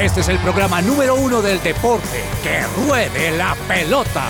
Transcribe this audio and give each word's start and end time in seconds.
Este 0.00 0.20
es 0.20 0.28
el 0.30 0.38
programa 0.38 0.80
número 0.80 1.14
uno 1.14 1.42
del 1.42 1.62
deporte. 1.62 2.24
¡Que 2.42 2.62
ruede 2.86 3.36
la 3.36 3.54
pelota! 3.68 4.24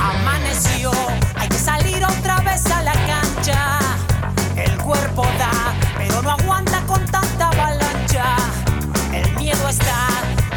Amaneció, 0.00 0.90
hay 1.36 1.48
que 1.48 1.58
salir 1.58 2.04
otra 2.04 2.40
vez 2.40 2.66
a 2.72 2.82
la 2.82 2.92
cancha. 2.92 3.78
El 4.56 4.76
cuerpo 4.78 5.22
da, 5.38 5.72
pero 5.96 6.22
no 6.22 6.30
aguanta 6.32 6.84
con 6.86 7.06
tanta 7.06 7.50
avalancha. 7.50 8.34
El 9.14 9.32
miedo 9.36 9.68
está 9.68 10.08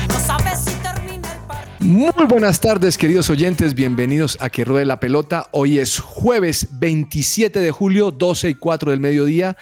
y 0.03 0.07
no 0.07 0.19
sabes 0.19 0.61
si 0.61 0.73
termina 0.81 1.31
el 1.31 1.39
partido. 1.47 1.77
Muy 1.79 2.25
buenas 2.25 2.59
tardes, 2.59 2.97
queridos 2.97 3.29
oyentes. 3.29 3.75
Bienvenidos 3.75 4.39
a 4.41 4.49
Que 4.49 4.65
Ruede 4.65 4.85
la 4.85 4.99
Pelota. 4.99 5.47
Hoy 5.51 5.77
es 5.77 5.99
jueves 5.99 6.69
27 6.71 7.59
de 7.59 7.69
julio, 7.69 8.09
12 8.09 8.49
y 8.49 8.55
4 8.55 8.89
del 8.89 8.99
mediodía. 8.99 9.55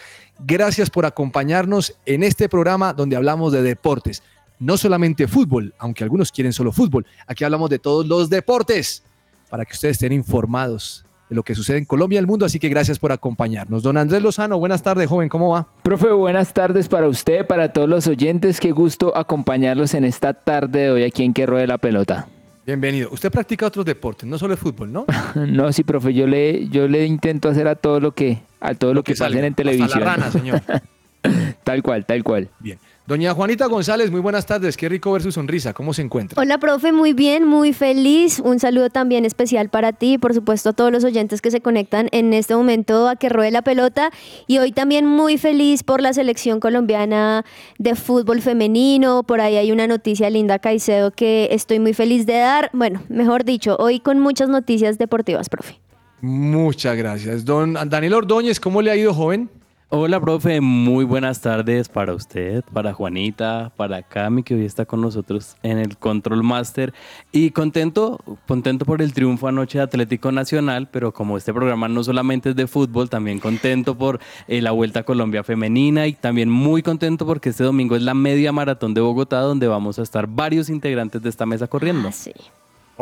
Gracias 0.44 0.90
por 0.90 1.05
acompañarnos 1.05 1.95
en 2.05 2.23
este 2.23 2.50
programa 2.50 2.94
donde 2.94 3.16
hablamos 3.16 3.54
de 3.54 3.62
deportes. 3.62 4.23
No 4.58 4.76
solamente 4.76 5.27
fútbol, 5.27 5.73
aunque 5.77 6.04
algunos 6.04 6.31
quieren 6.31 6.52
solo 6.52 6.72
fútbol. 6.72 7.05
Aquí 7.27 7.44
hablamos 7.44 7.70
de 7.70 7.80
todos 7.80 8.08
los 8.08 8.30
deportes 8.30 9.04
para 9.50 9.66
que 9.66 9.73
ustedes 9.73 9.94
estén 9.94 10.14
informados 10.14 11.05
de 11.30 11.36
lo 11.36 11.44
que 11.44 11.54
sucede 11.54 11.77
en 11.77 11.86
Colombia 11.86 12.17
y 12.17 12.20
el 12.20 12.27
mundo. 12.27 12.45
Así 12.45 12.58
que 12.58 12.70
gracias 12.70 12.98
por 12.98 13.12
acompañarnos. 13.12 13.84
Don 13.84 13.98
Andrés 13.98 14.22
Lozano, 14.23 14.58
buenas 14.58 14.81
tardes, 14.81 15.08
joven. 15.08 15.30
¿Cómo 15.30 15.50
va? 15.50 15.67
Profe, 15.84 16.12
buenas 16.12 16.53
tardes 16.53 16.88
para 16.88 17.08
usted, 17.08 17.45
para 17.45 17.72
todos 17.72 17.88
los 17.88 18.08
oyentes. 18.08 18.59
Qué 18.59 18.72
gusto 18.72 19.16
acompañarlos 19.16 19.94
en 19.94 20.05
esta 20.05 20.34
tarde 20.34 20.80
de 20.80 20.92
hoy 20.92 21.03
aquí 21.03 21.23
en 21.23 21.34
Que 21.34 21.45
Ruede 21.45 21.67
la 21.67 21.78
Pelota. 21.78 22.28
Bienvenido. 22.66 23.09
Usted 23.12 23.31
practica 23.31 23.67
otros 23.67 23.86
deportes, 23.86 24.28
no 24.30 24.38
solo 24.38 24.53
el 24.53 24.59
fútbol, 24.59 24.92
¿no? 24.92 25.05
No, 25.36 25.72
sí, 25.72 25.84
profe, 25.84 26.14
yo 26.14 26.28
le, 26.28 26.67
yo 26.70 26.88
le 26.88 27.05
intento 27.05 27.50
hacer 27.50 27.67
a 27.67 27.76
todo 27.76 28.00
lo 28.00 28.14
que, 28.14 28.42
a 28.62 28.74
todo 28.76 28.94
lo, 28.94 29.04
que, 29.04 29.16
salga. 29.16 29.36
pasen 29.36 29.46
en 29.46 29.52
Hasta 29.52 29.64
televisión. 29.64 30.00
la 30.00 30.06
rana, 30.06 30.32
señor. 30.32 30.62
tal 31.64 31.84
cual, 31.84 32.06
tal 32.06 32.23
cual. 32.23 32.50
Bien. 32.59 32.80
Doña 33.08 33.34
Juanita 33.34 33.66
González, 33.66 34.09
muy 34.09 34.22
buenas 34.22 34.45
tardes. 34.45 34.78
Qué 34.78 34.88
rico 34.88 35.12
ver 35.12 35.22
su 35.22 35.31
sonrisa. 35.31 35.73
¿Cómo 35.73 35.94
se 35.94 36.02
encuentra? 36.02 36.40
Hola, 36.40 36.59
profe, 36.59 36.94
muy 36.94 37.12
bien, 37.12 37.45
muy 37.45 37.73
feliz. 37.73 38.40
Un 38.40 38.59
saludo 38.59 38.90
también 38.90 39.26
especial 39.26 39.70
para 39.70 39.92
ti 39.92 40.14
y 40.14 40.18
por 40.18 40.34
supuesto 40.34 40.70
a 40.70 40.73
todos 40.73 40.92
los 40.92 41.03
oyentes 41.03 41.42
que 41.42 41.52
se 41.52 41.59
conectan 41.59 42.08
en 42.12 42.31
este 42.31 42.56
momento 42.56 43.09
a 43.09 43.18
que 43.18 43.28
ruede 43.28 43.52
la 43.52 43.64
pelota. 43.64 44.12
Y 44.48 44.59
hoy 44.59 44.72
también 44.72 45.06
muy 45.08 45.38
feliz 45.38 45.84
por 45.84 46.00
la 46.00 46.14
selección 46.14 46.59
colombiana 46.59 47.44
de 47.80 47.96
fútbol 47.96 48.42
femenino. 48.42 49.23
Por 49.23 49.42
ahí 49.42 49.58
hay 49.58 49.72
una 49.73 49.88
noticia 49.88 50.30
linda, 50.30 50.59
Caicedo, 50.59 51.12
que 51.12 51.50
estoy 51.52 51.80
muy 51.80 51.94
feliz 51.94 52.25
de 52.25 52.38
dar. 52.38 52.70
Bueno, 52.72 53.03
mejor 53.09 53.44
dicho, 53.44 53.75
hoy 53.78 54.00
con 54.00 54.20
muchas 54.20 54.48
noticias 54.48 54.98
deportivas, 54.98 55.50
profe. 55.50 55.81
Muchas 56.22 56.95
gracias. 56.95 57.45
Don 57.45 57.73
Daniel 57.73 58.14
Ordóñez, 58.14 58.59
¿cómo 58.59 58.81
le 58.81 58.91
ha 58.91 58.95
ido, 58.95 59.14
joven? 59.14 59.50
Hola, 59.94 60.22
profe. 60.22 60.61
Muy 60.61 61.03
buenas 61.03 61.41
tardes 61.41 61.89
para 61.89 62.13
usted, 62.13 62.63
para 62.72 62.94
Juanita, 62.94 63.73
para 63.75 64.02
Cami, 64.02 64.41
que 64.41 64.55
hoy 64.55 64.63
está 64.63 64.86
con 64.86 65.02
nosotros 65.02 65.58
en 65.63 65.80
el 65.80 65.97
Control 65.97 66.44
Master. 66.44 66.94
Y 67.33 67.52
contento, 67.52 68.17
contento 68.47 68.86
por 68.86 69.02
el 69.02 69.11
triunfo 69.11 69.50
anoche 69.50 69.80
de 69.80 69.83
Atlético 69.83 70.31
Nacional, 70.31 70.88
pero 70.89 71.11
como 71.11 71.36
este 71.36 71.53
programa 71.53 71.89
no 71.89 72.05
solamente 72.05 72.52
es 72.52 72.56
de 72.56 72.67
fútbol, 72.67 73.09
también 73.09 73.39
contento 73.39 73.97
por 73.97 74.22
eh, 74.47 74.61
la 74.61 74.72
Vuelta 74.72 75.02
a 75.02 75.03
Colombia 75.03 75.44
femenina 75.44 76.08
y 76.08 76.13
también 76.13 76.50
muy 76.50 76.81
contento 76.83 77.25
porque 77.25 77.50
este 77.50 77.66
domingo 77.66 77.97
es 77.97 78.02
la 78.02 78.13
media 78.13 78.53
maratón 78.53 78.94
de 78.94 79.02
Bogotá, 79.02 79.41
donde 79.41 79.67
vamos 79.67 80.00
a 80.00 80.03
estar 80.03 80.25
varios 80.25 80.69
integrantes 80.69 81.22
de 81.22 81.28
esta 81.28 81.45
mesa 81.45 81.67
corriendo. 81.67 82.08
Ah, 82.08 82.13
sí. 82.13 82.31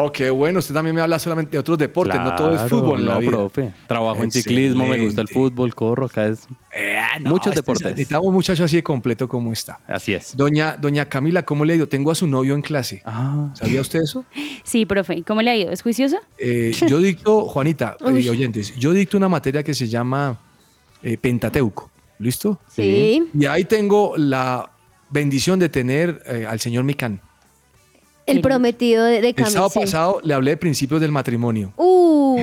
Oh, 0.01 0.11
qué 0.13 0.29
bueno. 0.29 0.59
Usted 0.59 0.73
también 0.73 0.95
me 0.95 1.01
habla 1.01 1.19
solamente 1.19 1.51
de 1.51 1.57
otros 1.59 1.77
deportes, 1.77 2.15
no 2.21 2.33
todo 2.33 2.55
es 2.55 2.61
fútbol. 2.69 3.05
la 3.05 3.15
No, 3.15 3.19
vida. 3.19 3.31
profe. 3.31 3.73
Trabajo 3.85 4.23
en 4.23 4.31
ciclismo, 4.31 4.87
me 4.87 4.97
gusta 4.97 5.19
el 5.19 5.27
fútbol, 5.27 5.75
corro, 5.75 6.05
acá 6.05 6.27
es... 6.27 6.47
Eh, 6.73 6.97
no, 7.19 7.31
Muchos 7.31 7.47
este- 7.47 7.59
deportes. 7.59 7.85
Necesitamos 7.87 8.27
un 8.27 8.33
muchacho 8.33 8.63
así 8.63 8.77
de 8.77 8.83
completo 8.83 9.27
como 9.27 9.51
está. 9.51 9.79
Así 9.87 10.13
es. 10.13 10.37
Doña, 10.37 10.77
doña 10.77 11.03
Camila, 11.05 11.43
¿cómo 11.43 11.65
le 11.65 11.73
ha 11.73 11.75
ido? 11.75 11.89
Tengo 11.89 12.11
a 12.11 12.15
su 12.15 12.27
novio 12.27 12.55
en 12.55 12.61
clase. 12.61 13.01
Ah, 13.03 13.49
¿Sabía 13.55 13.81
usted 13.81 13.99
eso? 14.03 14.23
Sí, 14.63 14.85
profe. 14.85 15.21
¿Cómo 15.23 15.41
le 15.41 15.51
ha 15.51 15.57
ido? 15.57 15.69
¿Es 15.71 15.81
juicioso? 15.81 16.17
Eh, 16.37 16.71
yo 16.87 16.97
dicto, 16.99 17.41
Juanita, 17.45 17.97
eh, 17.99 18.29
oyentes, 18.29 18.73
yo 18.77 18.93
dicto 18.93 19.17
una 19.17 19.27
materia 19.27 19.63
que 19.63 19.73
se 19.73 19.89
llama 19.89 20.39
eh, 21.03 21.17
Pentateuco. 21.17 21.91
¿Listo? 22.19 22.57
Sí. 22.69 23.23
Y 23.33 23.45
ahí 23.47 23.65
tengo 23.65 24.13
la 24.15 24.69
bendición 25.09 25.59
de 25.59 25.67
tener 25.67 26.21
eh, 26.25 26.45
al 26.47 26.59
señor 26.61 26.83
Micán. 26.85 27.21
El 28.31 28.41
prometido 28.41 29.03
de, 29.05 29.21
de 29.21 29.29
El 29.35 29.45
sábado 29.47 29.71
pasado 29.71 30.21
le 30.23 30.33
hablé 30.33 30.51
de 30.51 30.57
principios 30.57 31.01
del 31.01 31.11
matrimonio. 31.11 31.73
Uh, 31.77 32.39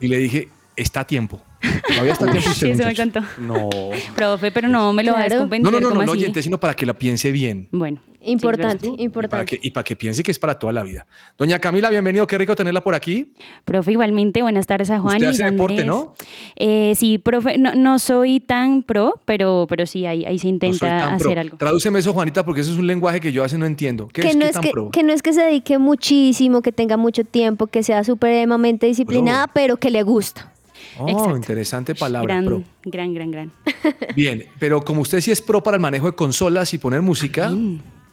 y 0.00 0.08
le 0.08 0.18
dije, 0.18 0.48
está 0.76 1.00
a 1.00 1.06
tiempo. 1.06 1.40
Todavía 1.88 2.12
está 2.12 2.26
a 2.26 2.30
tiempo. 2.30 2.50
usted, 2.50 2.66
Sí, 2.66 2.70
eso 2.72 2.84
me 2.86 2.94
contó. 2.94 3.20
no. 3.38 3.68
Profe, 4.14 4.50
pero 4.52 4.68
no 4.68 4.92
me 4.92 5.02
lo 5.04 5.12
vas 5.12 5.22
a 5.22 5.26
Claro. 5.26 5.42
convencer. 5.42 5.64
No, 5.64 5.70
no, 5.70 5.80
no, 5.80 5.88
¿cómo 5.90 6.00
no, 6.02 6.06
no, 6.06 6.12
oyente, 6.12 6.42
sino 6.42 6.58
para 6.60 6.74
que 6.74 6.86
la 6.86 6.94
piense 6.94 7.32
bien. 7.32 7.68
Bueno. 7.72 8.00
sí, 8.22 8.30
importante. 8.32 8.86
Y 8.86 8.90
para, 8.90 9.02
importante. 9.02 9.58
que, 9.58 9.66
y 9.66 9.70
para 9.70 9.84
que 9.84 9.96
piense 9.96 10.22
que 10.22 10.30
es 10.30 10.38
para 10.38 10.58
toda 10.58 10.72
la 10.72 10.82
vida. 10.82 11.06
Doña 11.36 11.58
Camila, 11.58 11.88
bienvenido, 11.90 12.26
qué 12.26 12.36
rico 12.38 12.54
tenerla 12.54 12.82
por 12.82 12.94
aquí. 12.94 13.32
Profe, 13.64 13.92
igualmente, 13.92 14.42
buenas 14.42 14.66
tardes 14.66 14.90
a 14.90 14.98
Juan 15.00 15.16
Usted 15.16 15.26
y 15.26 15.30
hace 15.30 15.44
a 15.44 15.50
deporte. 15.50 15.84
¿no? 15.84 16.14
Eh, 16.56 16.92
sí, 16.96 17.18
profe, 17.18 17.58
no, 17.58 17.74
no 17.74 17.98
soy 17.98 18.40
tan 18.40 18.82
pro, 18.82 19.20
pero, 19.24 19.66
pero 19.68 19.86
sí, 19.86 20.04
ahí, 20.06 20.24
ahí 20.24 20.38
se 20.38 20.48
intenta 20.48 20.78
pro. 21.06 21.14
hacer 21.16 21.38
algo. 21.38 21.56
Tradúceme 21.56 21.98
eso, 22.00 22.12
Juanita, 22.12 22.44
porque 22.44 22.60
eso 22.60 22.72
es 22.72 22.78
un 22.78 22.86
lenguaje 22.86 23.20
que 23.20 23.32
yo 23.32 23.42
a 23.42 23.44
veces 23.44 23.58
no 23.58 23.66
entiendo. 23.66 24.08
¿Qué 24.08 24.22
que 24.22 24.28
es 24.28 24.36
no 24.36 24.42
qué 24.42 24.46
es 24.48 24.52
tan 24.52 24.62
que, 24.62 24.70
pro? 24.70 24.90
que 24.90 25.02
no 25.02 25.12
es 25.12 25.22
que 25.22 25.32
se 25.32 25.42
dedique 25.42 25.78
muchísimo, 25.78 26.62
que 26.62 26.72
tenga 26.72 26.96
mucho 26.96 27.24
tiempo, 27.24 27.66
que 27.66 27.82
sea 27.82 28.04
supremamente 28.04 28.86
disciplinada, 28.86 29.46
pero 29.48 29.76
que 29.78 29.90
le 29.90 30.02
gusta. 30.02 30.52
Oh, 30.98 31.08
Exacto. 31.08 31.36
interesante 31.36 31.94
palabra, 31.94 32.34
Gran, 32.34 32.44
pro. 32.44 32.62
gran, 32.84 33.14
gran, 33.14 33.30
gran. 33.30 33.52
Bien, 34.16 34.44
pero 34.58 34.82
como 34.82 35.00
usted 35.02 35.20
sí 35.20 35.30
es 35.30 35.40
pro 35.40 35.62
para 35.62 35.76
el 35.76 35.80
manejo 35.80 36.06
de 36.06 36.12
consolas 36.16 36.72
y 36.74 36.78
poner 36.78 37.02
música, 37.02 37.50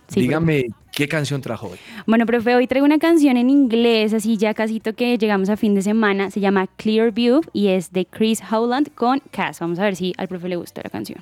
Sí, 0.07 0.19
dígame 0.21 0.67
qué 0.91 1.07
canción 1.07 1.41
trajo 1.41 1.67
hoy. 1.69 1.79
Bueno, 2.05 2.27
profe, 2.27 2.53
hoy 2.55 2.67
traigo 2.67 2.85
una 2.85 2.99
canción 2.99 3.37
en 3.37 3.49
inglés, 3.49 4.13
así 4.13 4.37
ya 4.37 4.53
casito 4.53 4.93
que 4.93 5.17
llegamos 5.17 5.49
a 5.49 5.57
fin 5.57 5.73
de 5.73 5.81
semana. 5.81 6.29
Se 6.29 6.39
llama 6.39 6.67
Clear 6.77 7.11
View 7.11 7.41
y 7.53 7.69
es 7.69 7.91
de 7.91 8.05
Chris 8.05 8.39
Howland 8.51 8.93
con 8.93 9.19
Cass. 9.31 9.59
Vamos 9.61 9.79
a 9.79 9.83
ver 9.83 9.95
si 9.95 10.13
al 10.17 10.27
profe 10.27 10.47
le 10.47 10.57
gusta 10.57 10.81
la 10.83 10.91
canción. 10.91 11.21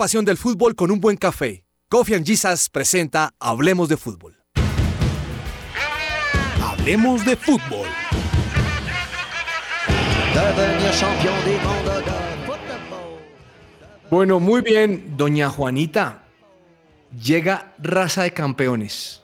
Pasión 0.00 0.24
del 0.24 0.38
fútbol 0.38 0.74
con 0.74 0.90
un 0.90 0.98
buen 0.98 1.18
café. 1.18 1.62
Coffee 1.90 2.16
and 2.16 2.26
Jesus 2.26 2.70
presenta 2.70 3.34
Hablemos 3.38 3.86
de 3.86 3.98
Fútbol. 3.98 4.34
Hablemos 6.62 7.22
de 7.26 7.36
Fútbol. 7.36 7.86
Bueno, 14.10 14.40
muy 14.40 14.62
bien, 14.62 15.18
doña 15.18 15.50
Juanita. 15.50 16.22
Llega 17.22 17.74
raza 17.76 18.22
de 18.22 18.32
campeones. 18.32 19.22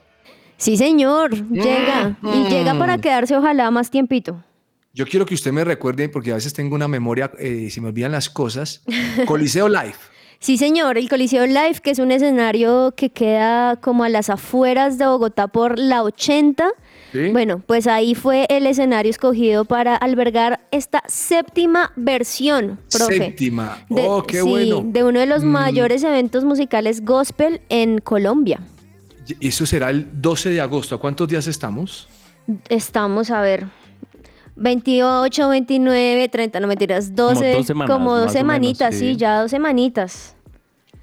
Sí, 0.59 0.77
señor, 0.77 1.33
llega. 1.51 2.19
Y 2.23 2.51
llega 2.51 2.79
para 2.79 2.99
quedarse 2.99 3.35
ojalá 3.35 3.71
más 3.71 3.91
tiempito. 3.91 4.45
Yo 4.93 5.07
quiero 5.07 5.25
que 5.25 5.33
usted 5.33 5.53
me 5.53 5.65
recuerde, 5.65 6.11
porque 6.11 6.33
a 6.33 6.35
veces 6.35 6.53
tengo 6.53 6.75
una 6.75 6.87
memoria, 6.87 7.33
eh, 7.39 7.71
se 7.71 7.81
me 7.81 7.89
olvidan 7.89 8.13
las 8.13 8.29
cosas. 8.29 8.83
Coliseo 9.27 9.71
Live. 9.71 10.16
Sí, 10.47 10.59
señor, 10.59 10.97
el 10.97 11.09
Coliseo 11.09 11.45
Live, 11.45 11.81
que 11.83 11.91
es 11.91 11.99
un 11.99 12.13
escenario 12.13 12.95
que 12.97 13.11
queda 13.11 13.75
como 13.81 14.05
a 14.05 14.09
las 14.09 14.31
afueras 14.31 14.97
de 14.97 15.05
Bogotá 15.05 15.49
por 15.49 15.77
la 15.77 16.05
80. 16.05 16.69
¿Sí? 17.11 17.31
Bueno, 17.33 17.65
pues 17.67 17.89
ahí 17.89 18.15
fue 18.15 18.47
el 18.49 18.69
escenario 18.69 19.11
escogido 19.11 19.65
para 19.65 19.97
albergar 19.97 20.61
esta 20.71 21.03
séptima 21.09 21.91
versión, 21.97 22.79
profe. 22.93 23.19
Séptima. 23.19 23.85
De- 23.89 24.07
oh, 24.07 24.23
qué 24.23 24.37
sí, 24.41 24.49
bueno. 24.49 24.83
de 24.85 25.03
uno 25.03 25.19
de 25.19 25.27
los 25.27 25.43
Mm. 25.43 25.49
mayores 25.49 26.05
eventos 26.05 26.45
musicales 26.45 27.05
gospel 27.05 27.61
en 27.69 27.99
Colombia. 27.99 28.61
Y 29.41 29.49
Eso 29.49 29.67
será 29.67 29.91
el 29.91 30.07
12 30.23 30.51
de 30.51 30.61
agosto. 30.61 30.95
¿A 30.95 31.01
cuántos 31.01 31.27
días 31.27 31.49
estamos? 31.49 32.09
Estamos, 32.69 33.33
a 33.33 33.41
ver, 33.41 33.67
28, 34.55 35.49
29, 35.49 36.29
30, 36.29 36.61
no 36.61 36.69
mentiras, 36.69 37.17
12, 37.17 37.53
dos 37.55 37.67
semanas, 37.67 37.93
como 37.93 38.11
dos 38.13 38.13
más 38.13 38.21
o 38.21 38.23
menos, 38.27 38.33
semanitas, 38.33 38.95
sí. 38.95 39.01
sí. 39.11 39.17
ya 39.17 39.41
dos 39.41 39.51
semanitas. 39.51 40.36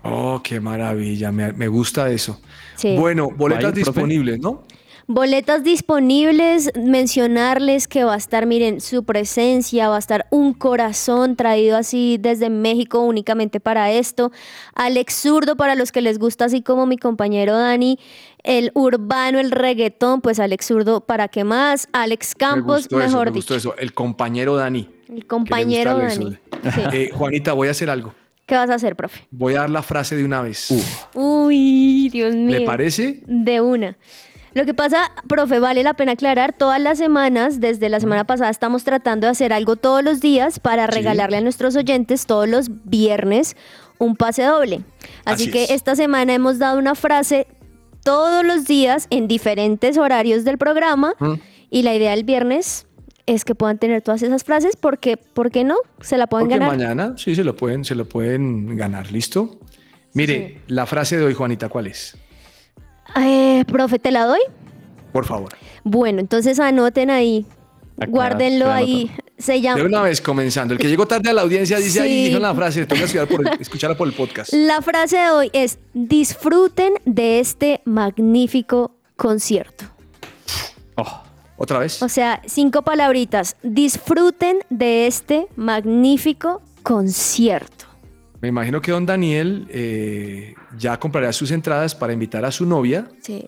Oh, 0.03 0.41
qué 0.44 0.59
maravilla. 0.59 1.31
Me, 1.31 1.53
me 1.53 1.67
gusta 1.67 2.09
eso. 2.09 2.39
Sí. 2.75 2.95
Bueno, 2.97 3.29
boletas 3.35 3.71
profe. 3.73 3.79
disponibles, 3.79 4.39
¿no? 4.39 4.63
Boletas 5.05 5.65
disponibles, 5.65 6.71
mencionarles 6.77 7.89
que 7.89 8.05
va 8.05 8.13
a 8.13 8.17
estar, 8.17 8.45
miren, 8.45 8.79
su 8.79 9.03
presencia, 9.03 9.89
va 9.89 9.97
a 9.97 10.00
estar 10.00 10.27
un 10.29 10.53
corazón 10.53 11.35
traído 11.35 11.75
así 11.75 12.17
desde 12.17 12.50
México 12.50 13.00
únicamente 13.00 13.59
para 13.59 13.91
esto. 13.91 14.31
Alex 14.75 15.13
Zurdo, 15.21 15.57
para 15.57 15.75
los 15.75 15.91
que 15.91 16.01
les 16.01 16.19
gusta, 16.19 16.45
así 16.45 16.61
como 16.61 16.85
mi 16.85 16.97
compañero 16.97 17.57
Dani, 17.57 17.99
el 18.44 18.71
urbano, 18.75 19.39
el 19.39 19.51
reggaetón, 19.51 20.21
pues 20.21 20.39
Alex 20.39 20.67
Zurdo, 20.67 21.01
¿para 21.01 21.27
qué 21.27 21.44
más? 21.44 21.89
Alex 21.91 22.33
Campos, 22.33 22.65
me 22.65 22.97
gustó 22.97 22.99
eso, 23.01 23.07
mejor 23.09 23.25
me 23.27 23.31
dicho. 23.31 23.35
gustó 23.39 23.56
eso. 23.56 23.75
El 23.77 23.94
compañero 23.94 24.56
Dani. 24.56 24.89
El 25.09 25.25
compañero 25.27 25.97
Dani. 25.97 26.38
Sí. 26.63 26.81
Eh, 26.94 27.09
Juanita, 27.13 27.51
voy 27.51 27.67
a 27.67 27.71
hacer 27.71 27.89
algo. 27.89 28.13
¿Qué 28.53 28.57
vas 28.57 28.69
a 28.69 28.75
hacer, 28.75 28.95
profe? 28.95 29.25
Voy 29.31 29.55
a 29.55 29.61
dar 29.61 29.71
la 29.71 29.81
frase 29.81 30.15
de 30.15 30.23
una 30.23 30.44
vez. 30.44 30.69
Uy, 31.15 32.07
Dios 32.09 32.35
mío. 32.35 32.59
¿Le 32.59 32.65
parece? 32.67 33.23
De 33.25 33.61
una. 33.61 33.97
Lo 34.53 34.63
que 34.63 34.75
pasa, 34.75 35.09
profe, 35.27 35.57
vale 35.57 35.81
la 35.81 35.95
pena 35.95 36.11
aclarar, 36.11 36.53
todas 36.53 36.79
las 36.79 37.00
semanas, 37.00 37.59
desde 37.59 37.89
la 37.89 38.00
semana 38.00 38.25
pasada, 38.25 38.51
estamos 38.51 38.83
tratando 38.83 39.25
de 39.25 39.31
hacer 39.31 39.53
algo 39.53 39.75
todos 39.75 40.03
los 40.03 40.21
días 40.21 40.59
para 40.59 40.85
regalarle 40.85 41.38
a 41.38 41.41
nuestros 41.41 41.75
oyentes 41.75 42.27
todos 42.27 42.47
los 42.47 42.67
viernes 42.85 43.57
un 43.97 44.15
pase 44.15 44.44
doble. 44.44 44.81
Así, 45.25 45.45
Así 45.45 45.51
que 45.51 45.63
es. 45.63 45.71
esta 45.71 45.95
semana 45.95 46.35
hemos 46.35 46.59
dado 46.59 46.77
una 46.77 46.94
frase 46.94 47.47
todos 48.03 48.45
los 48.45 48.65
días 48.65 49.07
en 49.09 49.27
diferentes 49.27 49.97
horarios 49.97 50.44
del 50.44 50.59
programa 50.59 51.15
Mm. 51.19 51.33
y 51.71 51.81
la 51.81 51.95
idea 51.95 52.11
del 52.11 52.23
viernes 52.23 52.85
es 53.25 53.45
que 53.45 53.55
puedan 53.55 53.77
tener 53.77 54.01
todas 54.01 54.21
esas 54.21 54.43
frases 54.43 54.75
porque, 54.75 55.17
¿por 55.17 55.49
qué 55.51 55.63
no? 55.63 55.75
Se 56.01 56.17
la 56.17 56.27
pueden 56.27 56.47
Porque 56.47 56.59
ganar. 56.59 56.77
mañana 56.77 57.15
sí 57.17 57.35
se 57.35 57.43
lo 57.43 57.55
pueden, 57.55 57.85
se 57.85 57.95
lo 57.95 58.05
pueden 58.05 58.75
ganar. 58.75 59.11
¿Listo? 59.11 59.59
Mire, 60.13 60.61
la 60.67 60.85
frase 60.85 61.17
de 61.17 61.23
hoy, 61.25 61.33
Juanita, 61.33 61.69
¿cuál 61.69 61.87
es? 61.87 62.15
Eh, 63.15 63.63
profe, 63.67 63.99
¿te 63.99 64.11
la 64.11 64.25
doy? 64.25 64.39
Por 65.11 65.25
favor. 65.25 65.53
Bueno, 65.83 66.19
entonces 66.19 66.59
anoten 66.59 67.09
ahí. 67.09 67.45
Acá 67.97 68.07
Guárdenlo 68.09 68.71
ahí. 68.71 69.11
Se 69.37 69.61
llama. 69.61 69.77
De 69.81 69.85
una 69.87 70.01
vez 70.01 70.21
comenzando. 70.21 70.73
El 70.73 70.79
que 70.79 70.87
llegó 70.87 71.05
tarde 71.05 71.29
a 71.29 71.33
la 71.33 71.41
audiencia 71.41 71.77
dice 71.77 72.01
ahí, 72.01 72.25
dijo 72.29 72.39
la 72.39 72.53
frase, 72.55 72.85
toca 72.85 73.01
estudiar 73.03 73.27
por 73.27 73.41
el- 73.47 73.61
escucharla 73.61 73.95
por 73.97 74.07
el 74.07 74.13
podcast. 74.13 74.51
La 74.53 74.81
frase 74.81 75.17
de 75.17 75.29
hoy 75.31 75.49
es: 75.53 75.79
disfruten 75.93 76.93
de 77.05 77.39
este 77.39 77.81
magnífico 77.85 78.95
concierto. 79.15 79.85
Oh, 80.95 81.22
¿Otra 81.57 81.79
vez? 81.79 82.01
O 82.01 82.09
sea, 82.09 82.41
cinco 82.45 82.81
palabritas. 82.81 83.55
Disfruten 83.63 84.59
de 84.69 85.07
este 85.07 85.47
magnífico 85.55 86.61
concierto. 86.81 87.85
Me 88.41 88.50
imagino 88.50 88.81
que 88.81 88.91
don 88.91 89.05
Daniel 89.05 89.65
eh, 89.69 90.53
ya 90.77 91.00
comprará 91.00 91.31
sus 91.31 91.51
entradas 91.51 91.95
para 91.95 92.11
invitar 92.13 92.44
a 92.44 92.51
su 92.51 92.65
novia. 92.65 93.07
Sí. 93.21 93.45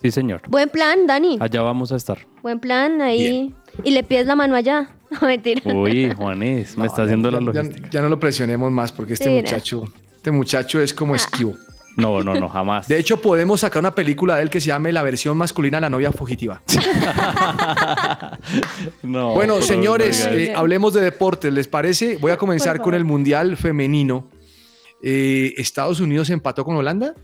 sí, 0.00 0.10
señor. 0.10 0.42
Buen 0.48 0.68
plan, 0.70 1.06
Dani. 1.06 1.36
Allá 1.40 1.60
vamos 1.62 1.92
a 1.92 1.96
estar. 1.96 2.18
Buen 2.42 2.58
plan 2.60 3.02
ahí. 3.02 3.54
Y 3.84 3.90
le 3.90 4.02
pides 4.02 4.26
la 4.26 4.36
mano 4.36 4.54
allá. 4.56 4.90
No, 5.10 5.26
mentira. 5.26 5.60
Uy, 5.74 6.12
Juanes, 6.16 6.78
me 6.78 6.86
está 6.86 7.02
haciendo 7.02 7.32
la 7.32 7.40
Ya- 7.40 7.46
ya, 7.52 7.62
logística. 7.62 7.90
ya 7.90 8.00
no 8.00 8.08
lo 8.08 8.20
presionemos 8.20 8.70
más 8.70 8.92
porque 8.92 9.14
este 9.14 9.24
Sí, 9.24 9.30
no. 9.30 9.36
muchacho, 9.42 9.84
este 10.14 10.30
muchacho 10.30 10.80
es 10.80 10.92
Ah. 10.92 10.96
como 10.96 11.16
esquivo. 11.16 11.54
No, 12.00 12.22
no, 12.22 12.34
no, 12.34 12.48
jamás. 12.48 12.88
De 12.88 12.98
hecho, 12.98 13.20
podemos 13.20 13.60
sacar 13.60 13.80
una 13.80 13.94
película 13.94 14.36
de 14.36 14.42
él 14.42 14.50
que 14.50 14.60
se 14.60 14.68
llame 14.68 14.92
La 14.92 15.02
versión 15.02 15.36
masculina 15.36 15.76
de 15.78 15.82
la 15.82 15.90
novia 15.90 16.12
fugitiva. 16.12 16.62
No, 19.02 19.34
bueno, 19.34 19.60
señores, 19.62 20.26
eh, 20.30 20.52
hablemos 20.54 20.92
de 20.94 21.00
deportes, 21.00 21.52
¿les 21.52 21.68
parece? 21.68 22.16
Voy 22.16 22.32
a 22.32 22.36
comenzar 22.36 22.80
con 22.80 22.94
el 22.94 23.04
Mundial 23.04 23.56
Femenino. 23.56 24.28
Eh, 25.02 25.54
Estados 25.56 26.00
Unidos 26.00 26.30
empató 26.30 26.64
con 26.64 26.76
Holanda. 26.76 27.14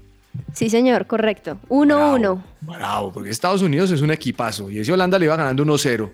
Sí, 0.52 0.69
señor, 0.70 1.06
correcto. 1.06 1.58
1-1. 1.69 2.43
Bravo, 2.61 3.12
porque 3.12 3.31
Estados 3.31 3.62
Unidos 3.62 3.90
es 3.90 4.02
un 4.02 4.11
equipazo 4.11 4.70
y 4.70 4.79
ese 4.81 4.93
Holanda 4.93 5.19
le 5.19 5.26
iba 5.26 5.37
ganando 5.37 5.64
1-0. 5.64 6.11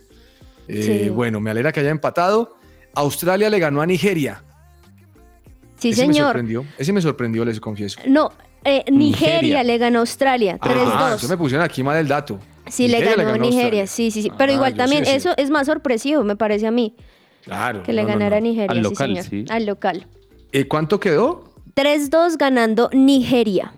Eh, 0.69 0.83
Sí. 1.05 1.09
Bueno, 1.11 1.41
me 1.41 1.51
alegra 1.51 1.73
que 1.73 1.81
haya 1.81 1.91
empatado. 1.91 2.57
Australia 2.95 3.51
le 3.51 3.59
ganó 3.59 3.81
a 3.83 3.87
Nigeria. 3.87 4.43
Sí, 5.79 5.91
Ese 5.91 6.07
me 6.07 6.13
señor. 6.13 6.29
sorprendió. 6.29 6.65
Ese 6.79 6.93
me 6.93 7.01
sorprendió, 7.03 7.45
les 7.45 7.59
confieso. 7.59 7.99
No, 8.07 8.31
eh, 8.65 8.85
Nigeria, 8.91 9.41
Nigeria. 9.41 9.63
le 9.65 9.79
ganó 9.79 9.99
a 9.99 10.01
Australia. 10.01 10.59
3-2. 10.59 10.93
Ah, 10.95 11.13
eso 11.17 11.29
me 11.29 11.37
pusieron 11.37 11.65
aquí 11.65 11.83
mal 11.83 11.97
el 11.99 12.09
dato. 12.09 12.39
Sí, 12.69 12.89
le 12.89 13.01
Nigeria 13.01 13.25
ganó, 13.25 13.39
Nigeria, 13.39 13.87
sí, 13.87 14.11
sí, 14.11 14.23
sí. 14.23 14.31
Pero 14.39 14.53
Ah, 14.53 14.55
igual 14.55 14.73
yo 14.73 14.77
también, 14.79 15.05
sí 15.05 15.11
eso 15.13 15.31
es 15.37 15.51
más 15.51 15.67
sorpresivo, 15.67 16.23
me 16.25 16.37
parece 16.37 16.67
a 16.67 16.71
mí, 16.71 16.95
Claro. 17.45 17.83
que 17.83 17.93
le 17.93 18.03
no, 18.03 18.09
no, 18.09 18.15
ganara 18.15 18.37
no. 18.41 18.43
Nigeria, 18.47 18.71
Al 18.71 18.77
sí, 18.79 18.83
local, 18.83 19.09
señor. 19.09 19.25
sí. 19.25 19.45
Al 19.51 19.67
local. 19.67 20.07
Eh, 20.53 20.69
¿Cuánto 20.69 21.01
quedó? 21.01 21.53
3-2 21.75 22.37
ganando 22.39 22.89
Nigeria. 22.93 23.73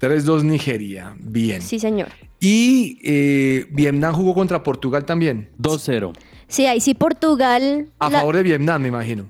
3-2 0.00 0.44
Nigeria. 0.44 1.14
Bien. 1.18 1.60
Sí, 1.62 1.78
señor. 1.78 2.08
Y 2.40 2.98
eh, 3.04 3.66
Vietnam 3.70 4.14
jugó 4.14 4.34
contra 4.34 4.62
Portugal 4.62 5.04
también. 5.04 5.48
2-0. 5.58 6.12
Sí, 6.48 6.66
ahí 6.66 6.80
sí 6.80 6.94
Portugal. 6.94 7.88
A 7.98 8.10
la- 8.10 8.18
favor 8.18 8.36
de 8.36 8.42
Vietnam, 8.42 8.82
me 8.82 8.88
imagino. 8.88 9.26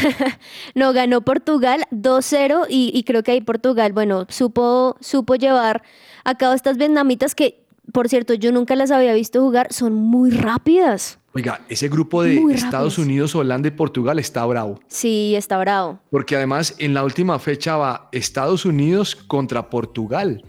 No, 0.74 0.92
ganó 0.92 1.22
Portugal 1.22 1.82
2-0 1.90 2.66
y, 2.68 2.90
y 2.94 3.02
creo 3.04 3.22
que 3.22 3.32
ahí 3.32 3.40
Portugal, 3.40 3.92
bueno, 3.92 4.26
supo, 4.28 4.96
supo 5.00 5.34
llevar 5.36 5.82
a 6.24 6.34
cabo 6.36 6.54
estas 6.54 6.76
vietnamitas 6.76 7.34
que, 7.34 7.64
por 7.92 8.08
cierto, 8.08 8.34
yo 8.34 8.52
nunca 8.52 8.76
las 8.76 8.90
había 8.90 9.14
visto 9.14 9.40
jugar, 9.40 9.72
son 9.72 9.94
muy 9.94 10.30
rápidas. 10.30 11.18
Oiga, 11.36 11.60
ese 11.68 11.88
grupo 11.88 12.22
de 12.22 12.40
Muy 12.40 12.54
Estados. 12.54 12.96
Unidos, 12.96 13.34
Holanda 13.34 13.68
y 13.68 13.70
Portugal 13.70 14.18
está 14.18 14.44
bravo. 14.46 14.80
Sí, 14.88 15.34
está 15.36 15.58
bravo. 15.58 15.98
Porque 16.10 16.34
además 16.34 16.74
en 16.78 16.94
la 16.94 17.04
última 17.04 17.38
fecha 17.38 17.76
va 17.76 18.08
Estados 18.10 18.64
Unidos 18.64 19.14
contra 19.14 19.68
Portugal. 19.68 20.42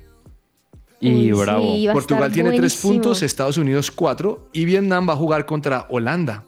Y 1.01 1.11
Uy, 1.11 1.31
bravo. 1.33 1.75
sí, 1.75 1.88
Portugal 1.91 2.31
tiene 2.31 2.51
tres 2.57 2.77
puntos, 2.77 3.21
Estados 3.21 3.57
Unidos 3.57 3.91
cuatro 3.91 4.50
y 4.53 4.65
Vietnam 4.65 5.07
va 5.07 5.13
a 5.13 5.17
jugar 5.17 5.45
contra 5.45 5.85
Holanda. 5.89 6.46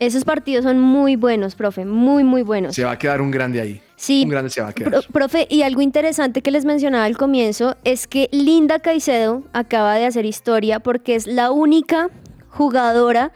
Esos 0.00 0.24
partidos 0.24 0.64
son 0.64 0.80
muy 0.80 1.14
buenos, 1.16 1.54
profe, 1.54 1.84
muy, 1.84 2.24
muy 2.24 2.42
buenos. 2.42 2.74
Se 2.74 2.84
va 2.84 2.92
a 2.92 2.98
quedar 2.98 3.20
un 3.20 3.30
grande 3.30 3.60
ahí. 3.60 3.80
Sí, 3.96 4.22
Un 4.24 4.30
grande 4.30 4.48
se 4.50 4.62
va 4.62 4.68
a 4.68 4.72
quedar. 4.72 4.90
Pro- 4.90 5.02
profe, 5.12 5.46
y 5.50 5.60
algo 5.62 5.82
interesante 5.82 6.40
que 6.40 6.50
les 6.50 6.64
mencionaba 6.64 7.04
al 7.04 7.18
comienzo 7.18 7.76
es 7.84 8.06
que 8.06 8.28
Linda 8.32 8.78
Caicedo 8.78 9.42
acaba 9.52 9.94
de 9.96 10.06
hacer 10.06 10.24
historia 10.24 10.80
porque 10.80 11.14
es 11.14 11.26
la 11.26 11.50
única 11.50 12.08
jugadora 12.48 13.30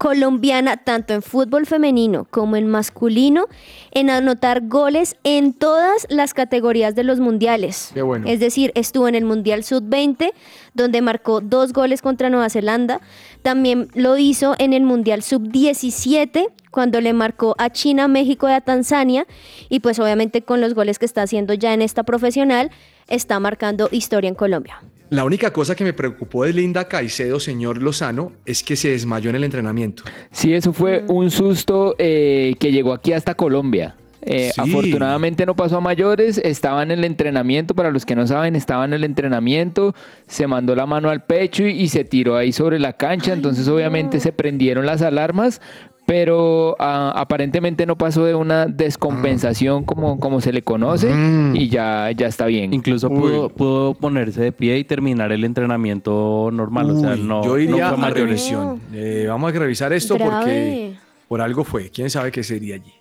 colombiana, 0.00 0.78
tanto 0.78 1.12
en 1.12 1.20
fútbol 1.20 1.66
femenino 1.66 2.26
como 2.30 2.56
en 2.56 2.66
masculino, 2.66 3.48
en 3.90 4.08
anotar 4.08 4.66
goles 4.66 5.14
en 5.24 5.52
todas 5.52 6.06
las 6.08 6.32
categorías 6.32 6.94
de 6.94 7.04
los 7.04 7.20
mundiales. 7.20 7.90
Qué 7.92 8.00
bueno. 8.00 8.26
Es 8.26 8.40
decir, 8.40 8.72
estuvo 8.74 9.08
en 9.08 9.14
el 9.14 9.26
Mundial 9.26 9.62
Sub-20, 9.62 10.32
donde 10.72 11.02
marcó 11.02 11.42
dos 11.42 11.74
goles 11.74 12.00
contra 12.00 12.30
Nueva 12.30 12.48
Zelanda. 12.48 13.02
También 13.42 13.88
lo 13.92 14.16
hizo 14.16 14.54
en 14.58 14.72
el 14.72 14.84
Mundial 14.84 15.22
Sub-17, 15.22 16.48
cuando 16.70 17.02
le 17.02 17.12
marcó 17.12 17.54
a 17.58 17.68
China, 17.68 18.08
México 18.08 18.48
y 18.48 18.52
a 18.52 18.62
Tanzania. 18.62 19.26
Y 19.68 19.80
pues 19.80 19.98
obviamente 19.98 20.40
con 20.40 20.62
los 20.62 20.72
goles 20.72 20.98
que 20.98 21.04
está 21.04 21.20
haciendo 21.20 21.52
ya 21.52 21.74
en 21.74 21.82
esta 21.82 22.04
profesional, 22.04 22.70
está 23.06 23.38
marcando 23.38 23.90
historia 23.92 24.28
en 24.28 24.34
Colombia. 24.34 24.80
La 25.10 25.24
única 25.24 25.52
cosa 25.52 25.74
que 25.74 25.82
me 25.82 25.92
preocupó 25.92 26.44
de 26.44 26.52
Linda 26.52 26.86
Caicedo, 26.86 27.40
señor 27.40 27.82
Lozano, 27.82 28.32
es 28.46 28.62
que 28.62 28.76
se 28.76 28.90
desmayó 28.90 29.30
en 29.30 29.36
el 29.36 29.44
entrenamiento. 29.44 30.04
Sí, 30.30 30.54
eso 30.54 30.72
fue 30.72 31.04
un 31.08 31.30
susto 31.32 31.96
eh, 31.98 32.54
que 32.60 32.70
llegó 32.70 32.92
aquí 32.92 33.12
hasta 33.12 33.34
Colombia. 33.34 33.96
Eh, 34.22 34.50
Sí. 34.54 34.60
Afortunadamente 34.60 35.46
no 35.46 35.56
pasó 35.56 35.78
a 35.78 35.80
mayores, 35.80 36.38
estaba 36.38 36.82
en 36.82 36.90
el 36.90 37.04
entrenamiento, 37.04 37.74
para 37.74 37.90
los 37.90 38.04
que 38.04 38.14
no 38.14 38.26
saben, 38.26 38.54
estaba 38.54 38.84
en 38.84 38.92
el 38.92 39.02
entrenamiento, 39.02 39.94
se 40.26 40.46
mandó 40.46 40.76
la 40.76 40.86
mano 40.86 41.08
al 41.10 41.24
pecho 41.24 41.66
y, 41.66 41.70
y 41.70 41.88
se 41.88 42.04
tiró 42.04 42.36
ahí 42.36 42.52
sobre 42.52 42.78
la 42.78 42.92
cancha, 42.92 43.32
entonces 43.32 43.66
obviamente 43.66 44.20
se 44.20 44.32
prendieron 44.32 44.84
las 44.84 45.00
alarmas, 45.02 45.60
pero 46.10 46.74
ah, 46.80 47.12
aparentemente 47.14 47.86
no 47.86 47.94
pasó 47.96 48.24
de 48.24 48.34
una 48.34 48.66
descompensación 48.66 49.84
como, 49.84 50.18
como 50.18 50.40
se 50.40 50.52
le 50.52 50.60
conoce 50.62 51.14
Mm. 51.14 51.54
y 51.54 51.68
ya, 51.68 52.10
ya 52.10 52.26
está 52.26 52.46
bien. 52.46 52.74
Incluso 52.74 53.08
pudo, 53.08 53.48
pudo 53.48 53.94
ponerse 53.94 54.40
de 54.42 54.50
pie 54.50 54.76
y 54.78 54.82
terminar 54.84 55.30
el 55.30 55.44
entrenamiento 55.44 56.50
normal. 56.52 56.90
o 56.90 56.98
sea, 57.00 57.14
no, 57.14 57.44
yo 57.44 57.56
iría 57.58 57.92
no 57.92 57.96
fue 57.98 58.06
a 58.08 58.10
revisión. 58.10 58.80
Eh, 58.92 59.26
vamos 59.28 59.54
a 59.54 59.58
revisar 59.60 59.92
esto 59.92 60.16
Grave. 60.16 60.30
porque 60.34 60.92
por 61.28 61.40
algo 61.42 61.62
fue. 61.62 61.90
¿Quién 61.90 62.10
sabe 62.10 62.32
qué 62.32 62.42
sería 62.42 62.74
allí? 62.74 62.92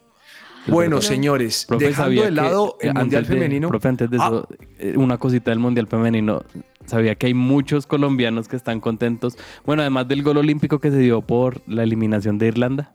Bueno, 0.67 1.01
señores, 1.01 1.65
profe, 1.67 1.87
dejando 1.87 2.21
de 2.21 2.29
lado 2.31 2.77
el 2.79 2.93
Mundial 2.93 3.23
de- 3.23 3.27
Femenino. 3.33 3.69
profe, 3.69 3.87
antes 3.87 4.07
de 4.11 4.17
Ah, 4.21 4.27
eso, 4.27 4.47
eh, 4.77 4.93
una 4.97 5.17
cosita 5.17 5.49
del 5.49 5.57
Mundial 5.57 5.87
Femenino. 5.87 6.43
Sabía 6.89 7.15
que 7.15 7.27
hay 7.27 7.33
muchos 7.33 7.87
colombianos 7.87 8.47
que 8.47 8.55
están 8.55 8.79
contentos. 8.81 9.37
Bueno, 9.65 9.81
además 9.83 10.07
del 10.07 10.23
gol 10.23 10.37
olímpico 10.37 10.79
que 10.79 10.91
se 10.91 10.97
dio 10.99 11.21
por 11.21 11.61
la 11.67 11.83
eliminación 11.83 12.37
de 12.37 12.47
Irlanda. 12.47 12.93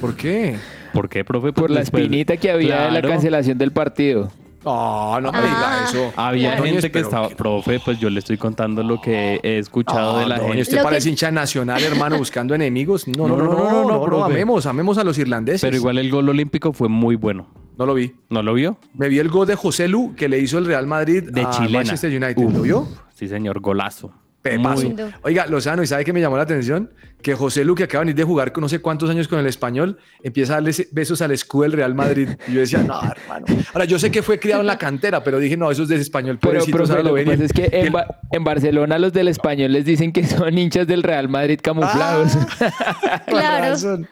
¿Por 0.00 0.16
qué? 0.16 0.56
¿Por 0.92 1.08
qué, 1.08 1.24
profe? 1.24 1.52
Por 1.52 1.70
la 1.70 1.80
Después- 1.80 2.02
espinita 2.04 2.36
que 2.36 2.50
había 2.50 2.76
de 2.76 2.84
la 2.84 2.88
Claro. 3.00 3.08
cancelación 3.10 3.58
del 3.58 3.72
partido. 3.72 4.30
No, 4.68 5.20
no 5.20 5.32
me 5.32 5.38
diga 5.40 5.82
Ah. 5.82 5.84
eso. 5.88 6.12
Había 6.16 6.56
gente 6.62 6.90
que 6.90 7.00
estaba, 7.00 7.28
profe, 7.30 7.80
pues 7.80 7.98
yo 7.98 8.10
le 8.10 8.18
estoy 8.20 8.36
contando 8.36 8.82
lo 8.82 9.00
que 9.00 9.40
he 9.42 9.58
escuchado 9.58 10.18
de 10.18 10.26
la 10.26 10.36
No, 10.38 10.44
gente. 10.44 10.62
Usted 10.62 10.76
Lo 10.78 10.82
parece 10.84 11.04
que- 11.04 11.10
hincha 11.10 11.30
nacional, 11.30 11.82
hermano, 11.82 12.18
buscando 12.18 12.54
enemigos. 12.54 13.08
No, 13.08 13.26
no, 13.28 13.36
no, 13.36 13.44
no, 13.44 13.54
no, 13.54 13.84
no, 13.84 14.06
no, 14.06 14.24
amemos, 14.24 14.66
amemos 14.66 14.98
a 14.98 15.04
los 15.04 15.16
irlandeses. 15.18 15.60
Pero 15.62 15.76
igual 15.76 15.98
el 15.98 16.10
gol 16.10 16.28
olímpico 16.28 16.72
fue 16.72 16.88
muy 16.88 17.16
bueno. 17.16 17.46
No 17.78 17.86
lo 17.86 17.94
vi. 17.94 18.12
¿No 18.28 18.42
lo 18.42 18.54
vio? 18.54 18.76
Me 18.94 19.08
vi 19.08 19.18
el 19.20 19.28
gol 19.28 19.46
de 19.46 19.54
José 19.54 19.86
Lu 19.88 20.14
que 20.16 20.28
le 20.28 20.38
hizo 20.40 20.58
el 20.58 20.66
Real 20.66 20.86
Madrid 20.86 21.22
De 21.30 21.42
a 21.42 21.50
chilena. 21.50 21.78
Manchester 21.78 22.10
United. 22.10 22.42
Uf, 22.44 22.52
¿Lo 22.52 22.62
vio? 22.62 22.88
Sí, 23.14 23.28
señor, 23.28 23.60
golazo. 23.60 24.12
Pepazo. 24.56 24.92
Oiga, 25.22 25.46
Lozano, 25.46 25.82
¿y 25.82 25.86
sabe 25.86 26.04
qué 26.04 26.12
me 26.12 26.20
llamó 26.20 26.36
la 26.36 26.42
atención? 26.44 26.92
Que 27.22 27.34
José 27.34 27.64
Lu, 27.64 27.74
que 27.74 27.82
acaba 27.84 28.00
de 28.02 28.06
venir 28.06 28.16
de 28.16 28.24
jugar 28.24 28.52
con 28.52 28.62
no 28.62 28.68
sé 28.68 28.78
cuántos 28.80 29.10
años 29.10 29.26
con 29.28 29.38
el 29.40 29.46
español, 29.46 29.98
empieza 30.22 30.52
a 30.52 30.56
darle 30.56 30.72
besos 30.92 31.20
al 31.20 31.32
escudo 31.32 31.64
del 31.64 31.72
Real 31.72 31.94
Madrid. 31.94 32.28
Y 32.46 32.52
yo 32.52 32.60
decía, 32.60 32.78
no, 32.86 33.00
hermano. 33.02 33.46
Ahora, 33.74 33.84
yo 33.86 33.98
sé 33.98 34.10
que 34.10 34.22
fue 34.22 34.38
criado 34.38 34.60
en 34.60 34.66
la 34.68 34.78
cantera, 34.78 35.22
pero 35.24 35.38
dije, 35.38 35.56
no, 35.56 35.70
eso 35.70 35.82
es 35.82 35.88
de 35.88 35.96
español. 35.96 36.38
Pero, 36.40 36.60
ahora 36.60 36.96
lo 37.02 37.02
lo 37.08 37.12
ven 37.14 37.26
pasa 37.26 37.44
es 37.44 37.52
que 37.52 37.64
en, 37.72 37.86
el- 37.86 37.90
Ba- 37.90 38.20
en 38.30 38.44
Barcelona 38.44 38.98
los 38.98 39.12
del 39.12 39.28
español 39.28 39.72
les 39.72 39.84
dicen 39.84 40.12
que 40.12 40.24
son 40.26 40.56
hinchas 40.56 40.86
del 40.86 41.02
Real 41.02 41.28
Madrid 41.28 41.58
camuflados. 41.62 42.36
Ah, 42.60 43.22
Con 43.28 43.38
Claro. 43.40 43.64
razón. 43.72 44.08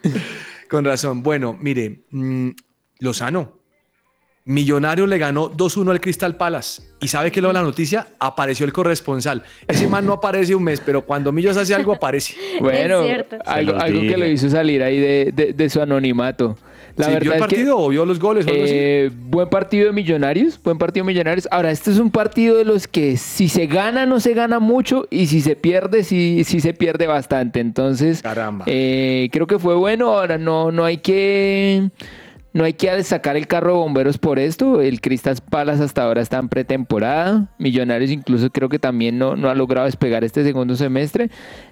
Con 0.69 0.85
razón. 0.85 1.23
Bueno, 1.23 1.57
mire, 1.61 2.05
mm, 2.11 2.51
Lozano. 3.01 3.61
Millonario 4.47 5.09
le 5.09 5.19
ganó 5.19 5.51
2-1 5.51 5.91
al 5.91 6.01
Crystal 6.01 6.37
Palace. 6.37 6.81
Y 7.01 7.09
sabe 7.09 7.31
que 7.33 7.41
luego 7.41 7.53
la 7.53 7.63
noticia 7.63 8.07
apareció 8.21 8.65
el 8.65 8.73
corresponsal. 8.73 9.43
Ese 9.67 9.89
man 9.89 10.07
no 10.07 10.13
aparece 10.15 10.55
un 10.55 10.63
mes, 10.63 10.81
pero 10.81 11.03
cuando 11.05 11.33
Millos 11.33 11.57
hace 11.57 11.75
algo 11.75 11.93
aparece. 11.93 12.35
Bueno, 12.61 13.01
algo, 13.45 13.75
algo 13.75 14.01
que 14.01 14.17
lo 14.17 14.25
hizo 14.27 14.49
salir 14.49 14.83
ahí 14.83 14.99
de, 14.99 15.33
de- 15.35 15.53
de 15.53 15.69
su 15.71 15.83
anonimato. 15.83 16.57
La 16.95 17.07
¿Sí, 17.07 17.13
verdad 17.13 17.23
¿Vio 17.23 17.33
el 17.33 17.37
es 17.37 17.43
que 17.43 17.49
partido 17.57 17.79
o 17.79 17.89
vio 17.91 18.07
los 18.07 18.19
goles 18.19 18.47
eh, 18.49 19.11
buen 19.15 19.49
partido 19.51 19.87
de 19.87 19.93
Millonarios, 19.93 20.59
buen 20.63 20.79
partido 20.79 21.05
de 21.05 21.13
Millonarios. 21.13 21.47
Ahora, 21.51 21.71
este 21.71 21.91
es 21.91 21.99
un 21.99 22.11
partido 22.11 22.57
de 22.57 22.65
los 22.65 22.87
que 22.89 23.19
si 23.19 23.49
se 23.51 23.67
gana 23.67 24.07
no 24.07 24.19
se 24.21 24.33
gana 24.33 24.61
mucho 24.61 25.07
y 25.11 25.27
si 25.27 25.43
se 25.43 25.57
pierde 25.57 26.05
sí, 26.05 26.45
sí 26.45 26.61
se 26.61 26.73
pierde 26.73 27.07
bastante. 27.07 27.61
Entonces, 27.61 28.23
Caramba. 28.23 28.65
eh, 28.69 29.29
creo 29.33 29.47
que 29.47 29.59
fue 29.59 29.75
bueno. 29.75 30.09
Ahora 30.17 30.39
no, 30.39 30.73
no 30.73 30.85
hay 30.87 30.97
que 30.99 31.91
no 32.57 32.65
hay 32.65 32.73
que 32.73 33.03
sacar 33.03 33.37
el 33.37 33.47
carro 33.47 33.73
de 33.73 33.79
bomberos 33.81 34.17
por 34.17 34.39
esto. 34.39 34.81
El 34.81 35.03
Cristas 35.03 35.43
Palas 35.43 35.79
hasta 35.79 36.03
ahora 36.03 36.23
está 36.23 36.39
en 36.39 36.49
pretemporada. 36.49 37.51
Millonarios 37.59 38.11
incluso 38.11 38.49
creo 38.49 38.71
que 38.71 38.79
también 38.79 39.19
no, 39.19 39.37
no 39.37 39.51
ha 39.51 39.55
logrado 39.55 39.85
despegar 39.85 40.25
este 40.25 40.43
segundo 40.43 40.75
semestre. 40.75 41.31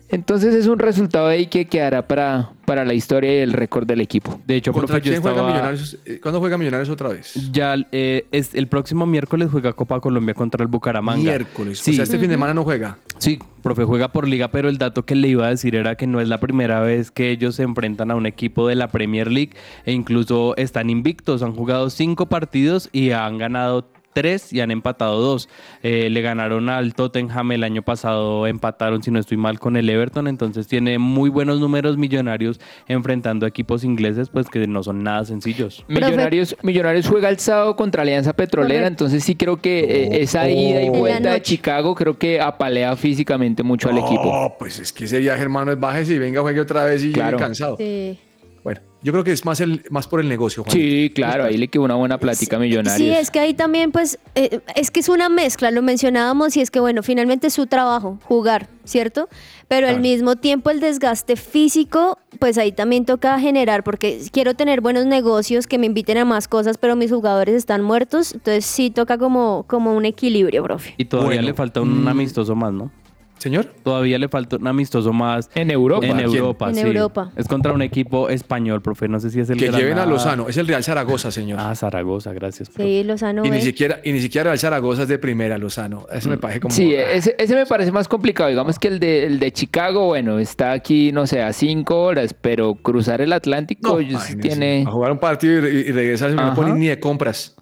Entonces 0.09 0.55
es 0.55 0.67
un 0.67 0.79
resultado 0.79 1.27
ahí 1.27 1.47
que 1.47 1.65
quedará 1.67 2.07
para, 2.07 2.51
para 2.67 2.85
la 2.85 2.95
historia 2.95 3.35
y 3.35 3.39
el 3.39 3.53
récord 3.53 3.87
del 3.87 4.01
equipo. 4.01 4.41
De 4.47 4.57
hecho, 4.57 4.73
¿Contra 4.73 4.97
profe, 4.99 5.11
yo 5.11 5.21
juega 5.21 5.43
Millonarios? 5.47 5.99
Eh, 6.05 6.21
¿Cuándo 6.23 6.41
juega 6.41 6.59
Millonarios 6.59 6.89
otra 6.91 7.09
vez? 7.09 7.51
Ya 7.51 7.75
eh, 7.91 8.27
es, 8.31 8.55
el 8.55 8.69
próximo 8.69 9.07
miércoles 9.07 9.49
juega 9.51 9.73
Copa 9.73 10.01
Colombia 10.01 10.35
contra 10.35 10.63
el 10.63 10.69
Bucaramanga. 10.69 11.23
Miércoles. 11.23 11.79
Sí, 11.81 11.93
O 11.93 11.95
sea, 11.95 12.05
este 12.05 12.19
fin 12.19 12.29
de 12.29 12.35
semana 12.35 12.55
no 12.55 12.65
juega. 12.65 12.99
sí, 13.19 13.39
profe, 13.63 13.85
juega 13.85 14.09
por 14.09 14.29
liga, 14.29 14.49
pero 14.49 14.69
el 14.69 14.79
dato 14.79 15.05
que 15.05 15.15
le 15.15 15.29
iba 15.29 15.47
a 15.47 15.51
decir 15.51 15.75
era 15.75 15.97
que 15.97 16.07
no 16.07 16.21
es 16.21 16.29
la 16.29 16.39
primera 16.39 16.81
vez 16.81 17.11
que 17.11 17.31
ellos 17.31 17.57
se 17.57 17.63
enfrentan 17.63 18.11
a 18.11 18.15
un 18.15 18.27
equipo 18.27 18.69
de 18.69 18.75
la 18.75 18.89
Premier 18.89 19.31
League 19.33 19.53
e 19.87 19.93
incluso 19.93 20.55
están 20.57 20.91
invictos. 20.91 21.43
Han 21.43 21.55
jugado 21.55 21.91
cinco 21.91 22.27
partidos 22.27 22.89
y 22.93 23.11
han 23.13 23.39
ganado 23.39 23.89
tres 24.15 24.53
y 24.53 24.61
han 24.61 24.71
empatado 24.71 25.21
dos. 25.21 25.49
Eh, 25.83 26.09
le 26.09 26.23
ganaron 26.23 26.69
al 26.71 26.95
Tottenham 26.95 27.53
el 27.53 27.65
año 27.65 27.83
pasado, 27.83 28.47
empataron, 28.47 29.03
si 29.03 29.11
no 29.11 29.19
estoy 29.19 29.37
mal, 29.37 29.59
con 29.61 29.77
el 29.77 29.91
Everton. 29.91 30.27
Entonces 30.29 30.67
tiene 30.67 30.99
muy 30.99 31.29
buenos 31.29 31.61
números 31.61 31.99
millonarios 31.99 32.59
enfrentando 32.89 33.45
a 33.45 33.49
equipos 33.49 33.85
ingleses, 33.85 34.29
pues 34.31 34.49
que 34.49 34.67
no 34.67 34.83
son 34.83 35.03
nada 35.03 35.25
sencillos. 35.25 35.85
Millonarios, 35.89 36.57
Millonarios 36.63 37.07
juega 37.09 37.29
el 37.29 37.39
sábado 37.39 37.77
contra 37.77 38.03
Alianza 38.03 38.33
Petrolera, 38.33 38.87
entonces 38.87 39.23
sí 39.25 39.35
creo 39.35 39.61
que 39.61 39.81
eh, 39.81 40.23
esa 40.23 40.49
ida 40.49 40.81
y 40.83 40.87
la 40.91 40.99
vuelta 40.99 41.33
de. 41.33 41.43
Chicago 41.43 41.95
creo 41.95 42.17
que 42.19 42.41
apalea 42.41 42.95
físicamente 42.97 43.63
mucho 43.63 43.89
al 43.91 43.99
equipo. 43.99 44.25
No, 44.25 44.55
pues 44.59 44.79
es 44.79 44.93
que 44.93 45.05
ese 45.05 45.19
viaje, 45.19 45.43
hermano, 45.43 45.73
es 45.73 45.81
bájese 45.81 46.15
y 46.15 46.19
venga, 46.19 46.41
juegue 46.41 46.61
otra 46.61 46.85
vez 46.85 47.03
y 47.03 47.07
llegue 47.09 47.15
Claro. 47.21 47.39
cansado. 47.39 47.77
Sí. 47.77 48.19
Bueno, 48.65 48.81
yo 49.03 49.13
creo 49.13 49.23
que 49.25 49.33
es 49.33 49.45
más, 49.45 49.61
el, 49.61 49.85
más 49.91 50.09
por 50.09 50.21
el 50.21 50.29
negocio, 50.31 50.65
Juan. 50.65 50.73
Sí, 50.73 51.13
claro, 51.15 51.45
ahí 51.45 51.59
le 51.59 51.69
quedó 51.69 51.83
una 51.83 51.97
buena 51.97 52.17
plática 52.17 52.57
a 52.57 52.59
Millonarios. 52.59 52.97
Sí, 52.97 53.11
es 53.11 53.31
que 53.31 53.39
ahí 53.39 53.53
también, 53.53 53.93
pues, 53.93 54.19
eh, 54.35 54.61
es 54.75 54.91
que 54.91 55.01
es 55.01 55.11
una 55.11 55.29
mezcla, 55.29 55.71
lo 55.71 55.83
mencionábamos, 55.83 56.57
y 56.57 56.63
es 56.63 56.71
que, 56.71 56.81
bueno, 56.81 57.03
finalmente 57.03 57.49
es 57.49 57.53
su 57.53 57.67
trabajo, 57.67 58.19
jugar, 58.23 58.69
¿cierto? 58.85 59.29
Pero 59.69 59.87
al 59.87 60.01
mismo 60.01 60.37
tiempo 60.37 60.71
el 60.71 60.81
desgaste 60.81 61.37
físico, 61.37 62.19
pues 62.39 62.57
ahí 62.57 62.73
también 62.73 63.05
toca 63.05 63.39
generar, 63.39 63.85
porque 63.85 64.19
quiero 64.33 64.55
tener 64.55 64.81
buenos 64.81 65.05
negocios 65.05 65.67
que 65.67 65.77
me 65.77 65.85
inviten 65.85 66.17
a 66.17 66.25
más 66.25 66.49
cosas, 66.49 66.79
pero 66.79 66.97
mis 66.97 67.11
jugadores 67.11 67.55
están 67.55 67.83
muertos, 67.83 68.33
entonces 68.33 68.65
sí 68.65 68.91
toca 68.91 69.19
como, 69.19 69.67
como 69.69 69.95
un 69.95 70.07
equilibrio, 70.07 70.63
profe. 70.63 70.95
Y 70.97 71.05
todavía 71.05 71.37
Bueno, 71.37 71.49
le 71.49 71.55
falta 71.55 71.83
un 71.83 72.09
amistoso 72.09 72.55
más, 72.57 72.73
¿no? 72.73 72.91
Señor. 73.39 73.67
Todavía 73.83 74.19
le 74.19 74.29
falta 74.29 74.57
un 74.57 74.67
amistoso 74.67 75.13
más 75.13 75.51
En 75.55 75.71
Europa. 75.71 76.07
En 76.07 76.17
¿Quién? 76.17 76.25
Europa, 76.25 76.69
En 76.71 76.75
sí. 76.77 76.81
Europa. 76.81 77.31
Es 77.37 77.47
contra 77.47 77.73
un 77.73 77.83
equipo 77.83 78.29
español, 78.31 78.81
profe. 78.81 79.07
No 79.09 79.21
sé 79.21 79.29
si 79.31 79.41
es 79.41 79.51
el 79.51 79.59
Que 79.59 79.67
Granada. 79.67 79.83
lleven 79.83 79.99
a 79.99 80.07
Lozano. 80.07 80.49
Es 80.49 80.57
el 80.57 80.67
Real 80.67 80.83
Zaragoza, 80.83 81.31
señor. 81.31 81.59
Ah, 81.61 81.75
Zaragoza, 81.75 82.33
gracias. 82.33 82.71
profe. 82.71 82.83
Sí, 82.89 83.05
Lozano. 83.05 83.45
y, 83.45 83.51
ni 83.51 83.61
siquiera, 83.61 84.01
y 84.03 84.13
ni 84.13 84.21
siquiera 84.21 84.45
Real 84.45 84.59
Zaragoza 84.59 85.03
es 85.03 85.09
de 85.09 85.19
primera, 85.19 85.59
Lozano. 85.59 86.07
Eso 86.13 86.31
me 86.31 86.39
parece 86.39 86.61
como... 86.61 86.75
Sí, 86.75 86.95
ese, 86.95 87.35
ese 87.39 87.55
me 87.55 87.67
parece 87.67 87.93
más 87.93 88.09
complicado. 88.09 88.49
Digamos 88.49 88.79
que 88.79 88.89
el 88.89 88.99
de, 88.99 89.25
el 89.27 89.39
de 89.39 89.53
Chicago, 89.53 90.07
bueno, 90.07 90.39
está 90.39 90.73
aquí, 90.73 91.13
no 91.13 91.27
sé, 91.27 91.43
a 91.43 91.53
cinco 91.53 92.03
horas, 92.03 92.35
pero 92.35 92.75
cruzar 92.77 93.21
el 93.21 93.33
Atlántico 93.33 94.01
No, 94.01 94.19
tiene... 94.41 94.85
A 94.87 94.91
jugar 94.91 95.13
un 95.13 95.19
partido 95.19 95.69
y, 95.69 95.73
y 95.81 95.93
regresarse, 95.93 96.35
no 96.37 96.55
ponen 96.55 96.79
ni 96.79 96.87
de 96.87 96.99
compras. 96.99 97.57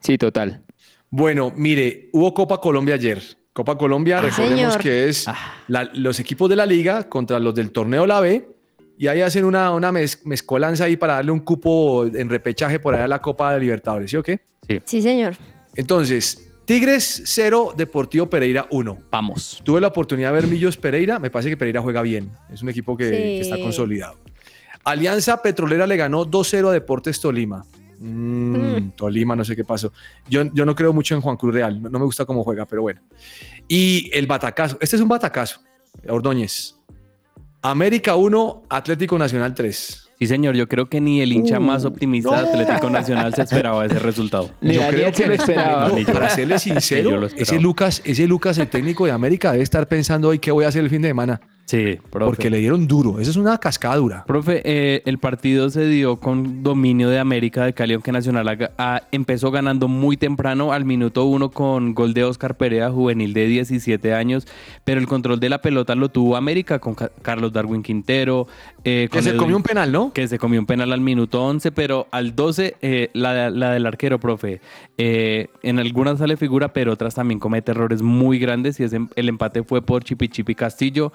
Sí, 0.00 0.16
total. 0.18 0.60
Bueno, 1.10 1.52
mire, 1.56 2.08
hubo 2.12 2.34
Copa 2.34 2.60
Colombia 2.60 2.94
ayer. 2.96 3.22
Copa 3.54 3.78
Colombia, 3.78 4.20
recordemos 4.20 4.58
señor. 4.74 4.78
que 4.78 5.08
es 5.08 5.26
la- 5.68 5.88
los 5.94 6.18
equipos 6.20 6.50
de 6.50 6.56
la 6.56 6.66
liga 6.66 7.08
contra 7.08 7.38
los 7.38 7.54
del 7.54 7.70
torneo 7.70 8.04
La 8.06 8.20
B. 8.20 8.48
Y 8.98 9.06
ahí 9.08 9.22
hacen 9.22 9.44
una, 9.44 9.70
una 9.72 9.90
mez- 9.92 10.20
mezcolanza 10.24 10.84
ahí 10.84 10.96
para 10.96 11.14
darle 11.14 11.30
un 11.32 11.40
cupo 11.40 12.04
en 12.06 12.28
repechaje 12.28 12.78
por 12.80 12.94
allá 12.94 13.04
a 13.04 13.08
la 13.08 13.22
Copa 13.22 13.54
de 13.54 13.60
Libertadores, 13.60 14.10
¿sí 14.10 14.16
o 14.16 14.22
qué? 14.22 14.40
Sí, 14.84 15.00
señor. 15.02 15.34
Entonces, 15.76 16.50
Tigres 16.64 17.22
0, 17.26 17.74
Deportivo 17.76 18.28
Pereira 18.30 18.66
1. 18.70 18.98
Vamos. 19.10 19.60
Tuve 19.64 19.80
la 19.80 19.88
oportunidad 19.88 20.30
de 20.32 20.40
ver 20.40 20.46
Millos 20.48 20.76
Pereira. 20.76 21.18
Me 21.18 21.30
parece 21.30 21.50
que 21.50 21.56
Pereira 21.56 21.80
juega 21.80 22.02
bien. 22.02 22.30
Es 22.52 22.62
un 22.62 22.68
equipo 22.68 22.96
que, 22.96 23.04
Sí. 23.08 23.12
que 23.12 23.40
está 23.40 23.58
consolidado. 23.58 24.16
Alianza 24.84 25.40
Petrolera 25.42 25.86
le 25.86 25.96
ganó 25.96 26.24
2-0 26.24 26.68
a 26.70 26.72
Deportes 26.72 27.20
Tolima. 27.20 27.64
Mm, 27.98 28.90
Tolima, 28.96 29.34
no 29.36 29.44
sé 29.44 29.54
qué 29.56 29.64
pasó. 29.64 29.92
Yo, 30.28 30.42
yo 30.52 30.64
no 30.64 30.74
creo 30.74 30.92
mucho 30.92 31.14
en 31.14 31.20
Juan 31.20 31.36
Cruz 31.36 31.54
Real. 31.54 31.80
No, 31.82 31.88
no 31.88 31.98
me 31.98 32.04
gusta 32.04 32.24
cómo 32.24 32.42
juega, 32.44 32.66
pero 32.66 32.82
bueno. 32.82 33.00
Y 33.68 34.10
el 34.12 34.26
batacazo. 34.26 34.76
Este 34.80 34.96
es 34.96 35.02
un 35.02 35.08
batacazo. 35.08 35.60
Ordóñez. 36.08 36.76
América 37.62 38.14
1, 38.16 38.64
Atlético 38.68 39.18
Nacional 39.18 39.54
3. 39.54 40.00
Sí, 40.18 40.26
señor. 40.26 40.54
Yo 40.54 40.68
creo 40.68 40.88
que 40.88 41.00
ni 41.00 41.20
el 41.22 41.32
hincha 41.32 41.58
más 41.58 41.84
optimista 41.84 42.42
de 42.42 42.48
Atlético 42.50 42.90
Nacional 42.90 43.34
se 43.34 43.42
esperaba 43.42 43.84
ese 43.86 43.98
resultado. 43.98 44.50
Ni 44.60 44.74
Yo 44.74 44.82
creo 44.88 45.06
se 45.12 45.22
que- 45.22 45.28
lo 45.28 45.34
esperaba. 45.34 45.88
No, 45.88 46.12
para 46.12 46.28
serle 46.30 46.58
sincero, 46.58 47.26
ese 47.26 47.58
Lucas, 47.58 48.02
ese 48.04 48.26
Lucas, 48.26 48.58
el 48.58 48.68
técnico 48.68 49.06
de 49.06 49.12
América, 49.12 49.52
debe 49.52 49.64
estar 49.64 49.88
pensando 49.88 50.28
hoy 50.28 50.38
qué 50.38 50.50
voy 50.52 50.64
a 50.64 50.68
hacer 50.68 50.84
el 50.84 50.90
fin 50.90 51.02
de 51.02 51.08
semana. 51.08 51.40
Sí, 51.66 51.98
profe. 52.10 52.26
Porque 52.26 52.50
le 52.50 52.58
dieron 52.58 52.86
duro. 52.86 53.20
Esa 53.20 53.30
es 53.30 53.36
una 53.38 53.56
cascada 53.56 53.96
dura. 53.96 54.24
Profe, 54.26 54.60
eh, 54.66 55.02
el 55.06 55.16
partido 55.18 55.70
se 55.70 55.86
dio 55.86 56.16
con 56.20 56.62
dominio 56.62 57.08
de 57.08 57.18
América 57.18 57.64
de 57.64 57.72
Cali, 57.72 57.94
aunque 57.94 58.12
Nacional 58.12 58.68
ah, 58.76 59.02
empezó 59.12 59.50
ganando 59.50 59.88
muy 59.88 60.18
temprano 60.18 60.72
al 60.74 60.84
minuto 60.84 61.24
uno 61.24 61.50
con 61.50 61.94
gol 61.94 62.12
de 62.12 62.24
Oscar 62.24 62.58
Perea, 62.58 62.90
juvenil 62.90 63.32
de 63.32 63.46
17 63.46 64.12
años, 64.12 64.46
pero 64.84 65.00
el 65.00 65.06
control 65.06 65.40
de 65.40 65.48
la 65.48 65.62
pelota 65.62 65.94
lo 65.94 66.10
tuvo 66.10 66.36
América 66.36 66.80
con 66.80 66.94
Ca- 66.94 67.10
Carlos 67.22 67.50
Darwin 67.54 67.82
Quintero. 67.82 68.46
eh, 68.84 69.08
Que 69.10 69.22
se 69.22 69.30
Edwin- 69.30 69.38
comió 69.38 69.56
un 69.56 69.62
penal, 69.62 69.90
¿no? 69.90 70.12
que 70.12 70.28
se 70.28 70.38
comió 70.38 70.60
un 70.60 70.66
penal 70.66 70.92
al 70.92 71.00
minuto 71.00 71.42
11, 71.42 71.72
pero 71.72 72.08
al 72.10 72.36
12, 72.36 72.76
eh, 72.82 73.08
la, 73.14 73.48
la 73.48 73.70
del 73.70 73.86
arquero, 73.86 74.20
profe, 74.20 74.60
eh, 74.98 75.48
en 75.62 75.78
algunas 75.78 76.18
sale 76.18 76.36
figura, 76.36 76.74
pero 76.74 76.92
otras 76.92 77.14
también 77.14 77.40
comete 77.40 77.70
errores 77.70 78.02
muy 78.02 78.38
grandes 78.38 78.78
y 78.80 78.82
ese- 78.84 79.08
el 79.16 79.28
empate 79.30 79.62
fue 79.62 79.80
por 79.80 80.04
Chipi 80.04 80.28
Chipi 80.28 80.54
Castillo. 80.54 81.10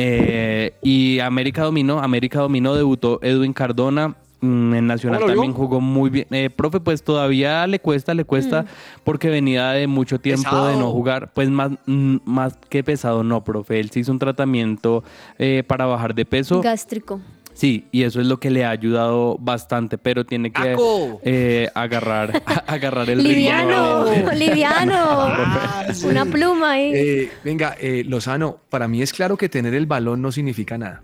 Eh, 0.00 0.74
y 0.80 1.18
América 1.18 1.64
dominó, 1.64 1.98
América 1.98 2.38
dominó, 2.40 2.74
debutó 2.76 3.18
Edwin 3.20 3.52
Cardona. 3.52 4.14
mm, 4.40 4.74
En 4.74 4.86
Nacional 4.86 5.26
también 5.26 5.52
jugó 5.52 5.80
muy 5.80 6.08
bien. 6.08 6.28
Eh, 6.30 6.50
profe, 6.50 6.78
pues 6.78 7.02
todavía 7.02 7.66
le 7.66 7.80
cuesta, 7.80 8.14
le 8.14 8.24
cuesta, 8.24 8.64
porque 9.02 9.28
venía 9.28 9.70
de 9.70 9.88
mucho 9.88 10.20
tiempo 10.20 10.66
de 10.66 10.76
no 10.76 10.92
jugar. 10.92 11.32
Pues 11.34 11.50
más, 11.50 11.72
mm, 11.86 12.18
más 12.24 12.56
que 12.68 12.84
pesado, 12.84 13.24
no, 13.24 13.42
profe. 13.42 13.80
Él 13.80 13.90
se 13.90 13.98
hizo 13.98 14.12
un 14.12 14.20
tratamiento 14.20 15.02
eh, 15.38 15.64
para 15.66 15.86
bajar 15.86 16.14
de 16.14 16.24
peso. 16.24 16.60
Gástrico. 16.62 17.20
Sí, 17.58 17.88
y 17.90 18.04
eso 18.04 18.20
es 18.20 18.28
lo 18.28 18.38
que 18.38 18.50
le 18.50 18.64
ha 18.64 18.70
ayudado 18.70 19.36
bastante, 19.40 19.98
pero 19.98 20.24
tiene 20.24 20.52
que 20.52 20.76
eh, 21.24 21.68
agarrar, 21.74 22.40
agarrar 22.68 23.10
el. 23.10 23.20
Liviano, 23.20 24.04
liviano. 24.32 24.94
Ah, 25.50 25.86
sí. 25.92 26.06
Una 26.06 26.24
pluma 26.24 26.72
ahí. 26.72 26.92
Eh, 26.94 27.30
venga, 27.42 27.74
eh, 27.80 28.04
Lozano, 28.06 28.58
para 28.68 28.86
mí 28.86 29.02
es 29.02 29.12
claro 29.12 29.36
que 29.36 29.48
tener 29.48 29.74
el 29.74 29.86
balón 29.86 30.22
no 30.22 30.30
significa 30.30 30.78
nada. 30.78 31.02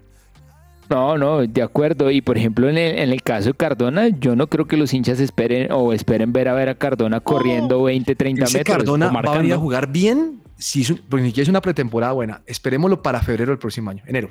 No, 0.88 1.18
no, 1.18 1.44
de 1.44 1.62
acuerdo. 1.62 2.12
Y 2.12 2.20
por 2.20 2.38
ejemplo, 2.38 2.68
en 2.68 2.78
el, 2.78 2.99
en 2.99 3.11
el 3.11 3.23
caso 3.25 3.49
de 3.49 3.54
Cardona, 3.54 4.06
yo 4.08 4.37
no 4.37 4.46
creo 4.46 4.66
que 4.66 4.76
los 4.76 4.94
hinchas 4.94 5.18
esperen 5.18 5.73
o 5.73 5.92
esperen 5.92 6.32
ver 6.32 6.46
a 6.49 6.54
ver 6.54 6.68
a 6.68 6.76
Cardona 6.76 7.18
corriendo 7.18 7.82
20, 7.82 8.14
30 8.14 8.44
Ese 8.44 8.58
metros. 8.58 8.76
Cardona 8.76 9.06
va 9.06 9.11
a 9.11 9.23
venir 9.23 9.28
a 9.28 9.32
marcando. 9.32 9.61
jugar 9.61 9.90
bien, 9.90 10.40
si 10.56 10.82
es 10.82 10.90
un- 10.90 11.00
porque 11.08 11.23
ni 11.23 11.28
siquiera 11.30 11.44
es 11.44 11.49
una 11.49 11.61
pretemporada 11.61 12.12
buena. 12.12 12.42
Esperémoslo 12.46 13.02
para 13.02 13.20
febrero 13.23 13.50
del 13.52 13.58
próximo 13.58 13.90
año, 13.90 14.02
enero. 14.06 14.30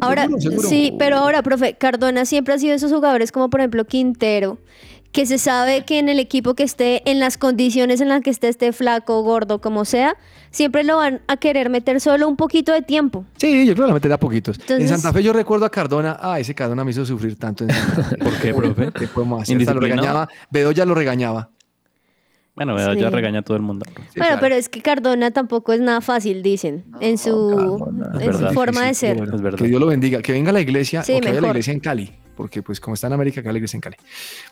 Ahora, 0.00 0.22
seguro, 0.22 0.40
seguro. 0.40 0.68
sí, 0.68 0.94
pero 0.98 1.16
ahora, 1.18 1.42
profe, 1.42 1.74
Cardona 1.74 2.24
siempre 2.24 2.54
ha 2.54 2.58
sido 2.58 2.74
esos 2.74 2.92
jugadores 2.92 3.32
como 3.32 3.50
por 3.50 3.60
ejemplo 3.60 3.84
Quintero, 3.86 4.58
que 5.12 5.24
se 5.26 5.38
sabe 5.38 5.84
que 5.84 5.98
en 5.98 6.08
el 6.08 6.18
equipo 6.20 6.54
que 6.54 6.62
esté, 6.62 7.08
en 7.10 7.18
las 7.18 7.38
condiciones 7.38 8.00
en 8.00 8.08
las 8.08 8.20
que 8.20 8.30
esté, 8.30 8.48
esté 8.48 8.72
flaco, 8.72 9.22
gordo, 9.22 9.60
como 9.60 9.84
sea, 9.86 10.16
siempre 10.50 10.84
lo 10.84 10.98
van 10.98 11.22
a 11.28 11.36
querer 11.38 11.70
meter 11.70 12.00
solo 12.00 12.28
un 12.28 12.36
poquito 12.36 12.72
de 12.72 12.82
tiempo. 12.82 13.24
Sí, 13.38 13.66
yo 13.66 13.72
creo 13.74 13.86
que 13.86 13.88
la 13.88 13.94
meterá 13.94 14.18
poquitos. 14.18 14.58
en 14.68 14.86
Santa 14.88 15.12
Fe 15.12 15.22
yo 15.22 15.32
recuerdo 15.32 15.64
a 15.64 15.70
Cardona, 15.70 16.18
ah, 16.20 16.38
ese 16.38 16.54
Cardona 16.54 16.84
me 16.84 16.90
hizo 16.90 17.06
sufrir 17.06 17.38
tanto 17.38 17.64
en 17.64 17.70
Santa 17.70 18.04
Fe. 18.04 18.16
¿Por 18.18 18.32
qué, 18.38 18.52
profe? 18.54 18.92
¿Qué 18.92 19.06
podemos 19.08 19.42
hacer? 19.42 19.56
Lo 19.74 19.80
regañaba, 19.80 20.28
Bedoya 20.50 20.84
lo 20.84 20.94
regañaba. 20.94 21.50
Bueno, 22.58 22.74
¿verdad? 22.74 22.94
ya 22.94 23.08
Sí. 23.08 23.14
regaña 23.14 23.38
a 23.38 23.42
todo 23.42 23.56
el 23.56 23.62
mundo. 23.62 23.84
Sí, 23.88 23.92
bueno, 23.96 24.12
claro. 24.16 24.38
pero 24.40 24.54
es 24.56 24.68
que 24.68 24.82
Cardona 24.82 25.30
tampoco 25.30 25.72
es 25.72 25.80
nada 25.80 26.00
fácil, 26.00 26.42
dicen, 26.42 26.84
en 27.00 27.16
su, 27.18 27.78
forma 28.54 28.86
de 28.86 28.94
Sí, 28.94 29.00
ser. 29.00 29.16
bueno, 29.16 29.34
Es 29.36 29.40
verdad. 29.42 29.58
Que 29.58 29.66
Dios 29.68 29.80
lo 29.80 29.86
bendiga. 29.86 30.20
Que 30.22 30.32
venga 30.32 30.50
a 30.50 30.52
la 30.52 30.60
iglesia 30.60 31.02
Sí, 31.02 31.12
o 31.12 31.20
que 31.20 31.28
vaya 31.28 31.30
a 31.30 31.34
la 31.36 31.40
mejor. 31.40 31.56
iglesia 31.56 31.72
en 31.72 31.80
Cali. 31.80 32.12
Porque 32.36 32.62
pues 32.62 32.78
como 32.78 32.94
está 32.94 33.08
en 33.08 33.14
América, 33.14 33.36
que 33.42 33.48
vaya 33.48 33.50
a 33.50 33.52
la 33.54 33.58
iglesia 33.58 33.76
en 33.78 33.80
Cali. 33.80 33.96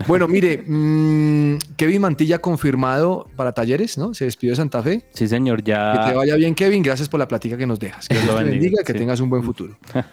Bueno, 0.08 0.26
mire, 0.26 0.58
mm, 0.66 1.58
Kevin 1.76 2.00
Mantilla 2.00 2.38
confirmado 2.40 3.28
para 3.36 3.52
Talleres, 3.52 3.96
¿no? 3.96 4.12
Se 4.14 4.24
despidió 4.24 4.52
de 4.52 4.56
Santa 4.56 4.82
Fe. 4.82 5.04
Sí, 5.12 5.28
señor, 5.28 5.58
Que 5.58 5.64
te 5.64 5.70
ya. 5.70 6.12
vaya 6.14 6.34
bien, 6.36 6.54
Kevin. 6.56 6.82
Gracias 6.82 7.08
por 7.08 7.20
la 7.20 7.28
plática 7.28 7.56
que 7.56 7.66
nos 7.66 7.78
dejas. 7.78 8.08
Que 8.08 8.14
Dios 8.14 8.26
lo 8.26 8.32
te 8.36 8.44
bendiga, 8.44 8.60
bendiga 8.60 8.82
y 8.82 8.84
que 8.84 8.92
sí. 8.92 8.98
tengas 8.98 9.20
un 9.20 9.30
buen 9.30 9.42
futuro. 9.42 9.76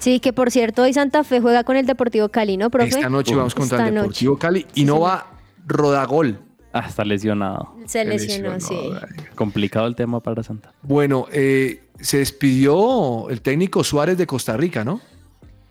Sí, 0.00 0.20
que 0.20 0.32
por 0.32 0.52
cierto, 0.52 0.82
hoy 0.82 0.92
Santa 0.92 1.24
Fe 1.24 1.40
juega 1.40 1.64
con 1.64 1.76
el 1.76 1.84
Deportivo 1.84 2.28
Cali, 2.28 2.56
¿no, 2.56 2.70
profe? 2.70 2.88
Esta 2.90 3.08
noche 3.10 3.34
vamos 3.34 3.52
contra 3.52 3.78
Esta 3.78 3.88
el 3.88 3.94
noche. 3.96 4.04
Deportivo 4.06 4.38
Cali 4.38 4.60
y 4.74 4.80
Sí, 4.82 4.84
no 4.84 4.92
señor. 4.94 5.08
va 5.08 5.26
Rodagol. 5.66 6.38
Ah, 6.72 6.84
está 6.88 7.04
lesionado. 7.04 7.74
Se 7.86 8.04
lesionó, 8.04 8.54
lesionó, 8.54 9.00
sí. 9.00 9.26
Complicado 9.34 9.86
el 9.86 9.96
tema 9.96 10.20
para 10.20 10.42
Santa. 10.42 10.72
Bueno, 10.82 11.26
eh, 11.32 11.82
se 12.00 12.18
despidió 12.18 13.28
el 13.30 13.40
técnico 13.40 13.82
Suárez 13.84 14.18
de 14.18 14.26
Costa 14.26 14.56
Rica, 14.56 14.84
¿no? 14.84 15.00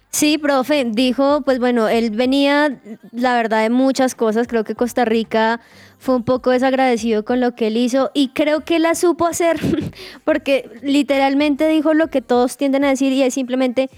Sí, 0.09 0.37
profe, 0.37 0.85
dijo, 0.85 1.41
pues 1.41 1.59
bueno, 1.59 1.87
él 1.87 2.09
venía, 2.11 2.79
la 3.11 3.35
verdad, 3.35 3.61
de 3.61 3.69
muchas 3.69 4.15
cosas. 4.15 4.47
Creo 4.47 4.63
que 4.63 4.73
Costa 4.73 5.05
Rica 5.05 5.59
fue 5.99 6.15
un 6.15 6.23
poco 6.23 6.51
desagradecido 6.51 7.23
con 7.23 7.39
lo 7.39 7.53
que 7.53 7.67
él 7.67 7.77
hizo 7.77 8.09
y 8.13 8.29
creo 8.29 8.61
que 8.63 8.79
la 8.79 8.95
supo 8.95 9.27
hacer, 9.27 9.59
porque 10.23 10.69
literalmente 10.81 11.67
dijo 11.67 11.93
lo 11.93 12.07
que 12.07 12.21
todos 12.21 12.57
tienden 12.57 12.83
a 12.85 12.89
decir 12.89 13.13
y 13.13 13.21
es 13.21 13.33
simplemente, 13.33 13.89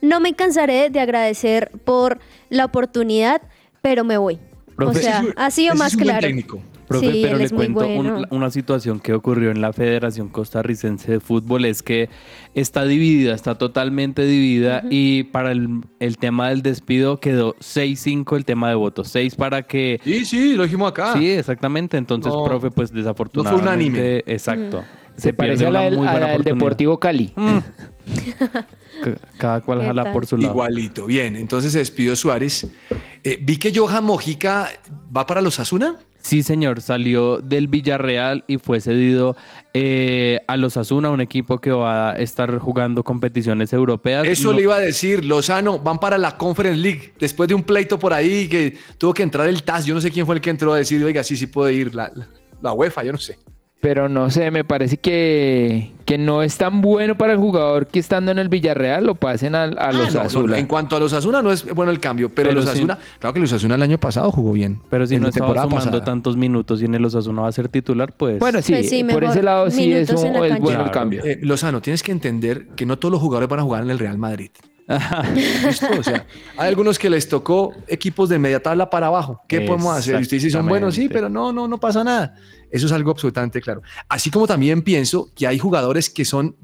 no 0.00 0.20
me 0.20 0.34
cansaré 0.34 0.90
de 0.90 1.00
agradecer 1.00 1.70
por 1.84 2.18
la 2.50 2.66
oportunidad, 2.66 3.40
pero 3.80 4.04
me 4.04 4.18
voy. 4.18 4.40
Profe, 4.76 4.98
o 4.98 5.02
sea, 5.02 5.24
ha 5.36 5.50
sido 5.50 5.74
más 5.74 5.96
claro. 5.96 6.20
técnico. 6.26 6.60
Profe, 6.88 7.12
Sí, 7.12 7.20
pero 7.22 7.38
le 7.38 7.48
cuento 7.48 7.86
un- 7.86 8.26
una 8.30 8.50
situación 8.50 9.00
que 9.00 9.14
ocurrió 9.14 9.50
en 9.50 9.60
la 9.62 9.72
Federación 9.72 10.28
Costarricense 10.28 11.10
de 11.12 11.20
Fútbol 11.20 11.64
es 11.64 11.82
que 11.82 12.10
está 12.54 12.84
dividida, 12.84 13.34
está 13.34 13.56
totalmente 13.56 14.24
dividida 14.26 14.82
y 14.90 15.22
para 15.24 15.52
el, 15.52 15.68
el 16.00 16.18
tema 16.18 16.50
del 16.50 16.60
despido 16.62 17.18
quedó 17.20 17.54
6-5 17.60 18.36
el 18.36 18.44
tema 18.44 18.68
de 18.68 18.74
votos, 18.74 19.08
6 19.08 19.36
para 19.36 19.62
que... 19.62 20.00
Sí, 20.04 20.24
sí, 20.26 20.54
lo 20.54 20.64
dijimos 20.64 20.90
acá. 20.90 21.14
Sí, 21.14 21.30
exacamente. 21.30 21.96
Entonces, 21.96 22.32
No, 22.32 22.44
profe, 22.44 22.70
pues 22.70 22.92
desafortunadamente... 22.92 23.68
unánime. 23.68 24.16
Exacto. 24.26 24.84
Se 25.16 25.32
parece 25.32 25.64
pierde 25.64 25.78
a 25.78 25.90
la 25.90 25.96
una 25.98 26.14
del, 26.14 26.22
a 26.24 26.28
la. 26.36 26.38
Deportivo 26.38 26.98
Cali. 26.98 27.28
Ca- 28.38 28.66
Cada 29.38 29.60
cual 29.60 29.80
¿Qué 29.80 29.86
jala 29.86 30.12
por 30.12 30.26
su 30.26 30.36
lado. 30.36 30.52
Igualito, 30.52 31.06
bien. 31.06 31.36
Entonces 31.36 31.72
se 31.72 31.78
despidió 31.78 32.14
Suárez. 32.16 32.66
Eh, 33.24 33.38
vi 33.40 33.56
que 33.56 33.72
Johan 33.74 34.04
Mojica 34.04 34.68
va 35.16 35.26
para 35.26 35.40
los 35.40 35.58
Asuna. 35.60 35.96
Sí, 36.20 36.44
señor, 36.44 36.80
salió 36.80 37.38
del 37.38 37.66
Villarreal 37.66 38.44
y 38.46 38.58
fue 38.58 38.80
cedido 38.80 39.36
eh, 39.74 40.38
a 40.46 40.56
los 40.56 40.76
Asuna, 40.76 41.10
un 41.10 41.20
equipo 41.20 41.60
que 41.60 41.72
va 41.72 42.12
a 42.12 42.16
estar 42.16 42.56
jugando 42.58 43.02
competiciones 43.02 43.72
europeas. 43.72 44.24
Eso 44.28 44.52
No- 44.52 44.56
le 44.56 44.62
iba 44.62 44.76
a 44.76 44.78
decir, 44.78 45.24
Lozano, 45.24 45.80
van 45.80 45.98
para 45.98 46.18
la 46.18 46.36
Conference 46.36 46.78
League, 46.80 47.12
después 47.18 47.48
de 47.48 47.56
un 47.56 47.64
pleito 47.64 47.98
por 47.98 48.12
ahí 48.12 48.46
que 48.48 48.76
tuvo 48.98 49.12
que 49.12 49.24
entrar 49.24 49.48
el 49.48 49.64
TAS, 49.64 49.84
yo 49.84 49.94
no 49.94 50.00
sé 50.00 50.12
quién 50.12 50.24
fue 50.24 50.36
el 50.36 50.40
que 50.40 50.50
entró 50.50 50.72
a 50.72 50.76
decir, 50.76 51.02
oiga, 51.02 51.24
sí, 51.24 51.36
sí 51.36 51.48
puede 51.48 51.74
ir, 51.74 51.92
la, 51.92 52.12
la- 52.14 52.28
la 52.62 52.72
UEFA, 52.72 53.02
yo 53.02 53.10
no 53.10 53.18
sé. 53.18 53.36
Pero 53.82 54.08
no 54.08 54.30
sé, 54.30 54.52
me 54.52 54.62
parece 54.62 54.96
que, 54.96 55.90
que 56.04 56.16
no 56.16 56.44
es 56.44 56.56
tan 56.56 56.80
bueno 56.82 57.18
para 57.18 57.32
el 57.32 57.38
jugador 57.40 57.88
que 57.88 57.98
estando 57.98 58.30
en 58.30 58.38
el 58.38 58.48
Villarreal 58.48 59.04
lo 59.04 59.16
pasen 59.16 59.56
al- 59.56 59.76
a, 59.76 59.90
los 59.90 60.06
Ah, 60.06 60.08
no, 60.10 60.14
no, 60.14 60.20
Azul. 60.20 60.54
en 60.54 60.66
cuanto 60.66 60.94
a 60.94 61.00
los 61.00 61.12
Asuna 61.12 61.42
no 61.42 61.50
es 61.50 61.64
bueno 61.74 61.90
el 61.90 61.98
cambio, 61.98 62.28
pero, 62.32 62.50
Pero 62.50 62.60
los 62.60 62.70
sí. 62.70 62.78
Asuna, 62.78 62.96
claro 63.18 63.34
que 63.34 63.40
los 63.40 63.52
Asuna 63.52 63.74
el 63.74 63.82
año 63.82 63.98
pasado 63.98 64.30
jugó 64.30 64.52
bien. 64.52 64.80
Pero 64.88 65.04
si 65.04 65.16
en 65.16 65.22
no 65.22 65.28
estaba 65.30 65.48
sumando 65.64 65.74
pasada. 65.76 66.04
tantos 66.04 66.36
minutos 66.36 66.80
y 66.80 66.84
en 66.84 66.94
el 66.94 67.04
Osasuna 67.04 67.42
va 67.42 67.48
a 67.48 67.52
ser 67.52 67.68
titular, 67.68 68.12
pues... 68.16 68.38
Bueno, 68.38 68.62
sí, 68.62 68.72
Pues 68.72 68.88
sí, 68.88 69.02
por 69.02 69.24
ese 69.24 69.42
lado 69.42 69.68
sí 69.68 69.92
es, 69.92 70.10
un- 70.10 70.32
la 70.32 70.46
es 70.46 70.60
bueno 70.60 70.84
el 70.84 70.90
cambio. 70.92 71.24
Eh, 71.24 71.40
Lozano, 71.42 71.82
tienes 71.82 72.04
que 72.04 72.12
entender 72.12 72.68
que 72.76 72.86
no 72.86 73.00
todos 73.00 73.10
los 73.10 73.20
jugadores 73.20 73.48
van 73.48 73.58
a 73.58 73.62
jugar 73.64 73.82
en 73.82 73.90
el 73.90 73.98
Real 73.98 74.16
Madrid. 74.16 74.50
¿Listo? 75.34 75.86
O 75.98 76.02
sea, 76.02 76.24
hay 76.56 76.68
algunos 76.68 76.98
que 76.98 77.08
les 77.10 77.28
tocó 77.28 77.72
equipos 77.88 78.28
de 78.28 78.38
media 78.38 78.60
tabla 78.62 78.90
para 78.90 79.08
abajo. 79.08 79.40
¿Qué 79.48 79.62
podemos 79.62 79.96
hacer? 79.96 80.18
Y 80.20 80.22
ustedes 80.22 80.42
sí 80.44 80.50
son 80.50 80.68
buenos, 80.68 80.94
sí, 80.94 81.08
pero 81.08 81.28
no, 81.28 81.52
no, 81.52 81.66
no 81.66 81.78
pasa 81.78 82.04
nada. 82.04 82.34
Eso 82.72 82.86
es 82.86 82.92
algo 82.92 83.10
absolutamente 83.12 83.60
claro. 83.60 83.82
Así 84.08 84.30
como 84.30 84.46
también 84.46 84.82
pienso 84.82 85.30
que 85.36 85.46
hay 85.46 85.58
jugadores 85.58 86.10
que 86.10 86.24
son 86.24 86.56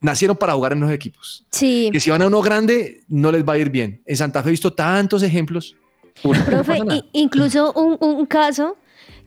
nacieron 0.00 0.36
para 0.36 0.54
jugar 0.54 0.72
en 0.72 0.80
los 0.80 0.90
equipos. 0.90 1.44
Sí, 1.50 1.90
Que 1.92 2.00
si 2.00 2.10
van 2.10 2.22
a 2.22 2.26
uno 2.26 2.40
grande, 2.42 3.02
no 3.08 3.32
les 3.32 3.44
va 3.44 3.54
a 3.54 3.58
ir 3.58 3.70
bien. 3.70 4.02
En 4.06 4.16
Santa 4.16 4.42
Fe 4.42 4.48
he 4.48 4.52
visto 4.52 4.72
tantos 4.72 5.22
ejemplos. 5.22 5.76
Profe, 6.22 6.80
incluso 7.12 7.72
un, 7.74 7.98
un 8.00 8.26
caso 8.26 8.76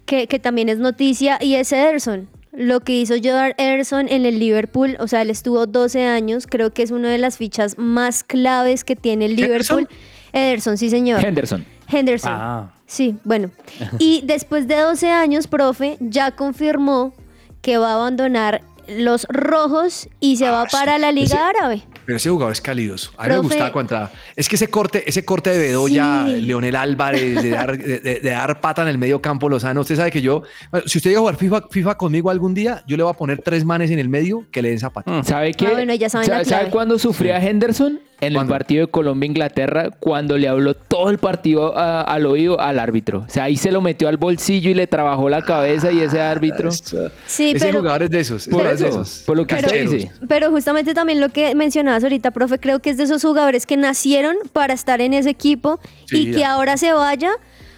que, 0.06 0.28
que 0.28 0.40
también 0.40 0.70
es 0.70 0.80
noticia 0.80 1.38
y 1.42 1.56
es 1.56 1.72
Ederson. 1.72 2.28
Lo 2.52 2.80
que 2.80 3.00
hizo 3.00 3.14
Jordan 3.16 3.54
Ederson 3.58 4.08
en 4.10 4.26
el 4.26 4.40
Liverpool, 4.40 4.98
o 5.00 5.08
sea, 5.08 5.22
él 5.22 5.30
estuvo 5.30 5.68
12 5.68 6.04
años, 6.06 6.48
creo 6.48 6.74
que 6.74 6.82
es 6.82 6.90
una 6.90 7.10
de 7.10 7.20
las 7.20 7.38
fichas 7.38 7.78
más 7.78 8.24
claves 8.24 8.84
que 8.84 8.96
tiene 8.96 9.26
el 9.26 9.40
¿Henderson? 9.40 9.82
Liverpool. 9.82 9.98
Ederson, 10.34 10.78
sí 10.78 10.90
señor. 10.90 11.24
Henderson. 11.24 11.64
Henderson. 11.88 12.32
Ah, 12.34 12.74
Sí, 12.90 13.16
bueno. 13.24 13.52
Y 14.00 14.22
después 14.26 14.68
de 14.68 14.76
12 14.78 15.10
años, 15.12 15.46
profe, 15.48 15.96
ya 16.00 16.32
confirmó 16.32 17.14
que 17.62 17.78
va 17.78 17.92
a 17.92 17.96
abandonar 17.96 18.62
los 18.88 19.28
rojos 19.30 20.10
y 20.20 20.38
se 20.38 20.50
va 20.50 20.64
Ah, 20.64 20.68
para 20.72 20.98
la 20.98 21.10
ese- 21.10 21.20
Liga 21.20 21.48
Árabe. 21.50 21.84
Pero 22.08 22.18
ese 22.18 22.32
jugador 22.32 22.52
es 22.54 22.60
calidoso. 22.62 23.12
A 23.18 23.24
mí 23.24 23.30
me 23.30 23.34
Profe. 23.36 23.48
gustaba 23.50 23.72
cuando 23.72 23.94
entraba. 23.96 24.12
Es 24.36 24.50
que 24.50 24.56
ese 24.56 24.68
corte, 24.68 25.08
ese 25.08 25.24
corte 25.24 25.52
de 25.52 25.60
Bedoya, 25.60 26.24
Sí. 26.26 26.42
Leonel 26.42 26.76
Álvarez, 26.76 27.44
de 27.44 27.50
dar, 27.52 27.78
de, 27.78 28.00
de- 28.00 28.20
de 28.20 28.30
dar 28.32 28.60
pata 28.62 28.82
en 28.82 28.88
el 28.88 28.98
medio 28.98 29.22
campo 29.22 29.48
Lozano. 29.48 29.82
Usted 29.82 29.96
sabe 29.96 30.10
que 30.10 30.24
yo, 30.24 30.42
bueno, 30.72 30.88
si 30.88 30.98
usted 30.98 31.12
llega 31.12 31.20
a 31.20 31.22
jugar 31.22 31.36
FIFA, 31.36 31.62
FIFA 31.70 31.96
conmigo 32.00 32.32
algún 32.32 32.56
día, 32.56 32.84
yo 32.88 32.98
le 32.98 33.04
voy 33.04 33.12
a 33.12 33.16
poner 33.16 33.44
tres 33.44 33.64
manes 33.64 33.92
en 33.92 34.00
el 34.00 34.10
medio 34.10 34.46
que 34.50 34.64
le 34.64 34.70
den 34.70 34.80
zapata. 34.80 35.24
¿Sabe 35.24 35.54
qué? 35.54 35.68
Ah, 35.68 35.72
bueno, 35.74 35.94
ya 35.94 36.10
saben 36.10 36.26
¿Sabe, 36.28 36.46
sabe 36.46 36.70
cuándo 36.72 36.98
sufría 36.98 37.38
Henderson? 37.40 38.00
En 38.22 38.34
¿Cuándo? 38.34 38.54
el 38.54 38.58
partido 38.60 38.86
de 38.86 38.92
Colombia-Inglaterra, 38.92 39.92
cuando 40.00 40.38
le 40.38 40.48
habló 40.50 40.74
todo 40.74 41.10
el 41.10 41.18
partido 41.20 41.78
a- 41.78 42.02
al 42.02 42.26
oído 42.26 42.60
al 42.60 42.78
árbitro. 42.80 43.20
O 43.28 43.30
sea, 43.30 43.46
ahí 43.46 43.56
se 43.56 43.72
lo 43.72 43.80
metió 43.82 44.10
al 44.10 44.18
bolsillo 44.18 44.70
y 44.70 44.74
le 44.74 44.88
trabajó 44.88 45.30
la 45.30 45.42
cabeza 45.42 45.92
y 45.92 46.02
ese 46.02 46.20
árbitro. 46.20 46.72
Sí, 46.72 47.52
ese 47.52 47.66
pero, 47.66 47.80
jugador 47.80 48.04
es 48.04 48.10
de 48.10 48.20
esos. 48.20 48.48
Por 48.48 48.64
de 48.68 48.74
eso, 48.74 48.88
esos. 48.88 49.24
por 49.26 49.38
lo 49.38 49.48
que 49.48 49.56
usted 49.56 49.68
Cancheros. 49.68 49.92
dice. 49.94 50.12
pero 50.28 50.50
justamente 50.52 50.94
también 50.94 51.22
lo 51.22 51.30
que 51.30 51.56
mencionabas 51.56 52.04
ahorita, 52.04 52.32
profe, 52.32 52.60
creo 52.60 52.80
que 52.80 52.90
es 52.90 52.98
de 52.98 53.04
esos 53.06 53.22
jugadores 53.22 53.66
que 53.66 53.78
nacieron 53.78 54.36
para 54.52 54.74
estar 54.74 55.00
en 55.02 55.14
ese 55.14 55.30
equipo 55.30 55.80
Sí, 56.06 56.28
y 56.30 56.32
que 56.34 56.44
ahora 56.46 56.76
se 56.78 56.92
vaya. 56.94 57.32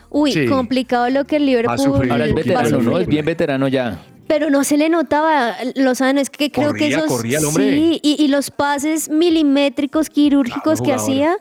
Uy, 0.10 0.34
Sí. 0.34 0.45
complicado 0.47 1.10
lo 1.10 1.23
que 1.25 1.38
el 1.38 1.45
Liverpool. 1.45 2.10
Ahora 2.12 2.25
es 2.25 2.34
veterano, 2.34 2.80
¿no? 2.82 2.97
Es 2.99 3.08
bien 3.08 3.23
veterano 3.25 3.67
ya. 3.69 3.99
Pero 4.31 4.49
no 4.49 4.63
se 4.63 4.77
le 4.77 4.87
notaba, 4.87 5.57
Lozano, 5.75 6.21
es 6.21 6.29
que 6.29 6.53
creo 6.53 6.73
que 6.73 6.87
esos... 6.87 7.03
corría 7.03 7.39
el 7.39 7.43
hombre. 7.43 7.69
Sí, 7.69 7.99
y, 8.01 8.23
y 8.23 8.29
los 8.29 8.49
pases 8.49 9.09
milimétricos, 9.09 10.09
quirúrgicos 10.09 10.79
Claro, 10.79 10.85
que 10.85 10.93
hacía, 10.93 11.37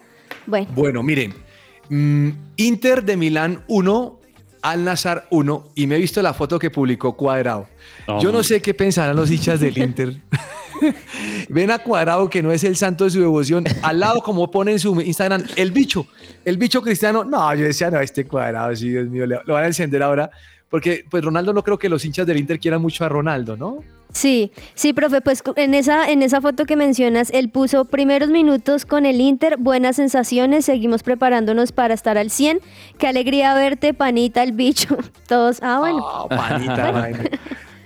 bueno. 0.47 0.67
Bueno, 0.75 1.03
miren, 1.05 1.33
mm, 1.89 2.31
Inter 2.57 3.05
de 3.05 3.17
Milán 3.17 3.63
1, 3.69 4.19
Al 4.63 4.83
Nazar 4.83 5.29
1, 5.31 5.69
y 5.77 5.87
me 5.87 5.95
he 5.95 5.99
visto 6.01 6.21
la 6.21 6.35
foto 6.35 6.59
que 6.59 6.71
publicó 6.71 7.17
Cuadrado. 7.17 7.69
Yo 8.21 8.33
no 8.33 8.43
sé 8.43 8.61
qué 8.61 8.75
pensarán 8.75 9.15
los 9.15 9.31
hinchas 9.31 9.61
del 9.61 9.79
Inter. 9.85 10.17
Ven 11.49 11.71
a 11.71 11.79
Cuadrado 11.79 12.29
que 12.29 12.43
no 12.43 12.51
es 12.51 12.65
el 12.65 12.75
santo 12.75 13.05
de 13.05 13.11
su 13.11 13.21
devoción. 13.21 13.63
Al 13.83 14.01
lado, 14.01 14.21
como 14.21 14.51
pone 14.51 14.73
en 14.73 14.81
su 14.81 15.01
Instagram, 15.01 15.45
el 15.55 15.71
bicho, 15.71 16.09
el 16.45 16.59
bicho 16.59 16.83
cristiano. 16.83 17.23
No, 17.23 17.55
yo 17.55 17.67
decía, 17.67 17.89
no, 17.89 18.01
este 18.01 18.27
Cuadrado, 18.27 18.75
sí, 18.75 18.89
Dios 18.89 19.07
mío, 19.07 19.27
lo 19.27 19.55
van 19.55 19.63
a 19.63 19.67
encender 19.69 20.03
ahora. 20.03 20.29
Porque, 20.71 21.05
pues, 21.11 21.25
Ronaldo 21.25 21.53
no 21.53 21.65
creo 21.65 21.79
que 21.79 21.89
los 21.89 22.05
hinchas 22.05 22.27
del 22.27 22.39
Inter 22.39 22.61
quieran 22.61 22.81
mucho 22.81 23.05
a 23.05 23.09
Ronaldo, 23.09 23.57
¿no? 23.57 23.81
Sí, 24.13 24.51
sí, 24.75 24.93
profe, 24.93 25.21
pues 25.21 25.43
en 25.57 25.75
esa, 25.75 26.11
en 26.11 26.23
esa 26.23 26.41
foto 26.41 26.65
que 26.65 26.75
mencionas, 26.77 27.31
él 27.33 27.49
puso 27.49 27.85
primeros 27.85 28.29
minutos 28.29 28.85
con 28.85 29.07
el 29.07 29.21
Inter, 29.21 29.57
buenas 29.57 29.97
sensaciones, 29.97 30.65
seguimos 30.65 31.03
preparándonos 31.03 31.71
para 31.73 31.95
estar 31.95 32.19
al 32.19 32.31
100. 32.31 32.61
Qué 32.99 33.07
alegría 33.07 33.55
verte, 33.55 33.95
panita, 33.95 34.43
el 34.43 34.53
bicho. 34.53 34.97
Todos, 35.29 35.59
ah, 35.63 35.79
bueno. 35.81 36.05
Ah, 36.07 36.27
panita. 36.29 37.11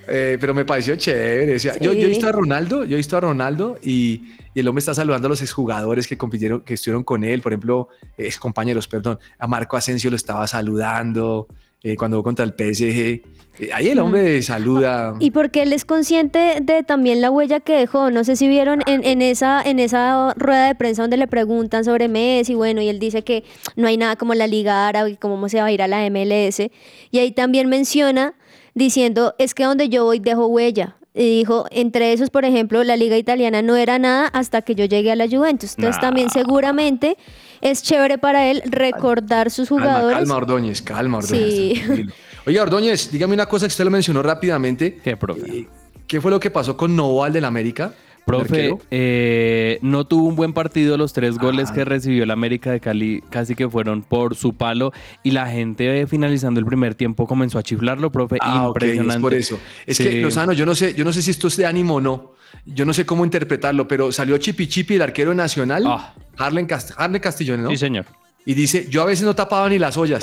Eh, 0.07 0.37
pero 0.38 0.53
me 0.53 0.66
pareció 0.66 0.97
chévere. 0.97 1.57
o 1.57 1.59
sea, 1.59 1.79
yo, 1.79 1.92
Sí. 1.92 2.01
yo 2.01 2.05
he 2.05 2.11
visto 2.11 2.29
a 2.29 2.33
Ronaldo, 2.33 2.85
yo 2.85 2.92
he 2.92 2.99
visto 2.99 3.16
a 3.16 3.20
Ronaldo 3.20 3.79
y, 3.83 4.35
y 4.53 4.61
el 4.61 4.68
hombre 4.68 4.81
está 4.81 4.92
saludando 4.92 5.29
a 5.29 5.31
los 5.31 5.40
exjugadores 5.40 6.07
que 6.07 6.18
compitieron, 6.18 6.61
que 6.61 6.75
estuvieron 6.75 7.05
con 7.05 7.25
él, 7.25 7.40
por 7.40 7.53
ejemplo, 7.55 7.88
ex 8.18 8.38
compañeros, 8.38 8.87
perdón. 8.87 9.18
A 9.38 9.47
Marco 9.47 9.79
Asensio 9.79 10.11
lo 10.11 10.16
estaba 10.16 10.47
saludando 10.47 11.49
eh, 11.85 11.97
cuando 11.97 12.23
contra 12.23 12.44
el 12.44 12.53
PSG. 12.53 13.23
Eh, 13.61 13.70
ahí 13.73 13.88
el 13.88 13.99
hombre 14.01 14.42
saluda. 14.42 15.14
Y 15.20 15.31
porque 15.31 15.62
él 15.62 15.73
es 15.73 15.85
consciente 15.85 16.59
de 16.61 16.83
también 16.83 17.20
la 17.20 17.31
huella 17.31 17.61
que 17.61 17.75
dejó. 17.75 18.11
No 18.11 18.25
sé 18.25 18.37
si 18.37 18.49
vieron 18.49 18.81
en, 18.87 19.05
en 19.05 19.23
esa, 19.23 19.62
en 19.62 19.79
esa 19.79 20.35
rueda 20.37 20.66
de 20.66 20.75
prensa 20.75 21.03
donde 21.03 21.18
le 21.18 21.29
preguntan 21.29 21.85
sobre 21.85 22.09
Messi, 22.09 22.55
bueno, 22.55 22.81
y 22.81 22.88
él 22.88 22.99
dice 22.99 23.23
que 23.23 23.44
no 23.77 23.87
hay 23.87 23.97
nada 23.97 24.16
como 24.16 24.35
la 24.35 24.47
Liga 24.47 24.88
Árabe 24.88 25.11
y 25.11 25.16
cómo 25.16 25.49
se 25.49 25.59
va 25.59 25.66
a 25.66 25.73
ir 25.73 25.83
a 25.83 25.87
la 25.87 26.09
MLS. 26.11 26.70
Y 27.11 27.18
ahí 27.18 27.31
también 27.31 27.68
menciona 27.68 28.35
diciendo, 28.75 29.35
es 29.38 29.55
que 29.55 29.64
donde 29.64 29.88
yo 29.88 30.05
voy 30.05 30.18
dejo 30.18 30.47
huella. 30.47 30.97
Y 31.16 31.38
dijo, 31.38 31.66
entre 31.70 32.12
esos, 32.12 32.31
por 32.31 32.44
ejemplo, 32.44 32.83
la 32.83 32.96
liga 32.96 33.16
italiana 33.16 33.62
no 33.62 33.77
era 33.77 34.00
nada 34.00 34.27
hasta 34.27 34.62
que 34.62 34.74
yo 34.74 34.85
llegué 34.85 35.12
a 35.12 35.16
la 35.16 35.29
Juventus. 35.29 35.74
Entonces 35.77 36.00
también 36.00 36.29
seguramente 36.29 37.16
es 37.61 37.85
chévere 37.85 38.18
para 38.18 38.50
él 38.50 38.62
recordar 38.66 39.53
sus 39.53 39.68
jugadores. 39.68 40.18
calma, 40.18 40.37
Ordóñez, 40.37 40.83
calma, 40.83 41.18
Ordóñez. 41.18 41.55
Sí. 41.55 42.07
Oye, 42.46 42.61
Ordóñez, 42.61 43.12
dígame 43.12 43.35
una 43.35 43.46
cosa 43.46 43.66
que 43.66 43.70
usted 43.70 43.85
lo 43.85 43.92
mencionó 43.92 44.24
rápidamente. 44.24 44.98
¿Qué, 45.05 45.16
profe? 45.16 45.59
Eh, 45.61 45.68
¿Qué 46.09 46.20
fue 46.20 46.33
lo 46.33 46.40
que 46.40 46.50
pasó 46.50 46.77
con 46.77 46.96
Novoa, 46.96 47.29
el 47.29 47.33
del 47.33 47.44
América? 47.44 47.94
Profe, 48.26 48.74
eh, 48.90 49.78
no 49.82 50.06
tuvo 50.06 50.28
un 50.28 50.37
buen 50.37 50.52
partido. 50.52 50.96
Los 50.96 51.12
tres 51.12 51.37
goles 51.38 51.68
Ah. 51.70 51.74
que 51.74 51.84
recibió 51.84 52.24
el 52.24 52.30
América 52.30 52.70
de 52.72 52.80
Cali 52.80 53.22
casi 53.30 53.54
que 53.54 53.68
fueron 53.68 54.02
por 54.02 54.34
su 54.34 54.54
palo. 54.54 54.92
Y 55.22 55.32
la 55.32 55.46
gente 55.46 56.00
eh, 56.00 56.06
finalizando 56.06 56.58
el 56.60 56.66
primer 56.66 56.94
tiempo 56.94 57.26
comenzó 57.26 57.58
a 57.58 57.62
chiflarlo, 57.62 58.10
profe. 58.10 58.38
Ah, 58.40 58.64
Impresionante. 58.68 59.14
es 59.16 59.20
por 59.20 59.34
eso. 59.34 59.58
Es 59.87 59.96
Sí. 59.98 60.04
que, 60.04 60.20
Lozano, 60.22 60.52
yo 60.52 60.64
no 60.66 60.74
sé, 60.74 60.94
yo 60.94 61.04
no 61.04 61.12
sé 61.12 61.20
si 61.22 61.30
esto 61.30 61.48
es 61.48 61.56
de 61.56 61.66
ánimo 61.66 61.96
o 61.96 62.00
no. 62.00 62.32
Yo 62.66 62.84
no 62.87 62.94
sé 62.94 63.04
cómo 63.04 63.24
interpretarlo, 63.24 63.87
pero 63.88 64.10
salió 64.12 64.38
Chipi 64.38 64.68
Chipi, 64.68 64.94
el 64.94 65.02
arquero 65.02 65.34
nacional, 65.34 65.84
Ah. 65.87 66.14
Harlen, 66.38 66.66
Cast- 66.66 66.94
Harlen 66.96 67.20
Castillo, 67.20 67.56
¿no? 67.58 67.68
Sí, 67.70 67.76
señor. 67.76 68.06
Y 68.46 68.52
dice, 68.52 68.87
yo 68.90 69.00
a 69.00 69.07
veces 69.07 69.24
no 69.24 69.35
tapaba 69.35 69.68
ni 69.70 69.78
las 69.78 69.96
ollas. 69.96 70.22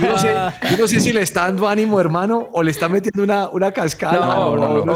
yo, 0.00 0.08
no 0.08 0.18
sé, 0.18 0.32
yo 0.70 0.76
no 0.78 0.86
sé 0.88 0.98
si 1.00 1.12
le 1.12 1.20
está 1.20 1.42
dando 1.42 1.68
ánimo, 1.68 2.00
hermano, 2.00 2.48
o 2.52 2.62
le 2.62 2.70
está 2.70 2.88
metiendo 2.88 3.22
una, 3.22 3.50
una 3.50 3.70
cascada. 3.70 4.18
No, 4.26 4.56
no, 4.56 4.94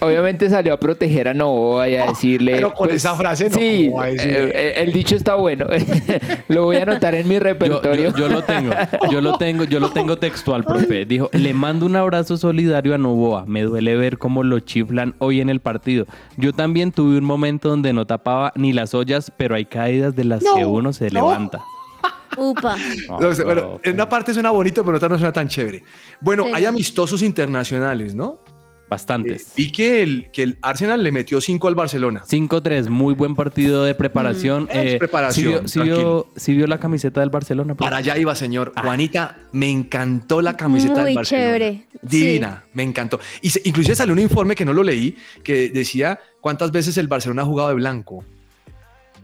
obviamente, 0.00 0.48
salió 0.50 0.72
a 0.74 0.76
proteger 0.78 1.28
a 1.28 1.34
Novoa 1.34 1.88
y 1.88 1.96
a 1.96 2.06
decirle. 2.06 2.52
pero 2.54 2.72
con 2.72 2.90
esa 2.90 3.14
frase 3.14 3.50
no, 3.50 3.56
Sí, 3.58 3.86
¿cómo 3.86 3.98
va 3.98 4.04
a 4.04 4.06
decir? 4.08 4.30
eh, 4.30 4.52
eh, 4.54 4.72
el 4.78 4.92
dicho 4.92 5.16
está 5.16 5.34
bueno. 5.34 5.66
lo 6.48 6.64
voy 6.64 6.76
a 6.76 6.82
anotar 6.82 7.14
en 7.14 7.26
mi 7.28 7.34
Yo, 7.34 7.40
repertorio. 7.40 8.10
yo- 8.10 8.16
yo 8.16 8.28
lo 8.28 8.42
tengo, 8.42 8.72
yo 9.10 9.20
lo 9.20 9.36
tengo, 9.38 9.64
yo 9.64 9.80
lo 9.80 9.90
tengo 9.90 10.16
textual, 10.18 10.64
profe. 10.64 11.04
Dijo, 11.06 11.28
le 11.32 11.54
mando 11.54 11.86
un 11.86 11.96
abrazo 11.96 12.36
solidario 12.36 12.94
a 12.94 12.98
Novoa. 12.98 13.44
Me 13.46 13.62
duele 13.62 13.96
ver 13.96 14.18
cómo 14.18 14.42
lo 14.44 14.60
chiflan 14.60 15.14
hoy 15.18 15.40
en 15.40 15.48
el 15.50 15.60
partido. 15.60 16.06
Yo 16.36 16.52
también 16.52 16.92
tuve 16.92 17.18
un 17.18 17.24
momento 17.24 17.68
donde 17.68 17.92
no 17.92 18.06
tapaba 18.06 18.52
ni 18.54 18.72
las 18.72 18.94
ollas, 18.94 19.32
pero 19.36 19.54
hay 19.54 19.64
caídas 19.64 20.14
de 20.14 20.24
las 20.24 20.42
que 20.42 20.64
uno 20.64 20.92
se 20.92 21.10
levanta. 21.10 21.31
Upa. 22.36 22.76
No 23.20 23.34
sé, 23.34 23.44
bueno, 23.44 23.78
en 23.82 23.94
una 23.94 24.08
parte 24.08 24.32
suena 24.32 24.50
bonito, 24.50 24.82
pero 24.82 24.92
en 24.92 24.96
otra 24.96 25.08
no 25.10 25.18
suena 25.18 25.32
tan 25.32 25.48
chévere. 25.48 25.84
Bueno, 26.20 26.44
Sí. 26.46 26.50
hay 26.54 26.64
amistosos 26.64 27.22
internacionales, 27.22 28.14
¿no? 28.14 28.40
Eh, 28.46 28.50
Bastantes. 28.92 29.52
vi 29.56 29.72
que 29.72 30.02
el, 30.02 30.30
que 30.32 30.42
el 30.42 30.58
Arsenal 30.60 31.02
le 31.02 31.12
metió 31.12 31.40
5 31.40 31.66
al 31.68 31.74
Barcelona. 31.74 32.24
5-3, 32.28 32.88
muy 32.90 33.14
buen 33.14 33.34
partido 33.34 33.84
de 33.84 33.94
preparación. 33.94 34.64
Mm, 34.64 34.68
es 34.76 34.96
preparación, 34.98 35.66
¿sí 35.66 35.80
vio, 35.80 36.26
sí 36.36 36.54
la 36.54 36.78
camiseta 36.78 37.20
del 37.20 37.30
Barcelona? 37.30 37.74
profe? 37.74 37.86
Para 37.86 37.98
allá 37.98 38.18
iba, 38.18 38.34
señor. 38.34 38.72
Juanita, 38.76 39.38
me 39.52 39.70
encantó 39.70 40.42
la 40.42 40.56
camiseta 40.58 40.94
Muy 41.00 41.04
del 41.04 41.14
Barcelona. 41.16 41.46
chévere, 41.46 41.86
Divina, 42.02 42.64
me 42.74 42.82
encantó. 42.82 43.18
Y 43.40 43.48
se- 43.50 43.62
inclusive 43.64 43.94
salió 43.94 44.12
un 44.12 44.18
informe 44.20 44.54
que 44.54 44.64
no 44.66 44.72
lo 44.74 44.82
leí, 44.82 45.16
que 45.42 45.70
decía 45.70 46.18
cuántas 46.42 46.70
veces 46.70 46.98
el 46.98 47.08
Barcelona 47.08 47.42
ha 47.42 47.46
jugado 47.46 47.68
de 47.70 47.74
blanco. 47.76 48.24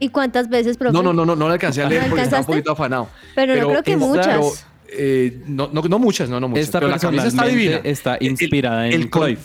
¿Y 0.01 0.09
cuántas 0.11 0.49
veces, 0.49 0.77
profe? 0.77 0.93
No, 0.93 1.03
no, 1.03 1.13
no, 1.13 1.25
no, 1.27 1.35
no 1.37 1.47
lo 1.49 1.53
alcancé 1.53 1.83
a 1.83 1.89
leer 1.89 2.03
¿No 2.03 2.09
porque 2.11 2.23
estaba 2.25 2.41
un 2.41 2.47
poquito 2.47 2.73
afanado. 2.73 3.09
Pero 3.35 3.55
no 3.57 3.69
creo 3.69 3.83
que 3.83 3.93
esta- 3.93 4.07
muchas. 4.07 4.27
pero, 4.27 4.53
eh, 4.91 5.43
no, 5.47 5.69
no, 5.73 5.83
no 5.83 5.99
muchas, 5.99 6.29
no, 6.29 6.39
no 6.41 6.49
muchas. 6.49 6.65
Esta 6.65 6.79
pero 6.81 6.91
la 6.91 6.99
camisa 6.99 7.27
está 7.27 7.45
divina. 7.47 7.81
está 7.85 8.15
El- 8.17 8.27
el- 8.27 8.31
inspirada 8.33 8.87
en 8.87 8.93
el 8.93 9.11
Cruyff. 9.11 9.41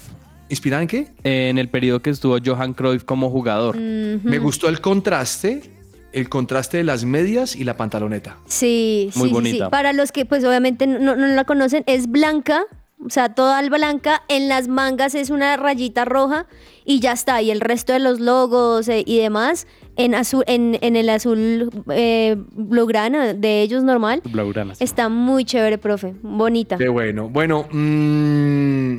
¿Inspirada 0.49 0.81
en 0.83 0.87
qué? 0.87 1.07
En 1.23 1.57
el 1.57 1.69
periodo 1.69 2.01
que 2.01 2.11
estuvo 2.11 2.37
Johan 2.43 2.73
Cruyff 2.73 3.03
como 3.03 3.29
jugador. 3.31 3.75
Me 3.77 4.37
gustó 4.37 4.69
el 4.69 4.81
contraste, 4.81 5.63
el 6.11 6.29
contraste 6.29 6.77
de 6.77 6.83
las 6.83 7.05
medias 7.05 7.55
y 7.55 7.63
la 7.63 7.75
pantaloneta. 7.75 8.37
Sí, 8.45 9.09
Muy 9.15 9.23
sí, 9.23 9.27
sí, 9.29 9.33
bonita. 9.33 9.65
sí. 9.65 9.71
Para 9.71 9.93
los 9.93 10.11
que 10.11 10.25
pues 10.25 10.43
obviamente 10.43 10.85
no, 10.85 11.15
no 11.15 11.25
la 11.27 11.43
conocen, 11.45 11.83
es 11.87 12.07
blanca, 12.07 12.63
o 13.05 13.09
sea, 13.09 13.35
toda 13.35 13.61
blanca, 13.69 14.23
en 14.29 14.47
las 14.47 14.67
mangas 14.67 15.15
es 15.15 15.29
una 15.29 15.57
rayita 15.57 16.05
roja 16.05 16.45
y 16.85 16.99
ya 16.99 17.11
está. 17.11 17.41
Y 17.41 17.51
el 17.51 17.59
resto 17.59 17.93
de 17.93 17.99
los 17.99 18.19
logos 18.19 18.87
eh, 18.87 19.03
y 19.05 19.19
demás 19.19 19.67
en 19.95 20.15
azul, 20.15 20.43
en, 20.47 20.77
en 20.81 20.95
el 20.95 21.09
azul 21.09 21.69
eh, 21.91 22.35
blaugrana 22.37 23.33
de 23.33 23.61
ellos 23.61 23.83
normal. 23.83 24.21
Blaugrana, 24.25 24.75
sí. 24.75 24.83
Está 24.83 25.09
muy 25.09 25.45
chévere, 25.45 25.77
profe, 25.77 26.13
bonita. 26.21 26.77
Qué 26.77 26.89
bueno. 26.89 27.29
Bueno, 27.29 27.67
mm, 27.71 28.95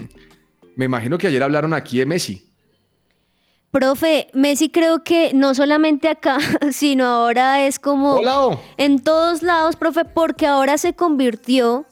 me 0.76 0.84
imagino 0.84 1.18
que 1.18 1.28
ayer 1.28 1.42
hablaron 1.42 1.72
aquí 1.72 1.98
de 1.98 2.06
Messi. 2.06 2.44
Profe, 3.70 4.28
Messi 4.34 4.68
creo 4.68 5.02
que 5.02 5.32
no 5.34 5.54
solamente 5.54 6.08
acá, 6.08 6.38
sino 6.70 7.06
ahora 7.06 7.66
es 7.66 7.80
como... 7.80 8.14
Hola, 8.14 8.40
oh. 8.40 8.60
En 8.76 9.00
todos 9.00 9.42
lados, 9.42 9.74
profe, 9.76 10.04
porque 10.04 10.46
ahora 10.46 10.78
se 10.78 10.94
convirtió 10.94 11.86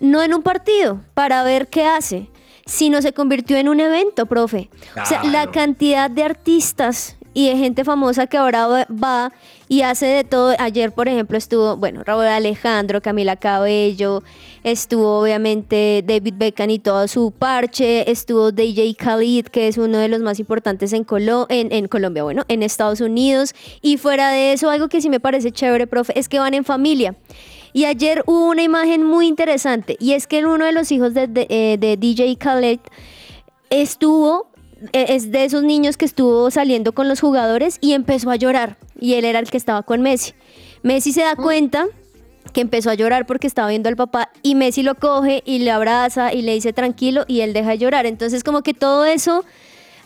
no 0.00 0.22
en 0.22 0.34
un 0.34 0.42
partido 0.42 1.00
para 1.14 1.42
ver 1.44 1.68
qué 1.68 1.84
hace, 1.84 2.28
sino 2.66 3.02
se 3.02 3.12
convirtió 3.12 3.56
en 3.56 3.68
un 3.68 3.80
evento, 3.80 4.26
profe. 4.26 4.68
O 5.02 5.06
sea, 5.06 5.22
la 5.24 5.50
cantidad 5.50 6.10
de 6.10 6.22
artistas 6.22 7.16
y 7.32 7.48
de 7.48 7.56
gente 7.56 7.84
famosa 7.84 8.26
que 8.26 8.36
ahora 8.36 8.66
va- 8.66 8.86
va 8.90 9.32
y 9.68 9.82
hace 9.82 10.06
de 10.06 10.24
todo. 10.24 10.54
Ayer, 10.58 10.90
por 10.92 11.06
ejemplo, 11.08 11.38
estuvo, 11.38 11.76
bueno, 11.76 12.02
Raúl 12.04 12.24
Alejandro, 12.24 13.00
Camila 13.00 13.36
Cabello, 13.36 14.24
estuvo 14.64 15.20
obviamente 15.20 16.02
David 16.06 16.34
Beckham 16.36 16.70
y 16.70 16.78
todo 16.80 17.06
su 17.06 17.30
parche, 17.30 18.10
estuvo 18.10 18.50
DJ 18.50 18.94
Khalid, 18.96 19.46
que 19.46 19.68
es 19.68 19.78
uno 19.78 19.98
de 19.98 20.08
los 20.08 20.20
más 20.20 20.40
importantes 20.40 20.92
en, 20.92 21.04
Colo- 21.04 21.46
en, 21.50 21.72
en 21.72 21.86
Colombia, 21.86 22.24
bueno, 22.24 22.44
en 22.48 22.62
Estados 22.64 23.00
Unidos. 23.00 23.54
Y 23.80 23.96
fuera 23.96 24.30
de 24.30 24.52
eso, 24.52 24.68
algo 24.68 24.88
que 24.88 25.00
sí 25.00 25.08
me 25.08 25.20
parece 25.20 25.52
chévere, 25.52 25.86
profe, 25.86 26.18
es 26.18 26.28
que 26.28 26.40
van 26.40 26.54
en 26.54 26.64
familia. 26.64 27.14
Y 27.72 27.84
ayer 27.84 28.22
hubo 28.26 28.48
una 28.48 28.62
imagen 28.62 29.04
muy 29.04 29.26
interesante, 29.26 29.96
y 30.00 30.12
es 30.12 30.26
que 30.26 30.44
uno 30.44 30.64
de 30.64 30.72
los 30.72 30.90
hijos 30.92 31.14
de, 31.14 31.26
de, 31.28 31.46
eh, 31.48 31.76
de 31.78 31.96
DJ 31.96 32.36
Khaled 32.36 32.80
estuvo, 33.70 34.50
eh, 34.92 35.06
es 35.10 35.30
de 35.30 35.44
esos 35.44 35.62
niños 35.62 35.96
que 35.96 36.04
estuvo 36.04 36.50
saliendo 36.50 36.92
con 36.92 37.08
los 37.08 37.20
jugadores 37.20 37.78
y 37.80 37.92
empezó 37.92 38.30
a 38.30 38.36
llorar. 38.36 38.76
Y 38.98 39.14
él 39.14 39.24
era 39.24 39.38
el 39.38 39.50
que 39.50 39.56
estaba 39.56 39.82
con 39.82 40.02
Messi. 40.02 40.32
Messi 40.82 41.12
se 41.12 41.22
da 41.22 41.36
cuenta 41.36 41.86
que 42.52 42.60
empezó 42.62 42.90
a 42.90 42.94
llorar 42.94 43.26
porque 43.26 43.46
estaba 43.46 43.68
viendo 43.68 43.88
al 43.88 43.96
papá 43.96 44.30
y 44.42 44.54
Messi 44.54 44.82
lo 44.82 44.94
coge 44.94 45.42
y 45.44 45.60
le 45.60 45.70
abraza 45.70 46.32
y 46.32 46.42
le 46.42 46.54
dice 46.54 46.72
tranquilo 46.72 47.24
y 47.28 47.40
él 47.42 47.52
deja 47.52 47.70
de 47.70 47.78
llorar. 47.78 48.06
Entonces 48.06 48.42
como 48.42 48.62
que 48.62 48.74
todo 48.74 49.04
eso 49.04 49.44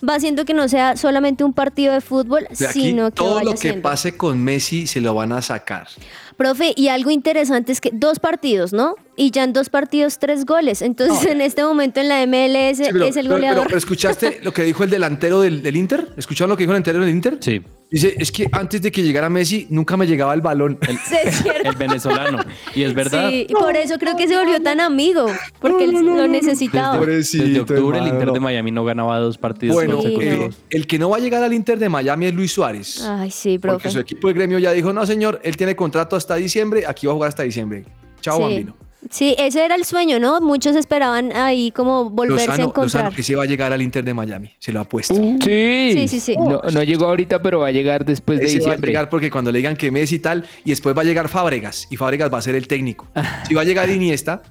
va 0.07 0.16
haciendo 0.16 0.44
que 0.44 0.53
no 0.53 0.68
sea 0.68 0.96
solamente 0.96 1.44
un 1.44 1.53
partido 1.55 1.92
de 1.94 2.00
fútbol, 2.00 2.46
De 2.50 2.68
sino 2.68 3.07
que 3.07 3.16
todo 3.16 3.37
vaya 3.37 3.44
lo 3.46 3.50
que 3.53 3.57
siendo. 3.57 3.83
pase 3.83 4.16
con 4.16 4.42
Messi 4.42 4.87
se 4.87 5.00
lo 5.00 5.14
van 5.14 5.33
a 5.33 5.40
sacar. 5.40 5.88
Profe, 6.36 6.72
y 6.76 6.88
algo 6.88 7.10
interesante 7.10 7.72
es 7.72 7.80
que 7.80 7.90
dos 7.92 8.18
partidos, 8.18 8.72
¿no? 8.72 8.94
Y 9.16 9.30
ya 9.30 9.44
en 9.44 9.52
dos 9.52 9.68
partidos 9.68 10.18
tres 10.18 10.44
goles. 10.44 10.82
Entonces 10.82 11.30
en 11.30 11.40
este 11.40 11.62
momento 11.62 12.00
en 12.00 12.08
la 12.08 12.26
MLS 12.26 12.78
Sí, 12.78 12.84
pero, 12.92 13.04
es 13.04 13.16
el 13.16 13.28
goleador. 13.28 13.58
pero- 13.58 13.68
pero 13.68 13.78
¿escuchaste 13.78 14.40
lo 14.42 14.52
que 14.52 14.62
dijo 14.64 14.82
el 14.84 14.90
delantero 14.90 15.40
del, 15.40 15.62
del 15.62 15.76
Inter? 15.76 16.08
¿Escucharon 16.16 16.50
lo 16.50 16.56
que 16.56 16.64
dijo 16.64 16.72
el 16.72 16.82
delantero 16.82 17.00
del 17.04 17.14
Inter? 17.14 17.38
Sí, 17.40 17.62
Dice, 17.90 18.12
es 18.18 18.32
que 18.32 18.48
antes 18.50 18.82
de 18.82 18.90
que 18.90 19.04
llegara 19.04 19.28
Messi, 19.30 19.68
nunca 19.70 19.96
me 19.96 20.04
llegaba 20.08 20.34
el 20.34 20.40
balón. 20.40 20.78
Sí, 21.06 21.14
es 21.22 21.42
cierto. 21.42 21.68
el 21.70 21.76
venezolano. 21.76 22.38
Y 22.74 22.82
es 22.82 22.92
verdad. 22.92 23.28
Sí, 23.30 23.46
y 23.48 23.52
por 23.52 23.76
eso 23.76 23.98
creo 23.98 24.16
que 24.16 24.26
se 24.26 24.36
volvió 24.36 24.60
tan 24.60 24.80
amigo, 24.80 25.26
porque 25.60 25.84
él 25.84 25.92
lo 25.92 26.26
necesitaba. 26.26 26.94
Desde 26.98 27.04
Pobrecito, 27.06 27.60
octubre 27.62 27.98
el 28.00 28.08
Inter 28.08 28.32
de 28.32 28.40
Miami 28.40 28.72
no 28.72 28.84
ganaba 28.84 29.16
dos 29.20 29.38
partidos 29.38 29.74
Bueno, 29.76 29.98
Sí, 30.00 30.12
consecutivos. 30.12 30.54
eh, 30.56 30.58
el 30.70 30.86
que 30.88 30.98
no 30.98 31.10
va 31.10 31.18
a 31.18 31.20
llegar 31.20 31.44
al 31.44 31.52
Inter 31.52 31.78
de 31.78 31.88
Miami 31.88 32.26
es 32.26 32.34
Luis 32.34 32.50
Suárez. 32.50 33.00
Ay, 33.04 33.30
sí, 33.30 33.58
porque 33.60 33.74
profe. 33.82 33.90
su 33.90 34.00
equipo 34.00 34.26
de 34.26 34.34
gremio 34.34 34.58
ya 34.58 34.72
dijo, 34.72 34.92
no 34.92 35.06
señor, 35.06 35.38
él 35.44 35.56
tiene 35.56 35.76
contrato 35.76 36.16
hasta 36.16 36.23
diciembre, 36.34 36.84
aquí 36.87 37.06
va 37.06 37.12
a 37.12 37.14
jugar 37.14 37.28
hasta 37.28 37.42
diciembre. 37.42 37.84
Chao, 38.22 38.37
sí. 38.38 38.42
bambino. 38.42 38.76
Sí, 39.10 39.37
ese 39.38 39.62
era 39.62 39.74
el 39.74 39.84
sueño, 39.84 40.18
¿no? 40.18 40.40
Muchos 40.40 40.74
esperaban 40.76 41.30
ahí 41.37 41.70
como 41.72 42.08
volverse 42.08 42.44
a 42.44 42.46
Lozano, 42.52 42.64
encontrar. 42.70 43.02
Lozano, 43.04 43.16
que 43.16 43.22
se 43.22 43.37
va 43.37 43.42
a 43.42 43.46
llegar 43.46 43.70
al 43.70 43.82
Inter 43.82 44.02
de 44.02 44.14
Miami, 44.14 44.52
se 44.58 44.72
lo 44.72 44.80
apuesto. 44.80 45.14
Sí. 45.14 45.90
Sí, 45.92 46.08
sí, 46.08 46.20
sí. 46.20 46.37
No, 46.38 46.62
no 46.72 46.82
llegó 46.82 47.04
ahorita, 47.04 47.42
pero 47.42 47.58
va 47.60 47.66
a 47.66 47.70
llegar 47.70 48.06
después 48.06 48.38
de 48.40 48.46
Ese 48.46 48.54
va 48.54 48.56
a 48.56 48.64
diciembre. 48.64 48.88
llegar 48.90 49.10
porque 49.10 49.30
cuando 49.30 49.52
le 49.52 49.58
digan 49.58 49.76
que 49.76 49.90
Messi 49.90 50.14
y 50.14 50.18
tal, 50.20 50.46
y 50.64 50.70
después 50.70 50.96
va 50.96 51.02
a 51.02 51.04
llegar 51.04 51.28
Fábregas, 51.28 51.87
y 51.90 51.98
Fábregas 51.98 52.32
va 52.32 52.38
a 52.38 52.42
ser 52.42 52.54
el 52.54 52.66
técnico. 52.66 53.06
Si 53.46 53.52
va 53.54 53.60
a 53.60 53.64
llegar 53.64 53.90
Iniesta, 53.90 54.42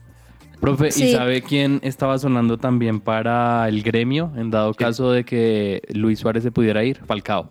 Profe, 0.61 0.91
Sí. 0.91 1.05
¿y 1.09 1.13
sabe 1.13 1.41
quién 1.41 1.79
estaba 1.83 2.17
sonando 2.19 2.57
también 2.59 2.99
para 3.01 3.67
el 3.67 3.81
gremio 3.81 4.31
en 4.37 4.49
dado 4.51 4.73
caso 4.75 5.11
de 5.11 5.25
que 5.25 5.81
Luis 5.89 6.19
Suárez 6.19 6.43
se 6.43 6.51
pudiera 6.51 6.83
ir? 6.85 7.01
Falcao. 7.05 7.49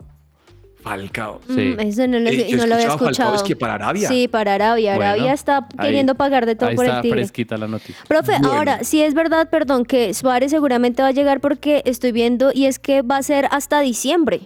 Falcao. 0.83 1.41
Sí. 1.47 1.75
Mm, 1.77 1.81
Eso 1.81 2.07
no 2.09 2.19
lo, 2.19 2.29
Eh, 2.29 2.47
yo 2.51 2.57
no 2.57 2.67
lo 2.67 2.75
había 2.75 2.89
Falcao, 2.89 3.09
escuchado. 3.09 3.35
es 3.37 3.43
que 3.43 3.57
para 3.57 3.75
Arabia. 3.75 4.09
Sí, 4.09 4.29
para 4.29 4.55
Arabia. 4.55 4.97
Bueno, 4.97 5.11
Arabia 5.13 5.33
está 5.33 5.67
ahí- 5.79 5.87
queriendo 5.89 6.15
pagar 6.15 6.47
de 6.47 6.57
todo 6.57 6.69
Ahí 6.71 6.77
por 6.77 6.85
está 6.85 6.97
el 6.99 7.03
Tigre. 7.03 7.19
fresquita 7.19 7.57
la 7.57 7.69
noticia. 7.69 7.97
Profe, 8.09 8.33
Bueno. 8.41 8.53
ahora, 8.53 8.85
sí 8.85 9.01
es 9.03 9.15
verdad, 9.15 9.49
perdón, 9.51 9.85
que 9.85 10.13
Suárez 10.15 10.51
seguramente 10.51 11.03
va 11.03 11.09
a 11.09 11.13
llegar 11.13 11.41
porque 11.41 11.83
estoy 11.85 12.13
viendo 12.13 12.51
y 12.55 12.67
es 12.67 12.79
que 12.79 13.03
va 13.03 13.17
a 13.19 13.23
ser 13.23 13.47
hasta 13.51 13.81
diciembre. 13.81 14.41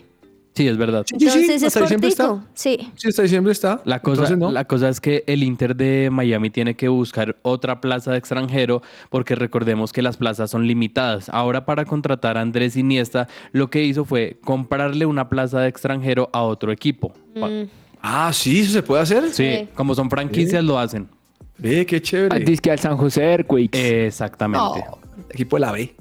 Sí, 0.56 0.66
es 0.66 0.76
verdad. 0.78 1.04
Sí, 1.06 1.16
sí, 1.18 1.26
Entonces 1.26 1.50
es 1.50 1.62
hasta 1.64 1.80
diciembre 1.82 2.08
cortico. 2.08 2.36
está. 2.38 2.50
Sí. 2.54 2.90
Sí, 2.96 3.08
hasta 3.08 3.22
diciembre 3.22 3.52
está. 3.52 3.82
La 3.84 4.00
cosa, 4.00 4.22
Entonces, 4.22 4.38
no. 4.38 4.50
la 4.50 4.64
cosa 4.64 4.88
es 4.88 5.00
que 5.02 5.22
el 5.26 5.42
Inter 5.42 5.76
de 5.76 6.08
Miami 6.10 6.48
tiene 6.48 6.74
que 6.74 6.88
buscar 6.88 7.36
otra 7.42 7.80
plaza 7.82 8.10
de 8.12 8.18
extranjero 8.18 8.80
porque 9.10 9.34
recordemos 9.34 9.92
que 9.92 10.00
las 10.00 10.16
plazas 10.16 10.50
son 10.50 10.66
limitadas. 10.66 11.28
Ahora 11.28 11.66
para 11.66 11.84
contratar 11.84 12.38
a 12.38 12.40
Andrés 12.40 12.74
Iniesta 12.76 13.28
lo 13.52 13.68
que 13.68 13.84
hizo 13.84 14.04
fue 14.06 14.38
comprarle 14.42 15.04
una 15.04 15.28
plaza 15.28 15.60
de 15.60 15.68
extranjero 15.68 16.30
a 16.32 16.40
otro 16.42 16.72
equipo. 16.72 17.12
Mm, 17.34 17.64
Ah, 18.08 18.30
sí, 18.32 18.60
eso 18.60 18.72
se 18.72 18.82
puede 18.82 19.02
hacer. 19.02 19.24
Sí, 19.32 19.50
Sí. 19.58 19.68
como 19.74 19.94
son 19.94 20.08
franquicias 20.08 20.62
lo 20.64 20.78
hacen. 20.78 21.08
Ve, 21.58 21.84
qué 21.84 22.00
chévere. 22.00 22.38
Dice 22.44 22.62
que 22.62 22.70
al 22.70 22.78
San 22.78 22.96
José 22.96 23.24
Earthquakes. 23.24 24.06
Exactamente. 24.06 24.84
Equipo 25.30 25.56
de 25.56 25.60
la 25.60 25.72
B. 25.72 25.94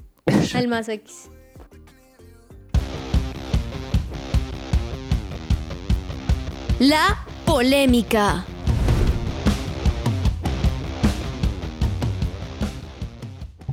al 0.54 0.68
más 0.68 0.88
X. 0.88 1.30
La 6.80 7.18
polémica. 7.46 8.44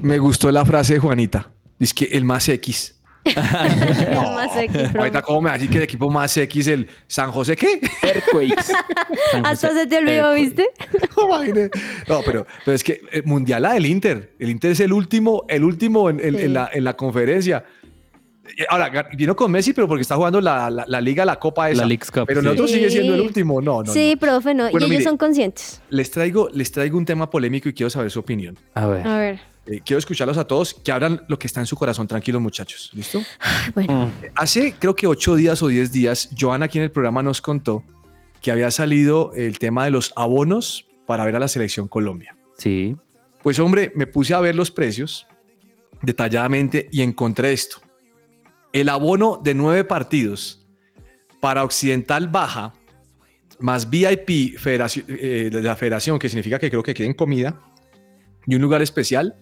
Me 0.00 0.18
gustó 0.18 0.50
la 0.50 0.64
frase 0.64 0.94
de 0.94 0.98
Juanita. 1.00 1.50
Dice 1.78 1.94
que 1.94 2.04
el 2.16 2.24
más 2.24 2.48
X. 2.48 2.98
El 3.24 3.34
más 3.36 4.56
X. 4.56 4.96
Ahorita, 4.98 5.22
¿cómo 5.22 5.42
me 5.42 5.48
va 5.50 5.54
a 5.54 5.58
decir 5.58 5.70
que 5.70 5.76
el 5.76 5.84
equipo 5.84 6.10
más 6.10 6.36
X, 6.36 6.66
el 6.66 6.88
San 7.06 7.30
José, 7.30 7.54
qué? 7.54 7.80
Earthquakes. 8.02 8.72
Hasta 9.44 9.72
se 9.72 9.86
te 9.86 9.98
olvidó, 9.98 10.34
¿viste? 10.34 10.66
No, 12.08 12.20
pero, 12.26 12.44
pero 12.64 12.74
es 12.74 12.82
que 12.82 13.00
eh, 13.12 13.22
Mundial 13.24 13.62
la 13.62 13.74
del 13.74 13.86
Inter. 13.86 14.34
El 14.40 14.50
Inter 14.50 14.72
es 14.72 14.80
el 14.80 14.92
último, 14.92 15.44
el 15.48 15.62
último 15.62 16.10
en, 16.10 16.18
en- 16.18 16.36
Sí. 16.36 16.42
en 16.46 16.54
la, 16.54 16.68
en 16.72 16.82
la 16.82 16.94
conferencia. 16.96 17.64
Eh, 18.44 18.64
Ahora, 18.68 19.08
vino 19.16 19.36
con 19.36 19.50
Messi, 19.52 19.72
pero 19.72 19.86
porque 19.86 20.02
está 20.02 20.16
jugando 20.16 20.40
la, 20.40 20.68
la, 20.70 20.84
la 20.86 21.00
Liga, 21.00 21.24
la 21.24 21.38
Copa 21.38 21.70
esa. 21.70 21.82
La 21.82 21.86
Leagues 21.86 22.10
Cup, 22.10 22.24
Pero 22.26 22.40
sí. 22.40 22.44
nosotros 22.46 22.70
sigue 22.70 22.90
siendo 22.90 23.14
el 23.14 23.20
último. 23.20 23.60
No, 23.60 23.82
no, 23.82 23.92
sí, 23.92 24.12
no. 24.14 24.20
profe, 24.20 24.54
no. 24.54 24.64
Bueno, 24.70 24.86
y 24.86 24.90
ellos 24.90 24.90
mire. 24.90 25.04
son 25.04 25.16
conscientes. 25.16 25.80
Les 25.90 26.10
traigo, 26.10 26.48
les 26.52 26.70
traigo 26.72 26.98
un 26.98 27.04
tema 27.04 27.30
polémico 27.30 27.68
y 27.68 27.72
quiero 27.72 27.90
saber 27.90 28.10
su 28.10 28.20
opinión. 28.20 28.58
A 28.74 28.86
ver. 28.86 29.06
A 29.06 29.18
ver. 29.18 29.40
Eh, 29.66 29.80
quiero 29.84 29.98
escucharlos 29.98 30.38
a 30.38 30.44
todos, 30.44 30.74
que 30.74 30.90
abran 30.90 31.22
lo 31.28 31.38
que 31.38 31.46
está 31.46 31.60
en 31.60 31.66
su 31.66 31.76
corazón. 31.76 32.08
Tranquilos, 32.08 32.42
muchachos. 32.42 32.90
¿Listo? 32.94 33.22
Bueno. 33.74 34.06
Mm. 34.06 34.10
Hace 34.34 34.74
creo 34.78 34.96
que 34.96 35.06
ocho 35.06 35.36
días 35.36 35.62
o 35.62 35.68
diez 35.68 35.92
días, 35.92 36.30
Joana 36.38 36.64
aquí 36.64 36.78
en 36.78 36.84
el 36.84 36.90
programa 36.90 37.22
nos 37.22 37.40
contó 37.40 37.84
que 38.40 38.50
había 38.50 38.72
salido 38.72 39.32
el 39.36 39.60
tema 39.60 39.84
de 39.84 39.92
los 39.92 40.12
abonos 40.16 40.86
para 41.06 41.24
ver 41.24 41.36
a 41.36 41.38
la 41.38 41.46
selección 41.46 41.86
Colombia. 41.86 42.36
Sí. 42.58 42.96
Pues 43.44 43.60
hombre, 43.60 43.92
me 43.94 44.08
puse 44.08 44.34
a 44.34 44.40
ver 44.40 44.56
los 44.56 44.72
precios 44.72 45.28
detalladamente 46.02 46.88
y 46.90 47.02
encontré 47.02 47.52
esto. 47.52 47.78
El 48.72 48.88
abono 48.88 49.40
de 49.42 49.54
nueve 49.54 49.84
partidos 49.84 50.66
para 51.40 51.64
Occidental 51.64 52.28
Baja 52.28 52.74
más 53.62 53.88
VIP 53.88 54.58
federación, 54.58 55.06
eh, 55.08 55.48
de 55.50 55.62
la 55.62 55.76
federación, 55.76 56.18
que 56.18 56.28
significa 56.28 56.58
que 56.58 56.68
creo 56.68 56.82
que 56.82 56.94
quieren 56.94 57.14
comida 57.14 57.60
y 58.46 58.56
un 58.56 58.62
lugar 58.62 58.82
especial, 58.82 59.36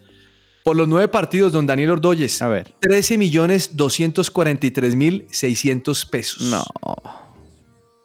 por 0.63 0.77
los 0.77 0.87
nueve 0.87 1.09
partidos, 1.09 1.53
don 1.53 1.67
Daniel 1.67 1.93
Ordóñez, 1.93 2.43
A 2.43 2.49
ver. 2.49 2.75
13 2.81 3.17
millones 3.17 3.77
243 3.77 4.95
mil 4.95 5.27
600 5.31 6.05
pesos. 6.07 6.43
No. 6.43 6.65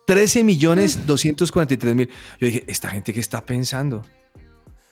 13 0.08 0.44
millones 0.44 1.06
243 1.06 1.96
mil. 1.96 2.10
Yo 2.40 2.48
dije, 2.48 2.64
¿esta 2.68 2.90
gente 2.90 3.14
qué 3.14 3.20
está 3.20 3.46
pensando? 3.46 4.06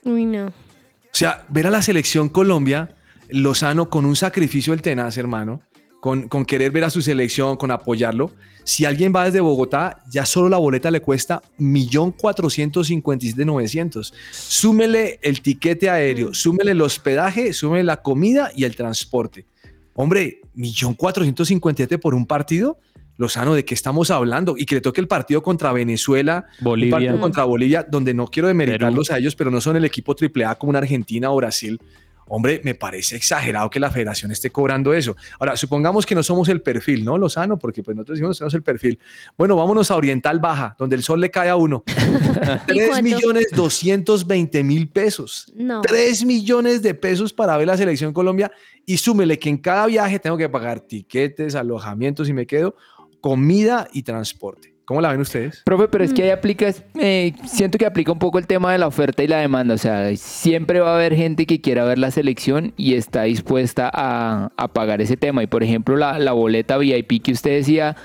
Uy, 0.04 0.26
no. 0.26 0.48
O 0.48 1.16
sea, 1.16 1.46
ver 1.48 1.68
a 1.68 1.70
la 1.70 1.82
selección 1.82 2.28
Colombia, 2.28 2.98
Lozano 3.30 3.90
con 3.90 4.06
un 4.06 4.16
sacrificio 4.16 4.74
del 4.74 4.82
tenaz, 4.82 5.18
hermano, 5.18 5.62
con, 6.04 6.28
con 6.28 6.44
querer 6.44 6.70
ver 6.70 6.84
a 6.84 6.90
su 6.90 7.02
selección, 7.02 7.56
con 7.56 7.72
apoyarlo. 7.72 8.34
Si 8.66 8.84
alguien 8.84 9.14
va 9.16 9.24
desde 9.24 9.40
Bogotá, 9.40 10.04
ya 10.12 10.26
solo 10.26 10.50
la 10.50 10.58
boleta 10.58 10.92
le 10.92 11.00
cuesta 11.00 11.42
1.457.900. 11.60 14.12
Súmele 14.30 15.22
el 15.22 15.42
tiquete 15.42 15.90
aéreo, 15.90 16.34
súmele 16.34 16.72
el 16.72 16.82
hospedaje, 16.82 17.54
súmele 17.54 17.86
la 17.86 18.02
comida 18.02 18.52
y 18.54 18.66
el 18.66 18.76
transporte. 18.76 19.46
Hombre, 19.94 20.42
1.457 20.58 21.98
por 22.02 22.16
un 22.16 22.26
partido. 22.26 22.78
Lozano, 23.16 23.54
¿de 23.54 23.64
qué 23.64 23.74
estamos 23.74 24.12
hablando? 24.12 24.56
Y 24.58 24.66
que 24.66 24.76
le 24.76 24.82
toque 24.82 25.00
el 25.00 25.08
partido 25.08 25.42
contra 25.42 25.72
Venezuela, 25.72 26.48
un 26.60 26.66
Bolivia. 26.66 26.92
partido 26.92 27.18
contra 27.22 27.46
Bolivia, 27.46 27.88
donde 27.90 28.14
no 28.14 28.28
quiero 28.28 28.50
demeritarlos 28.50 29.10
a 29.10 29.20
ellos, 29.20 29.38
pero 29.38 29.52
no 29.52 29.62
son 29.62 29.78
el 29.78 29.86
equipo 29.86 30.14
AAA 30.20 30.56
como 30.56 30.72
una 30.72 30.80
Argentina 30.80 31.32
o 31.32 31.38
Brasil. 31.38 31.80
Hombre, 32.28 32.62
me 32.64 32.76
parece 32.76 33.16
exagerado 33.16 33.70
que 33.70 33.80
la 33.80 33.92
federación 33.92 34.32
esté 34.32 34.50
cobrando 34.50 34.94
eso. 34.94 35.16
Ahora, 35.40 35.56
supongamos 35.56 36.06
que 36.06 36.16
no 36.16 36.24
somos 36.24 36.50
el 36.50 36.62
perfil, 36.62 37.04
¿no, 37.04 37.18
Lozano? 37.18 37.58
Porque 37.58 37.84
pues 37.84 37.96
nosotros 37.96 38.18
decimos 38.18 38.38
que 38.38 38.40
somos 38.40 38.54
el 38.54 38.64
perfil. 38.64 39.00
Bueno, 39.38 39.56
vámonos 39.56 39.92
a 39.92 39.96
Oriental 39.96 40.40
Baja, 40.40 40.76
donde 40.78 40.96
el 40.96 41.04
sol 41.04 41.20
le 41.20 41.30
cae 41.30 41.50
a 41.50 41.56
uno. 41.56 41.84
¿Y 42.68 42.74
3 42.74 42.90
cuánto? 42.90 43.04
millones 43.04 43.48
220 43.54 44.64
mil 44.64 44.90
pesos. 44.90 45.52
No. 45.56 45.82
3 45.82 46.26
millones 46.26 46.82
de 46.82 46.94
pesos 46.94 47.34
para 47.34 47.58
ver 47.58 47.68
la 47.68 47.78
selección 47.78 48.14
Colombia 48.14 48.52
y 48.86 48.98
súmele 48.98 49.40
que 49.40 49.50
en 49.50 49.58
cada 49.58 49.86
viaje 49.86 50.20
tengo 50.20 50.38
que 50.38 50.50
pagar 50.50 50.82
tiquetes, 50.82 51.56
alojamientos 51.56 52.30
y 52.30 52.34
me 52.34 52.46
quedo, 52.46 52.76
comida 53.22 53.88
y 53.94 54.04
transporte. 54.04 54.73
¿Cómo 54.86 55.00
la 55.00 55.12
ven 55.12 55.22
ustedes? 55.22 55.62
Profe, 55.66 55.88
pero 55.88 56.04
es 56.04 56.14
que 56.14 56.24
ahí 56.24 56.30
aplica, 56.30 56.70
eh, 57.00 57.34
siento 57.46 57.78
que 57.78 57.86
aplica 57.86 58.12
un 58.12 58.20
poco 58.20 58.38
el 58.38 58.48
tema 58.48 58.72
de 58.72 58.78
la 58.78 58.88
oferta 58.88 59.24
y 59.24 59.28
la 59.28 59.38
demanda. 59.38 59.74
O 59.76 59.78
sea, 59.78 60.16
siempre 60.18 60.82
va 60.82 60.92
a 60.92 60.96
haber 60.96 61.16
gente 61.16 61.46
que 61.46 61.62
quiera 61.62 61.86
ver 61.86 62.00
la 62.00 62.12
selección 62.12 62.74
y 62.76 62.96
está 62.96 63.24
dispuesta 63.24 63.90
a, 63.94 64.52
a 64.58 64.68
pagar 64.68 65.02
ese 65.02 65.16
tema. 65.16 65.42
Y 65.42 65.48
por 65.48 65.64
ejemplo, 65.64 65.96
la, 65.96 66.20
la 66.20 66.34
boleta 66.34 66.78
VIP 66.78 67.24
que 67.24 67.32
usted 67.32 67.52
decía, 67.52 67.96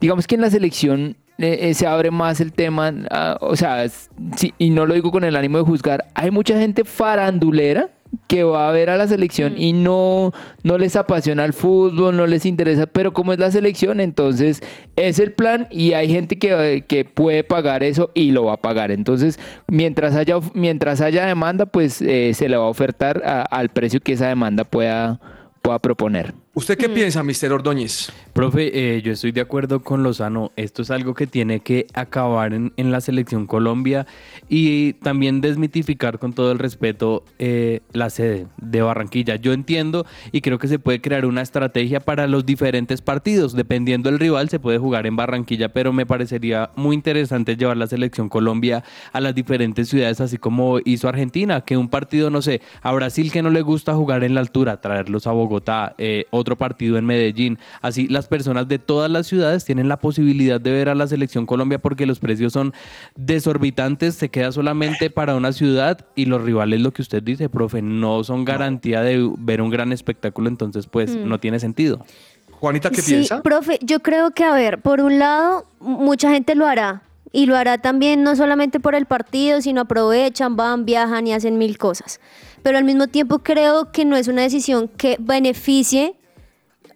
digamos 0.00 0.26
que 0.26 0.36
en 0.36 0.42
la 0.42 0.50
selección 0.50 1.16
eh, 1.40 1.68
eh, 1.70 1.74
se 1.74 1.86
abre 1.86 2.10
más 2.10 2.40
el 2.40 2.52
tema, 2.52 2.92
ah, 3.10 3.38
o 3.40 3.54
sea, 3.54 3.88
sí, 4.36 4.54
y 4.58 4.70
no 4.70 4.86
lo 4.86 4.94
digo 4.94 5.12
con 5.12 5.22
el 5.22 5.36
ánimo 5.36 5.58
de 5.58 5.64
juzgar, 5.64 6.06
hay 6.14 6.32
mucha 6.32 6.58
gente 6.58 6.84
farandulera 6.84 7.90
que 8.26 8.44
va 8.44 8.68
a 8.68 8.72
ver 8.72 8.90
a 8.90 8.96
la 8.96 9.06
selección 9.06 9.54
y 9.56 9.72
no, 9.72 10.32
no 10.62 10.78
les 10.78 10.96
apasiona 10.96 11.44
el 11.44 11.52
fútbol, 11.52 12.16
no 12.16 12.26
les 12.26 12.46
interesa, 12.46 12.86
pero 12.86 13.12
como 13.12 13.32
es 13.32 13.38
la 13.38 13.50
selección, 13.50 14.00
entonces 14.00 14.62
es 14.96 15.18
el 15.18 15.32
plan 15.32 15.66
y 15.70 15.92
hay 15.92 16.08
gente 16.08 16.38
que, 16.38 16.84
que 16.86 17.04
puede 17.04 17.44
pagar 17.44 17.82
eso 17.82 18.10
y 18.14 18.32
lo 18.32 18.44
va 18.44 18.54
a 18.54 18.56
pagar. 18.58 18.90
Entonces, 18.90 19.38
mientras 19.66 20.14
haya, 20.14 20.36
mientras 20.54 21.00
haya 21.00 21.26
demanda, 21.26 21.66
pues 21.66 22.02
eh, 22.02 22.32
se 22.34 22.48
le 22.48 22.56
va 22.56 22.64
a 22.64 22.68
ofertar 22.68 23.22
al 23.24 23.70
precio 23.70 24.00
que 24.00 24.12
esa 24.12 24.28
demanda 24.28 24.64
pueda, 24.64 25.20
pueda 25.62 25.78
proponer. 25.78 26.34
¿Usted 26.58 26.76
qué 26.76 26.88
piensa, 26.88 27.22
Mr. 27.22 27.52
Ordóñez? 27.52 28.10
Profe, 28.32 28.96
eh, 28.96 29.00
yo 29.00 29.12
estoy 29.12 29.30
de 29.30 29.40
acuerdo 29.40 29.80
con 29.80 30.02
Lozano. 30.02 30.50
Esto 30.56 30.82
es 30.82 30.90
algo 30.90 31.14
que 31.14 31.28
tiene 31.28 31.60
que 31.60 31.86
acabar 31.94 32.52
en, 32.52 32.72
en 32.76 32.90
la 32.90 33.00
selección 33.00 33.46
Colombia 33.46 34.08
y 34.48 34.94
también 34.94 35.40
desmitificar 35.40 36.18
con 36.18 36.32
todo 36.32 36.50
el 36.50 36.58
respeto 36.58 37.24
eh, 37.38 37.80
la 37.92 38.10
sede 38.10 38.48
de 38.56 38.82
Barranquilla. 38.82 39.36
Yo 39.36 39.52
entiendo 39.52 40.04
y 40.32 40.40
creo 40.40 40.58
que 40.58 40.66
se 40.66 40.80
puede 40.80 41.00
crear 41.00 41.26
una 41.26 41.42
estrategia 41.42 42.00
para 42.00 42.26
los 42.26 42.44
diferentes 42.44 43.02
partidos. 43.02 43.54
Dependiendo 43.54 44.10
del 44.10 44.18
rival, 44.18 44.48
se 44.48 44.58
puede 44.58 44.78
jugar 44.78 45.06
en 45.06 45.14
Barranquilla, 45.14 45.72
pero 45.72 45.92
me 45.92 46.06
parecería 46.06 46.70
muy 46.74 46.96
interesante 46.96 47.56
llevar 47.56 47.76
la 47.76 47.86
selección 47.86 48.28
Colombia 48.28 48.82
a 49.12 49.20
las 49.20 49.32
diferentes 49.32 49.88
ciudades, 49.88 50.20
así 50.20 50.38
como 50.38 50.80
hizo 50.84 51.08
Argentina, 51.08 51.60
que 51.60 51.76
un 51.76 51.88
partido, 51.88 52.30
no 52.30 52.42
sé, 52.42 52.62
a 52.82 52.90
Brasil 52.90 53.30
que 53.30 53.42
no 53.42 53.50
le 53.50 53.62
gusta 53.62 53.94
jugar 53.94 54.24
en 54.24 54.34
la 54.34 54.40
altura, 54.40 54.80
traerlos 54.80 55.28
a 55.28 55.30
Bogotá, 55.30 55.94
eh, 55.98 56.24
otro 56.30 56.47
partido 56.56 56.98
en 56.98 57.06
Medellín. 57.06 57.58
Así 57.82 58.08
las 58.08 58.28
personas 58.28 58.68
de 58.68 58.78
todas 58.78 59.10
las 59.10 59.26
ciudades 59.26 59.64
tienen 59.64 59.88
la 59.88 59.98
posibilidad 59.98 60.60
de 60.60 60.70
ver 60.70 60.88
a 60.88 60.94
la 60.94 61.06
selección 61.06 61.46
Colombia 61.46 61.78
porque 61.78 62.06
los 62.06 62.18
precios 62.18 62.52
son 62.52 62.72
desorbitantes, 63.16 64.14
se 64.14 64.28
queda 64.28 64.52
solamente 64.52 65.10
para 65.10 65.34
una 65.34 65.52
ciudad 65.52 66.06
y 66.14 66.26
los 66.26 66.42
rivales, 66.42 66.80
lo 66.80 66.92
que 66.92 67.02
usted 67.02 67.22
dice, 67.22 67.48
profe, 67.48 67.82
no 67.82 68.24
son 68.24 68.44
garantía 68.44 69.02
de 69.02 69.30
ver 69.38 69.60
un 69.60 69.70
gran 69.70 69.92
espectáculo, 69.92 70.48
entonces 70.48 70.86
pues 70.86 71.16
no 71.16 71.38
tiene 71.40 71.60
sentido. 71.60 72.04
Juanita, 72.52 72.90
¿qué 72.90 73.02
sí, 73.02 73.12
piensa? 73.12 73.42
profe, 73.42 73.78
yo 73.82 74.00
creo 74.00 74.32
que, 74.32 74.44
a 74.44 74.52
ver, 74.52 74.80
por 74.80 75.00
un 75.00 75.18
lado, 75.18 75.66
mucha 75.80 76.30
gente 76.30 76.54
lo 76.54 76.66
hará. 76.66 77.02
Y 77.30 77.46
lo 77.46 77.56
hará 77.56 77.78
también 77.78 78.22
no 78.22 78.34
solamente 78.36 78.80
por 78.80 78.94
el 78.94 79.04
partido, 79.04 79.60
sino 79.60 79.82
aprovechan, 79.82 80.56
van, 80.56 80.86
viajan 80.86 81.26
y 81.26 81.34
hacen 81.34 81.58
mil 81.58 81.76
cosas. 81.76 82.20
Pero 82.62 82.78
al 82.78 82.84
mismo 82.84 83.06
tiempo 83.06 83.40
creo 83.40 83.92
que 83.92 84.04
no 84.04 84.16
es 84.16 84.28
una 84.28 84.42
decisión 84.42 84.88
que 84.88 85.16
beneficie 85.20 86.14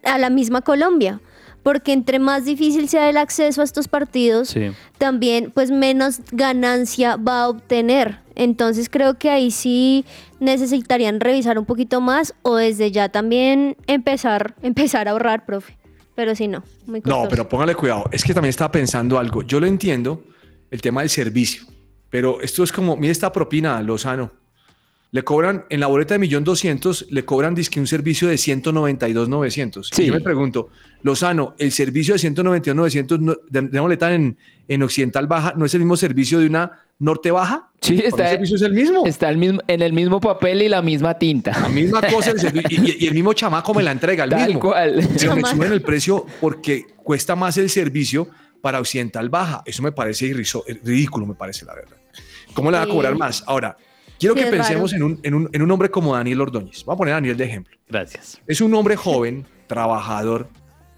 a 0.03 0.17
la 0.17 0.29
misma 0.29 0.61
Colombia. 0.61 1.19
porque 1.63 1.93
entre 1.93 2.19
más 2.19 2.43
difícil 2.43 2.89
sea 2.89 3.09
el 3.09 3.15
acceso 3.15 3.61
a 3.61 3.63
estos 3.63 3.87
partidos, 3.87 4.49
Sí. 4.49 4.71
también 4.97 5.49
pues 5.49 5.71
menos 5.71 6.19
ganancia 6.33 7.15
va 7.15 7.43
a 7.43 7.47
obtener. 7.47 8.19
Entonces 8.35 8.89
creo 8.89 9.17
que 9.17 9.29
ahí 9.29 9.49
sí 9.49 10.03
necesitarían 10.41 11.21
revisar 11.21 11.57
un 11.57 11.63
poquito 11.63 12.01
más 12.01 12.33
o 12.41 12.57
desde 12.57 12.91
ya 12.91 13.07
también 13.07 13.77
empezar, 13.87 14.55
empezar 14.61 15.07
a 15.07 15.11
ahorrar, 15.11 15.45
profe. 15.45 15.77
Pero 16.15 16.35
si 16.35 16.49
no, 16.49 16.63
muy 16.85 16.99
costoso. 17.01 17.23
No, 17.23 17.29
pero 17.29 17.47
póngale 17.47 17.75
cuidado. 17.75 18.09
Es 18.11 18.25
que 18.25 18.33
también 18.33 18.49
estaba 18.49 18.69
pensando 18.69 19.17
algo. 19.17 19.41
Yo 19.41 19.61
lo 19.61 19.65
entiendo, 19.65 20.21
el 20.69 20.81
tema 20.81 20.99
del 20.99 21.09
servicio. 21.09 21.63
Pero 22.09 22.41
esto 22.41 22.63
es 22.65 22.73
como, 22.73 22.97
mire 22.97 23.11
esta 23.13 23.31
propina, 23.31 23.81
Lozano. 23.81 24.31
Le 25.13 25.23
cobran, 25.23 25.63
en 25.69 25.79
la 25.79 25.85
boleta 25.87 26.15
de 26.15 26.19
millón 26.19 26.43
doscientos, 26.43 27.05
le 27.11 27.23
cobran 27.23 27.53
dizque 27.53 27.79
un 27.79 27.85
servicio 27.87 28.27
de 28.27 28.37
192,900. 28.37 29.89
Sí. 29.93 30.03
Y 30.03 30.05
yo 30.07 30.13
me 30.13 30.21
pregunto, 30.21 30.69
Lozano, 31.03 31.55
el 31.59 31.71
servicio 31.71 32.13
de 32.15 32.19
192,900 32.19 33.19
no- 33.19 33.35
de, 33.49 33.61
de 33.61 33.67
una 33.69 33.81
boleta 33.81 34.13
en, 34.13 34.37
en 34.67 34.83
Occidental 34.83 35.27
Baja 35.27 35.53
no 35.55 35.65
es 35.65 35.73
el 35.75 35.81
mismo 35.81 35.97
servicio 35.97 36.39
de 36.39 36.47
una 36.47 36.71
Norte 36.99 37.29
Baja? 37.31 37.69
Sí, 37.81 37.95
¿Por 37.97 38.05
está, 38.05 38.23
¿El 38.23 38.29
servicio 38.31 38.55
es 38.55 38.61
el 38.63 38.73
mismo? 38.73 39.05
está 39.05 39.29
el 39.29 39.37
mismo, 39.37 39.59
en 39.67 39.81
el 39.83 39.93
mismo 39.93 40.19
papel 40.19 40.61
y 40.63 40.69
la 40.69 40.81
misma 40.81 41.13
tinta. 41.19 41.51
La 41.59 41.69
misma 41.69 42.01
cosa 42.01 42.31
el 42.31 42.63
y, 42.69 43.03
y- 43.03 43.07
el 43.07 43.13
mismo 43.13 43.33
chamaco 43.33 43.73
me 43.73 43.83
la 43.83 43.91
entrega, 43.91 44.23
el 44.23 44.29
Tal 44.31 44.45
mismo. 44.47 44.61
cual. 44.61 45.07
Pero 45.19 45.35
me 45.35 45.43
suben 45.47 45.71
el 45.73 45.81
precio 45.83 46.25
porque 46.41 46.85
cuesta 46.97 47.35
más 47.35 47.57
el 47.57 47.69
servicio 47.69 48.27
para 48.61 48.79
Occidental 48.79 49.29
Baja. 49.29 49.61
Eso 49.65 49.83
me 49.83 49.91
parece 49.91 50.25
irriso- 50.27 50.63
ridículo, 50.83 51.25
me 51.27 51.35
parece 51.35 51.65
la 51.65 51.75
verdad. 51.75 51.97
¿Cómo 52.55 52.71
le 52.71 52.77
va 52.77 52.83
a 52.83 52.87
cobrar 52.87 53.15
más? 53.15 53.43
Ahora, 53.47 53.75
quiero 54.29 54.35
Sí, 54.35 54.43
que 54.43 54.57
pensemos 54.57 54.93
en 54.93 55.03
un, 55.03 55.19
en, 55.23 55.33
un, 55.33 55.49
en 55.51 55.61
un 55.61 55.71
hombre 55.71 55.89
como 55.89 56.15
Daniel 56.15 56.41
Ordóñez. 56.41 56.83
Voy 56.85 56.93
a 56.93 56.97
poner 56.97 57.13
a 57.13 57.17
Daniel 57.17 57.37
de 57.37 57.43
ejemplo. 57.45 57.77
Gracias. 57.87 58.41
Es 58.47 58.61
un 58.61 58.73
hombre 58.73 58.95
joven, 58.95 59.45
trabajador, 59.67 60.49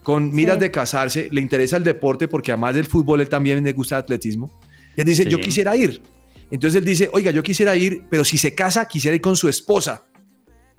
con 0.04 0.32
miras 0.34 0.56
Sí. 0.56 0.62
de 0.62 0.72
casarse, 0.72 1.28
le 1.32 1.42
interesa 1.42 1.78
el 1.78 1.84
deporte 1.84 2.28
porque 2.28 2.52
además 2.52 2.76
del 2.76 2.86
fútbol 2.86 3.22
él 3.22 3.30
también 3.30 3.64
le 3.64 3.74
gusta 3.74 3.96
el 3.98 4.02
atletismo. 4.04 4.52
Y 4.96 5.02
él 5.02 5.08
dice, 5.08 5.24
Sí. 5.24 5.30
yo 5.30 5.40
quisiera 5.40 5.76
ir. 5.76 6.02
Entonces 6.52 6.78
él 6.80 6.86
dice, 6.86 7.10
oiga, 7.12 7.32
yo 7.32 7.42
quisiera 7.42 7.76
ir, 7.76 8.04
pero 8.10 8.24
si 8.24 8.38
se 8.38 8.54
casa, 8.54 8.88
quisiera 8.88 9.16
ir 9.16 9.22
con 9.22 9.36
su 9.36 9.50
esposa. 9.50 10.06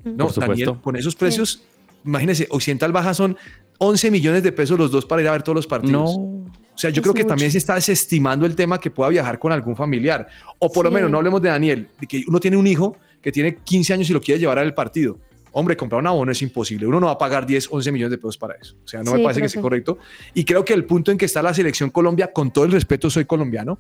No. 0.05 0.29
Daniel, 0.29 0.79
con 0.81 0.95
esos 0.97 1.17
precios, 1.17 1.65
imagínese, 2.05 2.47
Occidental 2.51 2.93
Baja 2.93 3.13
son 3.15 3.37
11 3.79 4.11
millones 4.13 4.43
de 4.45 4.53
pesos 4.53 4.79
los 4.79 4.91
dos 4.93 5.05
para 5.05 5.23
ir 5.23 5.29
a 5.29 5.33
ver 5.33 5.43
todos 5.43 5.57
los 5.57 5.67
partidos. 5.67 6.17
No. 6.17 6.46
O 6.77 6.79
sea, 6.79 6.91
yo 6.91 7.01
Es 7.01 7.03
creo 7.03 7.15
que 7.15 7.23
mucho. 7.23 7.31
también 7.31 7.51
se 7.51 7.59
está 7.59 7.75
desestimando 7.75 8.45
el 8.47 8.55
tema 8.55 8.79
que 8.79 8.91
pueda 8.91 9.09
viajar 9.11 9.39
con 9.39 9.51
algún 9.51 9.75
familiar. 9.75 10.29
O 10.59 10.71
por 10.71 10.85
lo 10.85 10.91
menos, 10.91 11.11
no 11.11 11.17
hablemos 11.17 11.41
de 11.41 11.49
Daniel, 11.49 11.89
de 11.99 12.07
que 12.07 12.23
uno 12.29 12.39
tiene 12.39 12.57
un 12.59 12.67
hijo 12.67 12.97
que 13.23 13.33
tiene 13.33 13.57
15 13.57 13.95
años 13.95 14.11
y 14.11 14.13
lo 14.13 14.21
quiere 14.21 14.39
llevar 14.39 14.59
al 14.59 14.75
partido. 14.75 15.19
Hombre, 15.53 15.75
comprar 15.75 16.03
un 16.03 16.07
abono 16.07 16.33
es 16.33 16.43
imposible. 16.43 16.87
Uno 16.87 17.01
no 17.01 17.07
va 17.07 17.13
a 17.13 17.19
pagar 17.19 17.47
10, 17.47 17.69
11 17.71 17.91
millones 17.93 18.11
de 18.11 18.19
pesos 18.19 18.37
para 18.37 18.55
eso. 18.61 18.77
O 18.85 18.87
sea, 18.87 19.03
no 19.03 19.15
me 19.15 19.23
parece 19.23 19.41
que 19.41 19.49
sea 19.49 19.63
correcto. 19.63 19.99
Y 20.35 20.45
creo 20.45 20.63
que 20.67 20.75
el 20.75 20.85
punto 20.85 21.11
en 21.11 21.17
que 21.17 21.25
está 21.25 21.41
la 21.43 21.55
selección 21.55 21.89
Colombia, 21.89 22.31
con 22.31 22.53
todo 22.53 22.67
el 22.67 22.73
respeto, 22.73 23.09
soy 23.09 23.25
colombiano. 23.25 23.79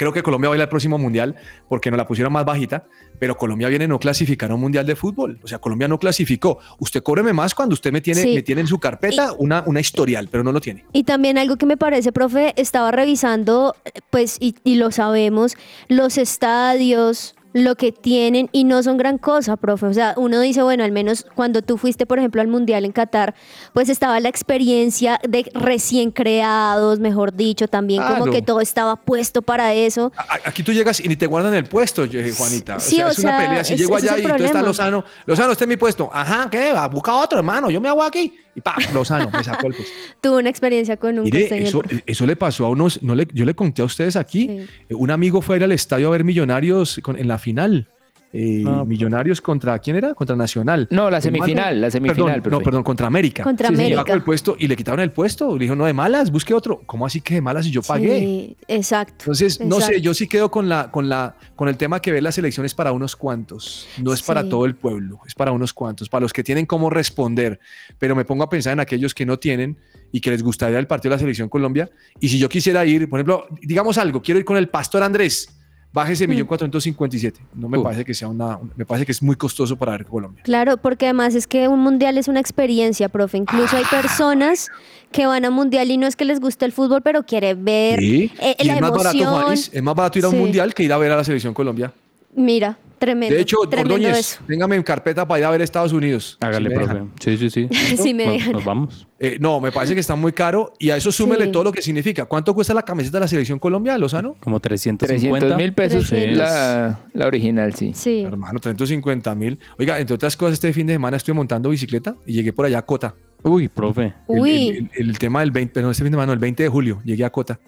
Creo 0.00 0.14
que 0.14 0.22
Colombia 0.22 0.48
va 0.48 0.54
a 0.54 0.56
ir 0.56 0.62
al 0.62 0.68
próximo 0.70 0.96
mundial 0.96 1.36
porque 1.68 1.90
nos 1.90 1.98
la 1.98 2.06
pusieron 2.06 2.32
más 2.32 2.46
bajita, 2.46 2.86
pero 3.18 3.36
Colombia 3.36 3.68
viene 3.68 3.86
no 3.86 3.98
clasificar 3.98 4.50
a 4.50 4.54
un 4.54 4.62
mundial 4.62 4.86
de 4.86 4.96
fútbol. 4.96 5.38
O 5.42 5.46
sea, 5.46 5.58
Colombia 5.58 5.88
no 5.88 5.98
clasificó. 5.98 6.58
Usted 6.78 7.02
cóbreme 7.02 7.34
más 7.34 7.54
cuando 7.54 7.74
usted 7.74 7.92
me 7.92 8.00
tiene, 8.00 8.22
Sí. 8.22 8.34
me 8.34 8.40
tiene 8.40 8.62
en 8.62 8.66
su 8.66 8.78
carpeta 8.78 9.34
una, 9.36 9.62
una 9.66 9.78
historial, 9.78 10.28
pero 10.32 10.42
no 10.42 10.52
lo 10.52 10.60
tiene. 10.62 10.86
Y 10.94 11.04
también 11.04 11.36
algo 11.36 11.56
que 11.56 11.66
me 11.66 11.76
parece, 11.76 12.12
profe, 12.12 12.54
estaba 12.56 12.90
revisando, 12.92 13.76
eh, 13.84 13.90
pues, 14.08 14.38
y, 14.40 14.54
y 14.64 14.76
lo 14.76 14.90
sabemos, 14.90 15.58
los 15.88 16.16
estadios, 16.16 17.34
lo 17.52 17.74
que 17.74 17.90
tienen, 17.92 18.48
y 18.52 18.64
no 18.64 18.82
son 18.82 18.96
gran 18.96 19.18
cosa, 19.18 19.56
profe. 19.56 19.86
O 19.86 19.92
sea, 19.94 20.14
uno 20.16 20.40
dice, 20.40 20.62
bueno, 20.62 20.84
al 20.84 20.92
menos 20.92 21.26
cuando 21.34 21.62
tú 21.62 21.76
fuiste, 21.78 22.06
por 22.06 22.18
ejemplo, 22.18 22.40
al 22.40 22.48
Mundial 22.48 22.84
en 22.84 22.92
Qatar, 22.92 23.34
pues 23.72 23.88
estaba 23.88 24.20
la 24.20 24.28
experiencia 24.28 25.18
de 25.28 25.50
recién 25.54 26.10
creados, 26.10 27.00
mejor 27.00 27.34
dicho, 27.34 27.66
también 27.68 28.02
como 28.02 28.26
que 28.32 28.42
todo 28.42 28.60
estaba 28.60 28.96
puesto 28.96 29.42
para 29.42 29.74
eso. 29.74 30.12
Aquí 30.44 30.62
tú 30.62 30.72
llegas 30.72 31.00
y 31.00 31.08
ni 31.08 31.16
te 31.16 31.26
guardan 31.26 31.54
el 31.54 31.64
puesto, 31.64 32.04
Juanita. 32.36 32.76
O 32.76 32.80
Sí, 32.80 32.96
sea, 32.96 33.06
o 33.06 33.10
es 33.10 33.18
una 33.18 33.38
sea, 33.38 33.48
pelea. 33.48 33.64
Si 33.64 33.74
es- 33.74 33.80
llego 33.80 33.96
allá 33.96 34.18
y 34.18 34.22
tú 34.22 34.44
estás. 34.44 34.62
Lozano, 34.62 35.04
Lozano, 35.26 35.52
este 35.52 35.64
es 35.64 35.68
mi 35.68 35.76
puesto. 35.76 36.10
Ajá, 36.12 36.48
¿qué? 36.50 36.72
Va, 36.72 36.86
busca 36.88 37.14
otro, 37.16 37.38
hermano. 37.38 37.70
Yo 37.70 37.80
me 37.80 37.88
hago 37.88 38.02
aquí. 38.02 38.32
Y 38.54 38.60
pa, 38.60 38.76
Lozano, 38.92 39.30
me 39.30 39.44
sacó 39.44 39.68
el 39.68 39.74
puesto. 39.74 39.92
Tuve 40.20 40.38
una 40.38 40.50
experiencia 40.50 40.96
con 40.96 41.18
un 41.18 41.24
Mire, 41.24 41.40
costeño, 41.42 41.66
eso, 41.66 41.82
eso 42.06 42.26
le 42.26 42.34
pasó 42.36 42.66
a 42.66 42.70
unos, 42.70 43.02
no 43.02 43.14
le, 43.14 43.28
yo 43.32 43.44
le 43.44 43.54
conté 43.54 43.82
a 43.82 43.84
ustedes 43.84 44.16
aquí, 44.16 44.46
Sí. 44.46 44.66
eh, 44.88 44.94
un 44.94 45.10
amigo 45.10 45.40
fue 45.40 45.54
a 45.54 45.58
ir 45.58 45.64
al 45.64 45.72
estadio 45.72 46.08
a 46.08 46.10
ver 46.10 46.24
Millonarios 46.24 47.00
con- 47.02 47.16
en 47.18 47.28
la 47.28 47.38
final. 47.38 47.88
Eh, 48.32 48.62
Ah, 48.64 48.84
millonarios 48.86 49.40
contra, 49.40 49.76
¿quién 49.80 49.96
era? 49.96 50.14
Contra 50.14 50.36
Nacional. 50.36 50.86
No, 50.92 51.10
la 51.10 51.20
semifinal, 51.20 51.80
la 51.80 51.90
semifinal, 51.90 52.40
Perdón, 52.40 52.60
no, 52.60 52.64
perdón, 52.64 52.82
contra 52.84 53.08
América. 53.08 53.42
Contra 53.42 53.68
Sí, 53.68 53.74
América. 53.74 54.04
con 54.04 54.12
el 54.14 54.22
puesto 54.22 54.54
y 54.56 54.68
le 54.68 54.76
quitaron 54.76 55.00
el 55.00 55.10
puesto. 55.10 55.54
Le 55.58 55.64
dijo, 55.64 55.74
no, 55.74 55.84
de 55.84 55.92
malas, 55.92 56.30
busque 56.30 56.54
otro. 56.54 56.80
¿Cómo 56.86 57.04
así 57.06 57.20
que 57.20 57.34
de 57.34 57.40
malas 57.40 57.64
si 57.64 57.72
yo 57.72 57.82
pagué? 57.82 58.20
Sí, 58.20 58.56
exacto. 58.68 59.14
Entonces, 59.24 59.60
no 59.60 59.80
sé, 59.80 60.00
yo 60.00 60.14
sí 60.14 60.28
quedo 60.28 60.48
con 60.48 60.68
la, 60.68 60.92
con 60.92 61.08
la, 61.08 61.34
con 61.56 61.68
el 61.68 61.76
tema 61.76 62.00
que 62.00 62.12
ve 62.12 62.22
las 62.22 62.38
elecciones 62.38 62.72
para 62.72 62.92
unos 62.92 63.16
cuantos. 63.16 63.88
No 64.00 64.12
es 64.12 64.22
para 64.22 64.42
Sí. 64.42 64.48
todo 64.48 64.64
el 64.64 64.76
pueblo, 64.76 65.18
es 65.26 65.34
para 65.34 65.50
unos 65.50 65.72
cuantos, 65.72 66.08
para 66.08 66.22
los 66.22 66.32
que 66.32 66.44
tienen 66.44 66.66
cómo 66.66 66.88
responder. 66.88 67.58
Pero 67.98 68.14
me 68.14 68.24
pongo 68.24 68.44
a 68.44 68.48
pensar 68.48 68.72
en 68.74 68.80
aquellos 68.80 69.12
que 69.12 69.26
no 69.26 69.40
tienen 69.40 69.76
y 70.12 70.20
que 70.20 70.30
les 70.30 70.44
gustaría 70.44 70.78
el 70.78 70.86
partido 70.86 71.10
de 71.10 71.16
la 71.16 71.20
selección 71.20 71.48
Colombia. 71.48 71.90
Y 72.20 72.28
si 72.28 72.38
yo 72.38 72.48
quisiera 72.48 72.86
ir, 72.86 73.08
por 73.08 73.18
ejemplo, 73.18 73.48
digamos 73.60 73.98
algo, 73.98 74.22
quiero 74.22 74.38
ir 74.38 74.44
con 74.44 74.56
el 74.56 74.68
Pastor 74.68 75.02
Andrés. 75.02 75.56
Bájese 75.92 76.26
Mm. 76.26 76.30
millón 76.30 76.46
cuatrocientos 76.46 76.84
cincuenta 76.84 77.16
y 77.16 77.18
siete. 77.18 77.40
No 77.54 77.68
me 77.68 77.78
parece 77.80 78.04
que 78.04 78.14
sea 78.14 78.28
una, 78.28 78.58
me 78.76 78.86
parece 78.86 79.06
que 79.06 79.12
es 79.12 79.22
muy 79.22 79.34
costoso 79.34 79.76
para 79.76 79.92
ver 79.92 80.06
Colombia. 80.06 80.42
Claro, 80.44 80.76
porque 80.76 81.06
además 81.06 81.34
es 81.34 81.46
que 81.48 81.66
un 81.66 81.80
mundial 81.80 82.16
es 82.16 82.28
una 82.28 82.38
experiencia, 82.38 83.08
profe. 83.08 83.38
Incluso 83.38 83.76
hay 83.76 83.82
Ah. 83.86 84.00
personas 84.02 84.68
que 85.10 85.26
van 85.26 85.44
a 85.44 85.50
mundial 85.50 85.90
y 85.90 85.96
no 85.96 86.06
es 86.06 86.14
que 86.14 86.24
les 86.24 86.38
guste 86.40 86.64
el 86.64 86.70
fútbol, 86.72 87.02
pero 87.02 87.24
quieren 87.24 87.64
ver 87.64 87.98
Sí. 87.98 88.30
eh, 88.40 88.54
Y 88.60 88.64
la 88.68 88.74
es 88.76 88.80
más 88.80 88.90
barato, 88.92 89.16
emoción. 89.18 89.42
Juanis, 89.42 89.70
es 89.72 89.82
más 89.82 89.94
barato 89.96 90.18
ir 90.20 90.24
a 90.24 90.28
un 90.28 90.34
Sí. 90.34 90.40
mundial 90.40 90.74
que 90.74 90.82
ir 90.84 90.92
a 90.92 90.96
ver 90.98 91.10
a 91.10 91.16
la 91.16 91.24
selección 91.24 91.52
Colombia. 91.54 91.92
Mira, 92.34 92.78
tremendo. 92.98 93.34
De 93.34 93.40
hecho, 93.42 93.56
tremendo 93.68 93.94
Ordóñez, 93.94 94.18
eso. 94.18 94.40
téngame 94.46 94.76
en 94.76 94.82
carpeta 94.82 95.26
para 95.26 95.40
ir 95.40 95.44
a 95.46 95.50
ver 95.50 95.62
Estados 95.62 95.92
Unidos. 95.92 96.38
Hágale, 96.40 96.68
Si 96.70 96.74
profe. 96.76 97.00
Sí, 97.20 97.36
sí, 97.36 97.50
sí. 97.50 97.68
Sí 97.96 98.14
me 98.14 98.24
Nos- 98.26 98.34
dejan. 98.34 98.52
Nos 98.52 98.64
vamos. 98.64 99.06
Eh, 99.18 99.36
no, 99.40 99.60
me 99.60 99.70
parece 99.72 99.94
que 99.94 100.00
está 100.00 100.14
muy 100.16 100.32
caro 100.32 100.72
y 100.78 100.90
a 100.90 100.96
eso 100.96 101.10
súmele 101.12 101.46
Sí. 101.46 101.52
todo 101.52 101.64
lo 101.64 101.72
que 101.72 101.82
significa. 101.82 102.24
¿Cuánto 102.26 102.54
cuesta 102.54 102.72
la 102.72 102.82
camiseta 102.84 103.18
de 103.18 103.20
la 103.22 103.28
selección 103.28 103.58
Colombia, 103.58 103.98
Lozano? 103.98 104.36
Como 104.40 104.60
350. 104.60 105.38
300 105.38 105.56
mil 105.56 105.72
pesos 105.74 106.08
300. 106.08 106.38
la, 106.38 107.00
la 107.12 107.26
original, 107.26 107.74
sí. 107.74 107.92
Sí. 107.94 108.22
Hermano, 108.22 108.58
350 108.60 109.34
mil. 109.34 109.58
Oiga, 109.78 109.98
entre 109.98 110.14
otras 110.14 110.36
cosas, 110.36 110.54
este 110.54 110.72
fin 110.72 110.86
de 110.86 110.94
semana 110.94 111.16
estuve 111.16 111.34
montando 111.34 111.68
bicicleta 111.70 112.14
y 112.26 112.32
llegué 112.34 112.52
por 112.52 112.64
allá 112.66 112.78
a 112.78 112.86
Cota. 112.86 113.14
Uy, 113.42 113.68
profe. 113.68 114.14
El- 114.28 114.40
Uy. 114.40 114.68
El, 114.68 114.90
el- 114.94 115.10
el 115.10 115.18
tema 115.18 115.40
del 115.40 115.50
20, 115.50 115.74
perdón, 115.74 115.90
este 115.90 116.02
fin 116.04 116.12
de 116.12 116.14
semana, 116.16 116.26
no, 116.28 116.32
el 116.34 116.38
20 116.38 116.62
de 116.62 116.68
julio, 116.68 117.00
llegué 117.04 117.24
a 117.24 117.30
Cota. 117.30 117.58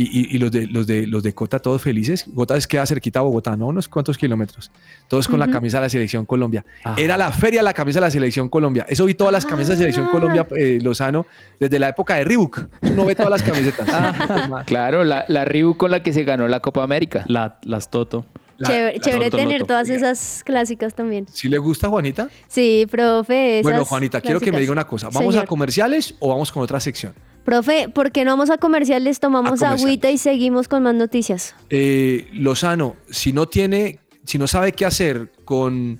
Y, 0.00 0.04
y- 0.20 0.36
y 0.36 0.38
los, 0.38 0.52
de, 0.52 0.68
los, 0.68 0.86
de, 0.86 1.08
los 1.08 1.24
de 1.24 1.34
Cota 1.34 1.58
todos 1.58 1.82
felices. 1.82 2.24
Cota 2.32 2.56
es 2.56 2.68
queda 2.68 2.86
cerquita 2.86 3.18
a 3.18 3.22
Bogotá, 3.22 3.56
¿no? 3.56 3.66
Unos 3.66 3.88
cuantos 3.88 4.16
kilómetros. 4.16 4.70
Todos 5.08 5.26
con 5.26 5.40
la 5.40 5.50
camisa 5.50 5.78
de 5.78 5.86
la 5.86 5.88
Selección 5.88 6.24
Colombia. 6.24 6.64
Ah. 6.84 6.94
Era 6.96 7.16
la 7.16 7.32
feria 7.32 7.58
de 7.60 7.64
la 7.64 7.74
camisa 7.74 7.98
de 7.98 8.06
la 8.06 8.10
Selección 8.12 8.48
Colombia. 8.48 8.86
Eso 8.88 9.06
vi 9.06 9.14
todas 9.14 9.32
las 9.32 9.44
camisas 9.44 9.70
de 9.70 9.76
Selección 9.78 10.06
Ah. 10.06 10.12
Colombia, 10.12 10.46
eh, 10.56 10.78
Lozano, 10.80 11.26
desde 11.58 11.80
la 11.80 11.88
época 11.88 12.14
de 12.14 12.22
Reebok. 12.22 12.60
Uno 12.82 13.04
ve 13.06 13.16
todas 13.16 13.30
las 13.30 13.42
camisetas. 13.42 13.88
Claro, 14.66 15.02
la, 15.02 15.24
la 15.26 15.44
Reebok 15.44 15.76
con 15.76 15.90
la 15.90 16.00
que 16.02 16.12
se 16.12 16.22
ganó 16.22 16.46
la 16.46 16.60
Copa 16.60 16.84
América. 16.84 17.24
La, 17.26 17.58
las 17.64 17.90
Toto. 17.90 18.24
La- 18.56 18.68
chévere 18.68 18.92
la- 18.94 19.00
chévere 19.00 19.24
Loto, 19.26 19.36
tener 19.36 19.60
Loto. 19.60 19.66
todas 19.66 19.88
esas 19.88 20.42
clásicas 20.44 20.94
también. 20.94 21.26
¿Sí 21.32 21.48
le 21.48 21.58
gusta, 21.58 21.88
Juanita? 21.88 22.28
Sí, 22.46 22.86
profe. 22.88 23.60
Bueno, 23.64 23.84
Juanita, 23.84 24.20
quiero 24.20 24.38
que 24.38 24.52
me 24.52 24.60
diga 24.60 24.70
una 24.72 24.86
cosa. 24.86 25.08
¿Vamos 25.12 25.34
a 25.36 25.44
comerciales 25.44 26.14
o 26.20 26.28
vamos 26.28 26.52
con 26.52 26.62
otra 26.62 26.78
sección? 26.78 27.14
Profe, 27.48 27.88
¿por 27.88 28.12
qué 28.12 28.26
no 28.26 28.32
vamos 28.32 28.50
a 28.50 28.58
comerciales? 28.58 29.20
Tomamos 29.20 29.46
A 29.52 29.54
comerciales. 29.54 29.82
agüita 29.82 30.10
y 30.10 30.18
seguimos 30.18 30.68
con 30.68 30.82
más 30.82 30.94
noticias. 30.94 31.54
Eh, 31.70 32.28
Lozano, 32.34 32.96
si 33.08 33.32
no 33.32 33.46
tiene, 33.46 34.00
si 34.26 34.36
no 34.36 34.46
sabe 34.46 34.72
qué 34.72 34.84
hacer 34.84 35.32
con 35.46 35.98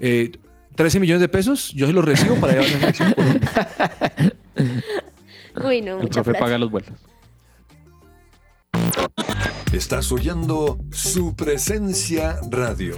eh, 0.00 0.32
13 0.74 0.98
millones 1.00 1.20
de 1.20 1.28
pesos, 1.28 1.70
yo 1.74 1.86
se 1.86 1.92
los 1.92 2.02
recibo 2.02 2.36
para 2.36 2.54
llevar 2.54 2.66
a 2.68 2.72
la 2.72 2.78
selección 2.80 3.12
Colombia. 3.12 4.32
Uy, 5.66 5.82
no, 5.82 6.00
El 6.00 6.08
profe 6.08 6.30
plata. 6.30 6.38
paga 6.46 6.56
los 6.56 6.70
vuelos. 6.70 6.90
Estás 9.74 10.10
oyendo 10.12 10.78
su 10.92 11.36
presencia 11.36 12.40
radio. 12.50 12.96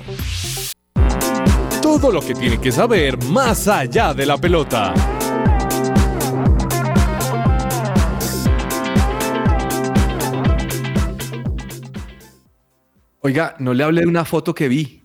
Todo 1.82 2.12
lo 2.12 2.20
que 2.20 2.34
tiene 2.34 2.61
que 2.61 2.70
saber 2.70 3.20
más 3.24 3.66
allá 3.66 4.14
de 4.14 4.24
la 4.24 4.38
pelota. 4.38 4.94
Oiga, 13.20 13.57
no 13.59 13.74
le 13.74 13.85
hablé 13.85 14.02
de 14.02 14.07
una 14.07 14.24
foto 14.24 14.54
que 14.54 14.68
vi. 14.68 15.02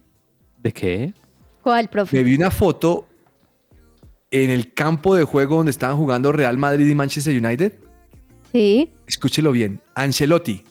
¿De 0.59 0.71
qué? 0.71 1.13
¿Cuál, 1.61 1.89
profe? 1.89 2.17
Me 2.17 2.23
vi 2.23 2.35
una 2.35 2.51
foto 2.51 3.07
en 4.31 4.49
el 4.49 4.73
campo 4.73 5.15
de 5.15 5.23
juego 5.23 5.57
donde 5.57 5.71
estaban 5.71 5.97
jugando 5.97 6.31
Real 6.31 6.57
Madrid 6.57 6.87
y 6.87 6.95
Manchester 6.95 7.35
United. 7.43 7.73
Sí, 8.51 8.91
Escúchelo 9.07 9.51
bien. 9.51 9.81
Ancelotti, 9.95 10.63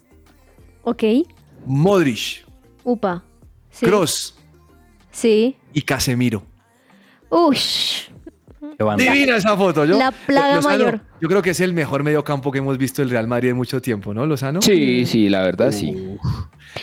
ok. 0.84 1.02
Modric, 1.66 2.44
Upa. 2.84 3.24
Sí. 3.70 3.86
Kroos 3.86 4.36
Sí. 5.10 5.56
y 5.72 5.82
Casemiro. 5.82 6.42
Ush. 7.28 8.08
Divina 8.96 9.36
esa 9.36 9.56
foto. 9.56 9.84
Yo, 9.84 9.98
La 9.98 10.12
plaga 10.12 10.56
Lozano, 10.56 10.84
mayor. 10.84 11.00
Yo 11.20 11.28
creo 11.28 11.42
que 11.42 11.50
es 11.50 11.60
el 11.60 11.72
mejor 11.72 12.04
mediocampo 12.04 12.52
que 12.52 12.58
hemos 12.58 12.78
visto 12.78 13.02
del 13.02 13.10
Real 13.10 13.26
Madrid 13.26 13.50
en 13.50 13.56
mucho 13.56 13.82
tiempo, 13.82 14.14
¿no, 14.14 14.24
Lozano? 14.26 14.62
Sí, 14.62 15.04
sí, 15.06 15.28
la 15.28 15.42
verdad 15.42 15.72
sí. 15.72 16.16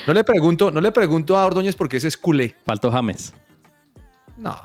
No 0.05 0.13
le 0.13 0.23
pregunto, 0.23 0.71
no 0.71 0.82
le 0.82 0.91
pregunto 0.91 1.38
a 1.38 1.45
Ordóñez 1.45 1.75
porque 1.75 1.97
ese 1.97 2.07
es 2.09 2.17
culé. 2.17 2.55
Faltó 2.65 2.91
James. 2.91 3.34
No. 4.38 4.55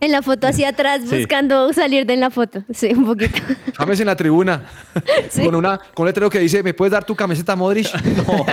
En 0.00 0.12
la 0.12 0.22
foto 0.22 0.46
hacia 0.46 0.70
atrás, 0.70 1.02
Sí. 1.06 1.18
buscando 1.18 1.72
salir 1.74 2.06
de 2.06 2.14
en 2.14 2.20
la 2.20 2.30
foto. 2.30 2.64
Sí, 2.72 2.88
un 2.96 3.04
poquito. 3.04 3.36
James 3.76 4.00
en 4.00 4.06
la 4.06 4.16
tribuna. 4.16 4.64
Sí. 5.28 5.44
Con, 5.44 5.54
una, 5.54 5.78
con 5.94 6.04
un 6.04 6.06
letrero 6.08 6.30
que 6.30 6.38
dice, 6.38 6.62
¿me 6.62 6.72
puedes 6.74 6.92
dar 6.92 7.04
tu 7.04 7.14
camiseta, 7.14 7.54
Modric? 7.56 7.88
No, 8.16 8.44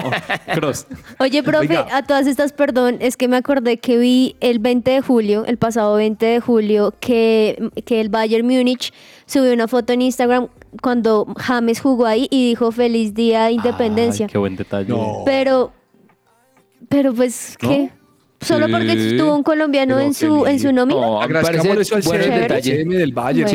Cross. 0.54 0.86
Oye, 1.20 1.42
profe, 1.44 1.78
Oiga. 1.80 1.88
a 1.96 2.04
todas 2.04 2.28
estas, 2.28 2.52
perdón, 2.54 2.98
es 3.00 3.16
que 3.18 3.28
me 3.28 3.38
acordé 3.38 3.78
que 3.78 3.98
vi 3.98 4.36
el 4.42 4.60
20 4.60 4.92
de 4.92 5.02
julio, 5.02 5.46
el 5.46 5.58
pasado 5.58 5.96
20 5.96 6.26
de 6.26 6.40
julio, 6.40 6.94
que, 7.00 7.70
que 7.86 8.02
el 8.02 8.10
Bayern 8.10 8.46
Múnich 8.46 8.94
subió 9.26 9.54
una 9.54 9.68
foto 9.68 9.94
en 9.94 10.02
Instagram 10.04 10.48
cuando 10.82 11.26
James 11.38 11.80
jugó 11.80 12.06
ahí 12.06 12.28
y 12.30 12.50
dijo 12.50 12.72
feliz 12.72 13.14
día 13.14 13.46
de 13.46 13.54
independencia. 13.54 14.26
Ay, 14.28 14.32
qué 14.32 14.38
buen 14.38 14.56
detalle. 14.56 14.90
No. 14.90 15.24
Pero, 15.26 15.72
pero 16.90 17.14
pues, 17.14 17.56
¿qué? 17.60 17.92
Solo 18.40 18.68
porque 18.70 18.94
estuvo 19.12 19.36
un 19.36 19.44
colombiano 19.44 19.96
Pero 19.96 20.08
en 20.08 20.14
su, 20.14 20.46
en 20.46 20.60
su 20.60 20.72
nómina. 20.72 21.02
No, 21.02 21.20
a 21.22 21.24
Agradezcámosle 21.26 21.74
parece 21.74 21.82
eso 21.82 21.96
al 21.96 22.04
CM, 22.04 22.96
del 22.96 23.12
Valle. 23.12 23.46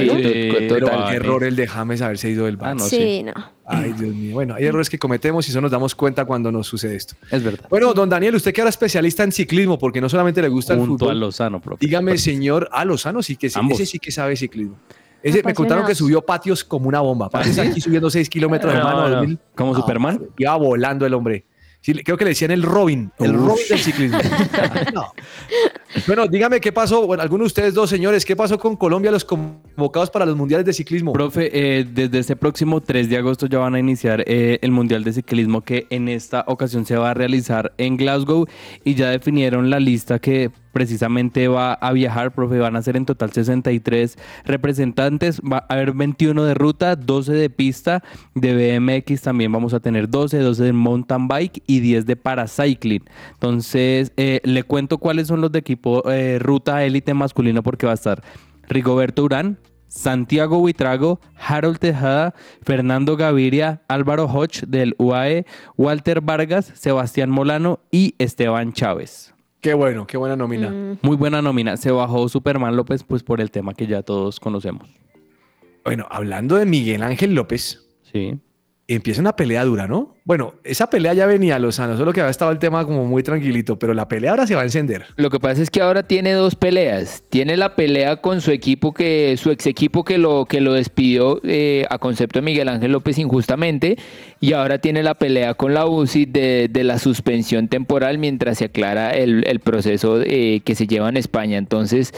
Pero- 0.68 1.10
error 1.10 1.44
el 1.44 1.56
de 1.56 1.66
James 1.66 2.02
haberse 2.02 2.28
ido 2.30 2.46
del 2.46 2.56
Valle. 2.56 2.72
Ah, 2.72 2.74
no, 2.74 2.84
sí, 2.84 3.22
no. 3.22 3.32
Ay, 3.64 3.92
Dios 3.92 4.14
mío. 4.14 4.34
Bueno, 4.34 4.54
hay 4.54 4.64
errores 4.64 4.90
que 4.90 4.98
cometemos 4.98 5.46
y 5.46 5.50
eso 5.50 5.60
nos 5.60 5.70
damos 5.70 5.94
cuenta 5.94 6.24
cuando 6.24 6.50
nos 6.50 6.66
sucede 6.66 6.96
esto. 6.96 7.14
Es 7.30 7.42
verdad. 7.42 7.66
Bueno, 7.70 7.94
don 7.94 8.08
Daniel, 8.10 8.34
usted 8.34 8.52
que 8.52 8.60
era 8.60 8.70
especialista 8.70 9.22
en 9.22 9.32
ciclismo, 9.32 9.78
porque 9.78 10.00
no 10.00 10.08
solamente 10.08 10.42
le 10.42 10.48
gusta 10.48 10.74
el 10.74 10.80
Junto 10.80 10.94
a 11.04 11.08
fútbol. 11.08 11.20
Lozano, 11.20 11.60
profe. 11.60 11.86
Dígame, 11.86 12.18
señor, 12.18 12.68
a 12.72 12.84
Lozano 12.84 13.22
sí 13.22 13.36
que 13.36 13.48
sí, 13.48 13.58
Ambos. 13.58 13.78
ese 13.80 13.86
sí 13.92 13.98
que 13.98 14.10
sabe 14.10 14.36
ciclismo. 14.36 14.76
Ese, 15.22 15.42
me 15.44 15.54
contaron 15.54 15.86
que 15.86 15.94
subió 15.94 16.20
patios 16.22 16.64
como 16.64 16.88
una 16.88 17.00
bomba. 17.00 17.30
Parece 17.30 17.60
aquí 17.60 17.80
subiendo 17.80 18.10
6 18.10 18.28
kilómetros, 18.28 18.72
No, 18.74 18.78
hermano. 18.80 19.08
no. 19.08 19.16
2000. 19.18 19.38
¿Como 19.54 19.72
Ah, 19.72 19.76
Superman? 19.76 20.20
Iba 20.36 20.56
volando 20.56 21.06
el 21.06 21.14
hombre. 21.14 21.44
Sí, 21.82 21.94
creo 21.94 22.16
que 22.16 22.24
le 22.24 22.30
decían 22.30 22.52
el 22.52 22.62
Robin, 22.62 23.10
el 23.18 23.34
Uf. 23.34 23.46
Robin 23.48 23.64
del 23.68 23.78
ciclismo. 23.78 24.18
No. 24.94 25.12
Bueno, 26.06 26.26
dígame 26.28 26.60
qué 26.60 26.72
pasó, 26.72 27.06
bueno, 27.06 27.22
alguno 27.22 27.42
de 27.42 27.46
ustedes 27.46 27.74
dos 27.74 27.90
señores, 27.90 28.24
¿qué 28.24 28.36
pasó 28.36 28.58
con 28.58 28.76
Colombia, 28.76 29.10
los 29.10 29.24
convocados 29.24 30.10
para 30.10 30.24
los 30.24 30.36
mundiales 30.36 30.64
de 30.64 30.72
ciclismo? 30.72 31.12
Profe, 31.12 31.50
eh, 31.52 31.84
desde 31.84 32.20
este 32.20 32.36
próximo 32.36 32.80
3 32.80 33.08
de 33.10 33.16
agosto 33.16 33.46
ya 33.46 33.58
van 33.58 33.74
a 33.74 33.80
iniciar 33.80 34.22
eh, 34.26 34.58
el 34.62 34.70
Mundial 34.70 35.02
de 35.02 35.12
Ciclismo 35.12 35.62
que 35.62 35.86
en 35.90 36.08
esta 36.08 36.44
ocasión 36.46 36.86
se 36.86 36.96
va 36.96 37.10
a 37.10 37.14
realizar 37.14 37.72
en 37.78 37.96
Glasgow 37.96 38.46
y 38.84 38.94
ya 38.94 39.10
definieron 39.10 39.68
la 39.68 39.80
lista 39.80 40.18
que 40.18 40.50
precisamente 40.72 41.48
va 41.48 41.74
a 41.74 41.92
viajar, 41.92 42.32
profe, 42.32 42.58
van 42.58 42.76
a 42.76 42.82
ser 42.82 42.96
en 42.96 43.06
total 43.06 43.32
63 43.32 44.18
representantes, 44.44 45.40
va 45.40 45.66
a 45.68 45.74
haber 45.74 45.92
21 45.92 46.44
de 46.44 46.54
ruta, 46.54 46.96
12 46.96 47.32
de 47.32 47.50
pista, 47.50 48.02
de 48.34 48.78
BMX 48.78 49.22
también 49.22 49.52
vamos 49.52 49.74
a 49.74 49.80
tener 49.80 50.08
12, 50.08 50.38
12 50.38 50.64
de 50.64 50.72
mountain 50.72 51.28
bike 51.28 51.62
y 51.66 51.80
10 51.80 52.06
de 52.06 52.16
paracycling. 52.16 53.04
Entonces, 53.34 54.12
eh, 54.16 54.40
le 54.44 54.62
cuento 54.62 54.98
cuáles 54.98 55.28
son 55.28 55.40
los 55.40 55.52
de 55.52 55.58
equipo 55.58 56.08
eh, 56.10 56.38
ruta 56.38 56.84
élite 56.84 57.14
masculino 57.14 57.62
porque 57.62 57.86
va 57.86 57.92
a 57.92 57.94
estar 57.96 58.22
Rigoberto 58.68 59.24
Urán, 59.24 59.58
Santiago 59.88 60.58
Buitrago, 60.58 61.20
Harold 61.36 61.78
Tejada, 61.78 62.34
Fernando 62.62 63.16
Gaviria, 63.16 63.82
Álvaro 63.88 64.24
Hodge 64.24 64.64
del 64.66 64.94
UAE, 64.98 65.44
Walter 65.76 66.22
Vargas, 66.22 66.72
Sebastián 66.74 67.28
Molano 67.28 67.80
y 67.90 68.14
Esteban 68.18 68.72
Chávez. 68.72 69.34
Qué 69.62 69.74
bueno, 69.74 70.08
qué 70.08 70.16
buena 70.16 70.34
nómina. 70.34 70.70
Mm. 70.70 70.98
Muy 71.02 71.16
buena 71.16 71.40
nómina. 71.40 71.76
Se 71.76 71.92
bajó 71.92 72.28
Superman 72.28 72.74
López 72.74 73.04
pues 73.04 73.22
por 73.22 73.40
el 73.40 73.52
tema 73.52 73.74
que 73.74 73.86
ya 73.86 74.02
todos 74.02 74.40
conocemos. 74.40 74.90
Bueno, 75.84 76.04
hablando 76.10 76.56
de 76.56 76.66
Miguel 76.66 77.02
Ángel 77.02 77.34
López, 77.34 77.78
Sí. 78.12 78.38
Empieza 78.94 79.20
una 79.20 79.36
pelea 79.36 79.64
dura, 79.64 79.86
¿no? 79.86 80.14
Bueno, 80.24 80.54
esa 80.62 80.88
pelea 80.88 81.14
ya 81.14 81.26
venía, 81.26 81.58
Lozano, 81.58 81.96
solo 81.96 82.12
que 82.12 82.20
había 82.20 82.30
estado 82.30 82.52
el 82.52 82.58
tema 82.58 82.84
como 82.84 83.04
muy 83.04 83.22
tranquilito, 83.22 83.78
pero 83.78 83.92
la 83.92 84.06
pelea 84.06 84.30
ahora 84.30 84.46
se 84.46 84.54
va 84.54 84.60
a 84.60 84.64
encender. 84.64 85.06
Lo 85.16 85.30
que 85.30 85.40
pasa 85.40 85.62
es 85.62 85.70
que 85.70 85.80
ahora 85.80 86.04
tiene 86.04 86.32
dos 86.32 86.54
peleas. 86.54 87.24
Tiene 87.28 87.56
la 87.56 87.74
pelea 87.74 88.16
con 88.16 88.40
su 88.40 88.52
equipo 88.52 88.94
que, 88.94 89.36
su 89.36 89.50
ex 89.50 89.66
equipo 89.66 90.04
que 90.04 90.18
lo, 90.18 90.44
que 90.44 90.60
lo 90.60 90.74
despidió 90.74 91.40
eh, 91.42 91.84
a 91.90 91.98
concepto 91.98 92.38
de 92.38 92.44
Miguel 92.44 92.68
Ángel 92.68 92.92
López 92.92 93.18
injustamente. 93.18 93.96
Y 94.38 94.52
ahora 94.52 94.78
tiene 94.78 95.02
la 95.02 95.14
pelea 95.14 95.54
con 95.54 95.74
la 95.74 95.86
UCI 95.86 96.26
de, 96.26 96.68
de 96.70 96.84
la 96.84 96.98
suspensión 96.98 97.68
temporal 97.68 98.18
mientras 98.18 98.58
se 98.58 98.66
aclara 98.66 99.10
el, 99.10 99.60
proceso 99.60 100.20
eh, 100.22 100.62
que 100.64 100.74
se 100.74 100.86
lleva 100.86 101.08
en 101.08 101.16
España. 101.16 101.58
Entonces, 101.58 102.12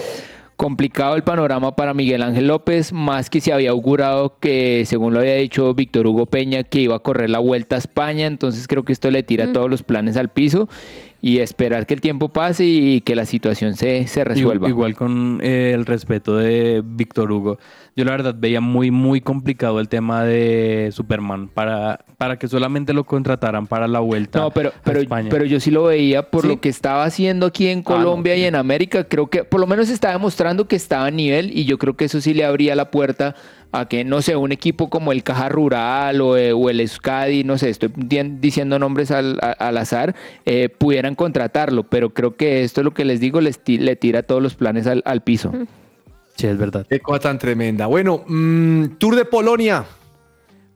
complicado 0.56 1.16
el 1.16 1.22
panorama 1.22 1.76
para 1.76 1.94
Miguel 1.94 2.22
Ángel 2.22 2.46
López, 2.46 2.92
más 2.92 3.30
que 3.30 3.40
se 3.40 3.52
había 3.52 3.70
augurado 3.70 4.38
que, 4.38 4.84
según 4.86 5.14
lo 5.14 5.20
había 5.20 5.34
dicho 5.34 5.74
Víctor 5.74 6.06
Hugo 6.06 6.26
Peña, 6.26 6.62
que 6.62 6.80
iba 6.80 6.96
a 6.96 7.00
correr 7.00 7.30
la 7.30 7.38
vuelta 7.38 7.76
a 7.76 7.78
España. 7.78 8.26
Entonces 8.26 8.68
creo 8.68 8.84
que 8.84 8.92
esto 8.92 9.10
le 9.10 9.22
tira 9.22 9.52
todos 9.52 9.70
los 9.70 9.82
planes 9.82 10.16
al 10.16 10.28
piso 10.28 10.68
y 11.20 11.38
esperar 11.38 11.86
que 11.86 11.94
el 11.94 12.00
tiempo 12.00 12.28
pase 12.28 12.64
y 12.66 13.00
que 13.00 13.16
la 13.16 13.24
situación 13.24 13.74
se, 13.76 14.06
se 14.06 14.24
resuelva. 14.24 14.68
Igual, 14.68 14.92
igual 14.92 14.94
con 14.94 15.40
eh, 15.42 15.72
el 15.74 15.86
respeto 15.86 16.36
de 16.36 16.82
Víctor 16.84 17.32
Hugo. 17.32 17.58
Yo 17.96 18.04
la 18.04 18.10
verdad 18.10 18.34
veía 18.36 18.60
muy, 18.60 18.90
muy 18.90 19.20
complicado 19.20 19.78
el 19.78 19.88
tema 19.88 20.24
de 20.24 20.90
Superman 20.92 21.48
para, 21.48 22.04
para 22.18 22.36
que 22.40 22.48
solamente 22.48 22.92
lo 22.92 23.04
contrataran 23.04 23.68
para 23.68 23.86
la 23.86 24.00
vuelta 24.00 24.40
No, 24.40 24.50
pero, 24.50 24.70
a 24.70 24.72
pero, 24.82 25.00
España. 25.00 25.28
pero 25.30 25.44
yo 25.44 25.60
sí 25.60 25.70
lo 25.70 25.84
veía 25.84 26.28
por 26.28 26.42
¿Sí? 26.42 26.48
lo 26.48 26.60
que 26.60 26.68
estaba 26.68 27.04
haciendo 27.04 27.46
aquí 27.46 27.68
en 27.68 27.82
Colombia 27.84 28.32
no, 28.32 28.36
sí. 28.36 28.42
y 28.42 28.44
en 28.46 28.56
América. 28.56 29.04
Creo 29.04 29.28
que 29.28 29.44
por 29.44 29.60
lo 29.60 29.68
menos 29.68 29.90
estaba 29.90 30.14
demostrando 30.14 30.66
que 30.66 30.74
estaba 30.74 31.06
a 31.06 31.10
nivel 31.12 31.56
y 31.56 31.66
yo 31.66 31.78
creo 31.78 31.94
que 31.96 32.06
eso 32.06 32.20
sí 32.20 32.34
le 32.34 32.44
abría 32.44 32.74
la 32.74 32.90
puerta 32.90 33.36
a 33.70 33.86
que, 33.88 34.04
no 34.04 34.22
sé, 34.22 34.34
un 34.34 34.50
equipo 34.50 34.90
como 34.90 35.12
el 35.12 35.22
Caja 35.22 35.48
Rural 35.48 36.20
o, 36.20 36.36
eh, 36.36 36.52
o 36.52 36.70
el 36.70 36.80
Euskadi, 36.80 37.44
no 37.44 37.58
sé, 37.58 37.70
estoy 37.70 37.92
di- 37.94 38.22
diciendo 38.40 38.78
nombres 38.80 39.12
al, 39.12 39.38
a- 39.40 39.52
al 39.52 39.76
azar, 39.78 40.16
eh, 40.46 40.68
pudieran 40.68 41.14
contratarlo. 41.14 41.84
Pero 41.84 42.10
creo 42.10 42.34
que 42.36 42.64
esto 42.64 42.80
es 42.80 42.84
lo 42.84 42.92
que 42.92 43.04
les 43.04 43.20
digo, 43.20 43.40
les 43.40 43.58
ti- 43.62 43.78
le 43.78 43.94
tira 43.94 44.24
todos 44.24 44.42
los 44.42 44.54
planes 44.56 44.88
al, 44.88 45.02
al 45.04 45.22
piso. 45.22 45.52
Sí, 46.36 46.46
es 46.46 46.58
verdad. 46.58 46.86
Qué 46.88 47.00
cosa 47.00 47.20
tan 47.20 47.38
tremenda. 47.38 47.86
Bueno, 47.86 48.24
mm, 48.26 48.96
Tour 48.98 49.16
de 49.16 49.24
Polonia. 49.24 49.84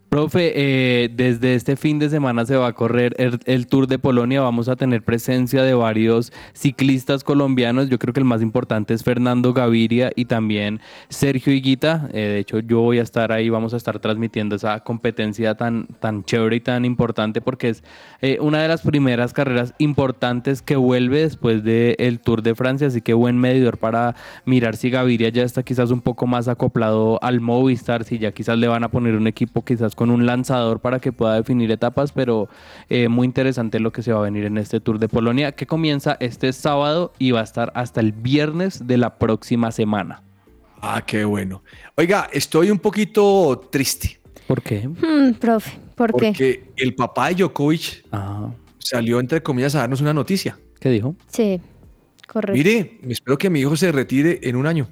Profe, 0.08 0.52
eh, 0.54 1.10
desde 1.12 1.54
este 1.54 1.76
fin 1.76 1.98
de 1.98 2.08
semana 2.08 2.46
se 2.46 2.56
va 2.56 2.68
a 2.68 2.72
correr 2.72 3.14
el, 3.18 3.66
Tour 3.66 3.86
de 3.86 3.98
Polonia. 3.98 4.40
Vamos 4.40 4.70
a 4.70 4.76
tener 4.76 5.02
presencia 5.02 5.62
de 5.62 5.74
varios 5.74 6.32
ciclistas 6.54 7.22
colombianos. 7.24 7.90
Yo 7.90 7.98
creo 7.98 8.14
que 8.14 8.20
el 8.20 8.24
más 8.24 8.40
importante 8.40 8.94
es 8.94 9.04
Fernando 9.04 9.52
Gaviria 9.52 10.10
y 10.16 10.24
también 10.24 10.80
Sergio 11.10 11.52
Higuita. 11.52 12.08
Eh, 12.14 12.20
de 12.20 12.38
hecho, 12.38 12.60
yo 12.60 12.80
voy 12.80 13.00
a 13.00 13.02
estar 13.02 13.32
ahí, 13.32 13.50
vamos 13.50 13.74
a 13.74 13.76
estar 13.76 13.98
transmitiendo 13.98 14.56
esa 14.56 14.80
competencia 14.80 15.56
tan, 15.56 15.88
tan 16.00 16.24
chévere 16.24 16.56
y 16.56 16.60
tan 16.60 16.86
importante 16.86 17.42
porque 17.42 17.68
es 17.68 17.84
eh, 18.22 18.38
una 18.40 18.62
de 18.62 18.68
las 18.68 18.80
primeras 18.80 19.34
carreras 19.34 19.74
importantes 19.76 20.62
que 20.62 20.76
vuelve 20.76 21.20
después 21.20 21.62
del 21.62 22.20
Tour 22.20 22.42
de 22.42 22.54
Francia. 22.54 22.86
Así 22.86 23.02
que 23.02 23.12
buen 23.12 23.36
medidor 23.36 23.76
para 23.76 24.16
mirar 24.46 24.74
si 24.74 24.88
Gaviria 24.88 25.28
ya 25.28 25.42
está 25.42 25.62
quizás 25.62 25.90
un 25.90 26.00
poco 26.00 26.26
más 26.26 26.48
acoplado 26.48 27.22
al 27.22 27.42
Movistar, 27.42 28.04
si 28.04 28.18
ya 28.18 28.32
quizás 28.32 28.56
le 28.56 28.68
van 28.68 28.84
a 28.84 28.88
poner 28.88 29.14
un 29.14 29.26
equipo 29.26 29.62
quizás 29.62 29.97
con 29.98 30.10
un 30.10 30.26
lanzador 30.26 30.78
para 30.78 31.00
que 31.00 31.10
pueda 31.10 31.34
definir 31.34 31.72
etapas, 31.72 32.12
pero 32.12 32.48
eh, 32.88 33.08
muy 33.08 33.24
interesante 33.24 33.80
lo 33.80 33.90
que 33.90 34.04
se 34.04 34.12
va 34.12 34.20
a 34.20 34.22
venir 34.22 34.44
en 34.44 34.56
este 34.56 34.78
Tour 34.78 35.00
de 35.00 35.08
Polonia 35.08 35.50
que 35.50 35.66
comienza 35.66 36.16
este 36.20 36.52
sábado 36.52 37.12
y 37.18 37.32
va 37.32 37.40
a 37.40 37.42
estar 37.42 37.72
hasta 37.74 37.98
el 37.98 38.12
viernes 38.12 38.86
de 38.86 38.96
la 38.96 39.18
próxima 39.18 39.72
semana. 39.72 40.22
Ah, 40.80 41.02
qué 41.04 41.24
bueno. 41.24 41.64
Oiga, 41.96 42.30
estoy 42.32 42.70
un 42.70 42.78
poquito 42.78 43.68
triste 43.72 44.20
¿Por 44.46 44.62
qué? 44.62 44.86
Hmm, 44.86 45.32
profe, 45.32 45.76
¿por 45.96 46.12
qué? 46.12 46.28
porque 46.28 46.72
el 46.76 46.94
papá 46.94 47.30
de 47.30 47.34
Djokovic 47.34 48.04
Ah, 48.12 48.50
salió, 48.78 49.18
entre 49.18 49.42
comillas, 49.42 49.74
a 49.74 49.80
darnos 49.80 50.00
una 50.00 50.14
noticia. 50.14 50.56
¿Qué 50.78 50.90
dijo? 50.90 51.16
Sí, 51.26 51.60
correcto. 52.28 52.56
Mire, 52.56 53.00
espero 53.08 53.36
que 53.36 53.50
mi 53.50 53.62
hijo 53.62 53.76
se 53.76 53.90
retire 53.90 54.38
en 54.44 54.54
un 54.54 54.68
año, 54.68 54.86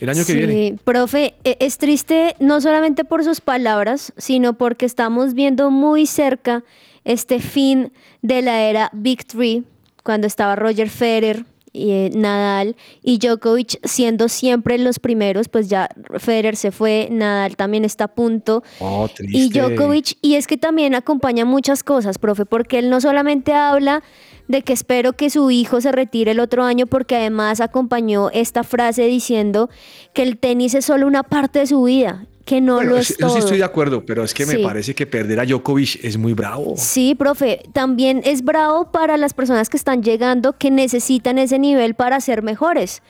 el 0.00 0.08
año 0.08 0.24
que 0.24 0.32
sí, 0.32 0.38
viene. 0.38 0.76
profe, 0.84 1.34
e- 1.44 1.56
es 1.60 1.78
triste 1.78 2.34
no 2.40 2.60
solamente 2.60 3.04
por 3.04 3.24
sus 3.24 3.40
palabras, 3.40 4.12
sino 4.16 4.54
porque 4.54 4.86
estamos 4.86 5.34
viendo 5.34 5.70
muy 5.70 6.06
cerca 6.06 6.64
este 7.04 7.40
fin 7.40 7.92
de 8.22 8.42
la 8.42 8.62
era 8.62 8.90
Big 8.92 9.24
Three, 9.24 9.64
cuando 10.02 10.26
estaba 10.26 10.56
Roger 10.56 10.88
Federer, 10.88 11.44
y, 11.72 11.90
eh, 11.90 12.10
Nadal 12.14 12.76
y 13.02 13.18
Djokovic 13.18 13.78
siendo 13.86 14.28
siempre 14.28 14.76
los 14.78 14.98
primeros, 14.98 15.48
pues 15.48 15.68
ya 15.68 15.88
Federer 16.18 16.56
se 16.56 16.72
fue, 16.72 17.08
Nadal 17.10 17.56
también 17.56 17.84
está 17.84 18.04
a 18.04 18.08
punto. 18.08 18.62
Oh, 18.80 19.08
triste. 19.14 19.38
Y 19.38 19.50
Djokovic, 19.50 20.18
y 20.20 20.34
es 20.34 20.46
que 20.46 20.56
también 20.56 20.94
acompaña 20.94 21.44
muchas 21.44 21.82
cosas, 21.84 22.18
profe, 22.18 22.44
porque 22.44 22.78
él 22.78 22.90
no 22.90 23.00
solamente 23.00 23.52
habla 23.52 24.02
de 24.50 24.62
que 24.62 24.72
espero 24.72 25.12
que 25.12 25.30
su 25.30 25.50
hijo 25.52 25.80
se 25.80 25.92
retire 25.92 26.32
el 26.32 26.40
otro 26.40 26.64
año, 26.64 26.86
porque 26.86 27.14
además 27.14 27.60
acompañó 27.60 28.30
esta 28.32 28.64
frase 28.64 29.04
diciendo 29.04 29.70
que 30.12 30.22
el 30.22 30.38
tenis 30.38 30.74
es 30.74 30.84
solo 30.84 31.06
una 31.06 31.22
parte 31.22 31.60
de 31.60 31.68
su 31.68 31.84
vida, 31.84 32.26
que 32.44 32.60
no 32.60 32.74
Bueno, 32.74 32.90
lo 32.90 32.96
es 32.96 33.10
eso 33.10 33.18
todo. 33.20 33.30
sí 33.34 33.38
estoy 33.38 33.58
de 33.58 33.64
acuerdo, 33.64 34.04
pero 34.04 34.24
es 34.24 34.34
que 34.34 34.46
me 34.46 34.58
parece 34.58 34.92
que 34.92 35.06
perder 35.06 35.38
a 35.38 35.44
Djokovic 35.44 36.00
es 36.02 36.18
muy 36.18 36.32
bravo. 36.32 36.74
Sí, 36.76 37.14
profe, 37.14 37.62
también 37.72 38.22
es 38.24 38.42
bravo 38.42 38.90
para 38.90 39.16
las 39.16 39.34
personas 39.34 39.68
que 39.68 39.76
están 39.76 40.02
llegando, 40.02 40.58
que 40.58 40.72
necesitan 40.72 41.38
ese 41.38 41.60
nivel 41.60 41.94
para 41.94 42.20
ser 42.20 42.42
mejores. 42.42 43.02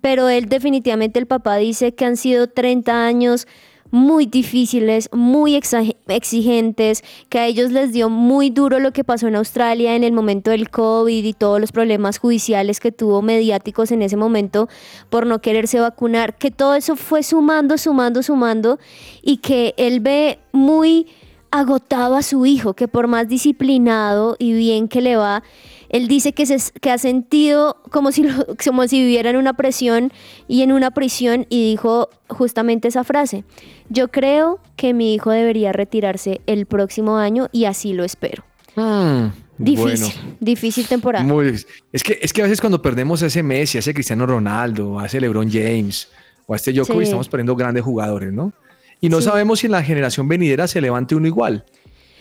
pero 0.00 0.28
él 0.28 0.48
definitivamente 0.48 1.18
el 1.18 1.26
papá 1.26 1.56
dice 1.56 1.92
que 1.94 2.04
han 2.04 2.16
sido 2.16 2.48
30 2.48 3.04
años 3.04 3.46
muy 3.90 4.26
difíciles, 4.26 5.08
muy 5.12 5.54
exigentes, 5.54 7.02
que 7.28 7.38
a 7.38 7.46
ellos 7.46 7.70
les 7.70 7.92
dio 7.92 8.10
muy 8.10 8.50
duro 8.50 8.78
lo 8.80 8.92
que 8.92 9.04
pasó 9.04 9.28
en 9.28 9.36
Australia 9.36 9.96
en 9.96 10.04
el 10.04 10.12
momento 10.12 10.50
del 10.50 10.70
COVID 10.70 11.24
y 11.24 11.32
todos 11.32 11.60
los 11.60 11.72
problemas 11.72 12.18
judiciales 12.18 12.80
que 12.80 12.92
tuvo 12.92 13.22
mediáticos 13.22 13.90
en 13.90 14.02
ese 14.02 14.16
momento 14.16 14.68
por 15.10 15.26
no 15.26 15.40
quererse 15.40 15.80
vacunar, 15.80 16.36
que 16.36 16.50
todo 16.50 16.74
eso 16.74 16.96
fue 16.96 17.22
sumando, 17.22 17.78
sumando, 17.78 18.22
sumando 18.22 18.78
y 19.22 19.38
que 19.38 19.74
él 19.76 20.00
ve 20.00 20.38
muy 20.52 21.06
agotado 21.50 22.16
a 22.16 22.22
su 22.22 22.44
hijo, 22.46 22.74
que 22.74 22.88
por 22.88 23.06
más 23.06 23.28
disciplinado 23.28 24.36
y 24.38 24.52
bien 24.52 24.88
que 24.88 25.00
le 25.00 25.16
va, 25.16 25.42
él 25.90 26.08
dice 26.08 26.32
que, 26.32 26.44
se, 26.46 26.58
que 26.80 26.90
ha 26.90 26.98
sentido 26.98 27.76
como 27.90 28.12
si, 28.12 28.24
lo- 28.24 28.46
como 28.64 28.86
si 28.88 29.00
viviera 29.00 29.30
en 29.30 29.36
una 29.36 29.54
presión 29.54 30.12
y 30.46 30.62
en 30.62 30.72
una 30.72 30.90
prisión 30.90 31.46
y 31.48 31.70
dijo 31.70 32.10
justamente 32.28 32.88
esa 32.88 33.04
frase. 33.04 33.44
Yo 33.88 34.08
creo 34.08 34.60
que 34.76 34.92
mi 34.94 35.14
hijo 35.14 35.30
debería 35.30 35.72
retirarse 35.72 36.40
el 36.46 36.66
próximo 36.66 37.16
año 37.16 37.48
y 37.52 37.64
así 37.64 37.92
lo 37.94 38.04
espero. 38.04 38.44
Mm, 38.76 39.28
Difícil, 39.58 40.14
bueno. 40.14 40.36
difícil 40.40 40.86
temporada. 40.86 41.24
Muy 41.24 41.46
difícil. 41.46 41.66
es, 41.92 42.02
que, 42.04 42.18
es 42.22 42.32
que 42.32 42.42
a 42.42 42.44
veces 42.44 42.60
cuando 42.60 42.80
perdemos 42.80 43.22
a 43.22 43.26
ese 43.26 43.42
Messi, 43.42 43.78
a 43.78 43.80
ese 43.80 43.92
Cristiano 43.92 44.24
Ronaldo, 44.24 45.00
a 45.00 45.06
ese 45.06 45.20
LeBron 45.20 45.50
James 45.50 46.08
o 46.46 46.52
a 46.52 46.56
este 46.56 46.72
Djokovic, 46.72 47.00
Sí. 47.00 47.04
estamos 47.04 47.28
perdiendo 47.28 47.56
grandes 47.56 47.82
jugadores, 47.82 48.32
¿no? 48.32 48.52
Y 49.00 49.08
no 49.08 49.18
Sí. 49.20 49.24
sabemos 49.24 49.58
si 49.60 49.66
en 49.66 49.72
la 49.72 49.82
generación 49.82 50.28
venidera 50.28 50.68
se 50.68 50.80
levante 50.80 51.14
uno 51.16 51.26
igual. 51.26 51.64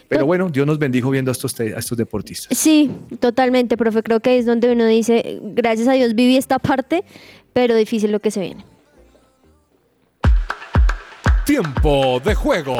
Pero 0.07 0.25
bueno, 0.25 0.49
Dios 0.49 0.65
nos 0.65 0.79
bendijo 0.79 1.09
viendo 1.09 1.31
a 1.31 1.33
estos, 1.33 1.59
a 1.59 1.63
estos 1.65 1.97
deportistas. 1.97 2.57
Sí, 2.57 2.91
totalmente, 3.19 3.75
profe. 3.75 4.03
Creo 4.03 4.19
que 4.21 4.37
es 4.37 4.45
donde 4.45 4.71
uno 4.71 4.85
dice, 4.85 5.39
gracias 5.41 5.87
a 5.87 5.93
Dios 5.93 6.15
viví 6.15 6.37
esta 6.37 6.59
parte, 6.59 7.03
pero 7.53 7.75
difícil 7.75 8.11
lo 8.11 8.19
que 8.19 8.31
se 8.31 8.39
viene. 8.39 8.65
Tiempo 11.45 12.21
de 12.23 12.35
juego. 12.35 12.77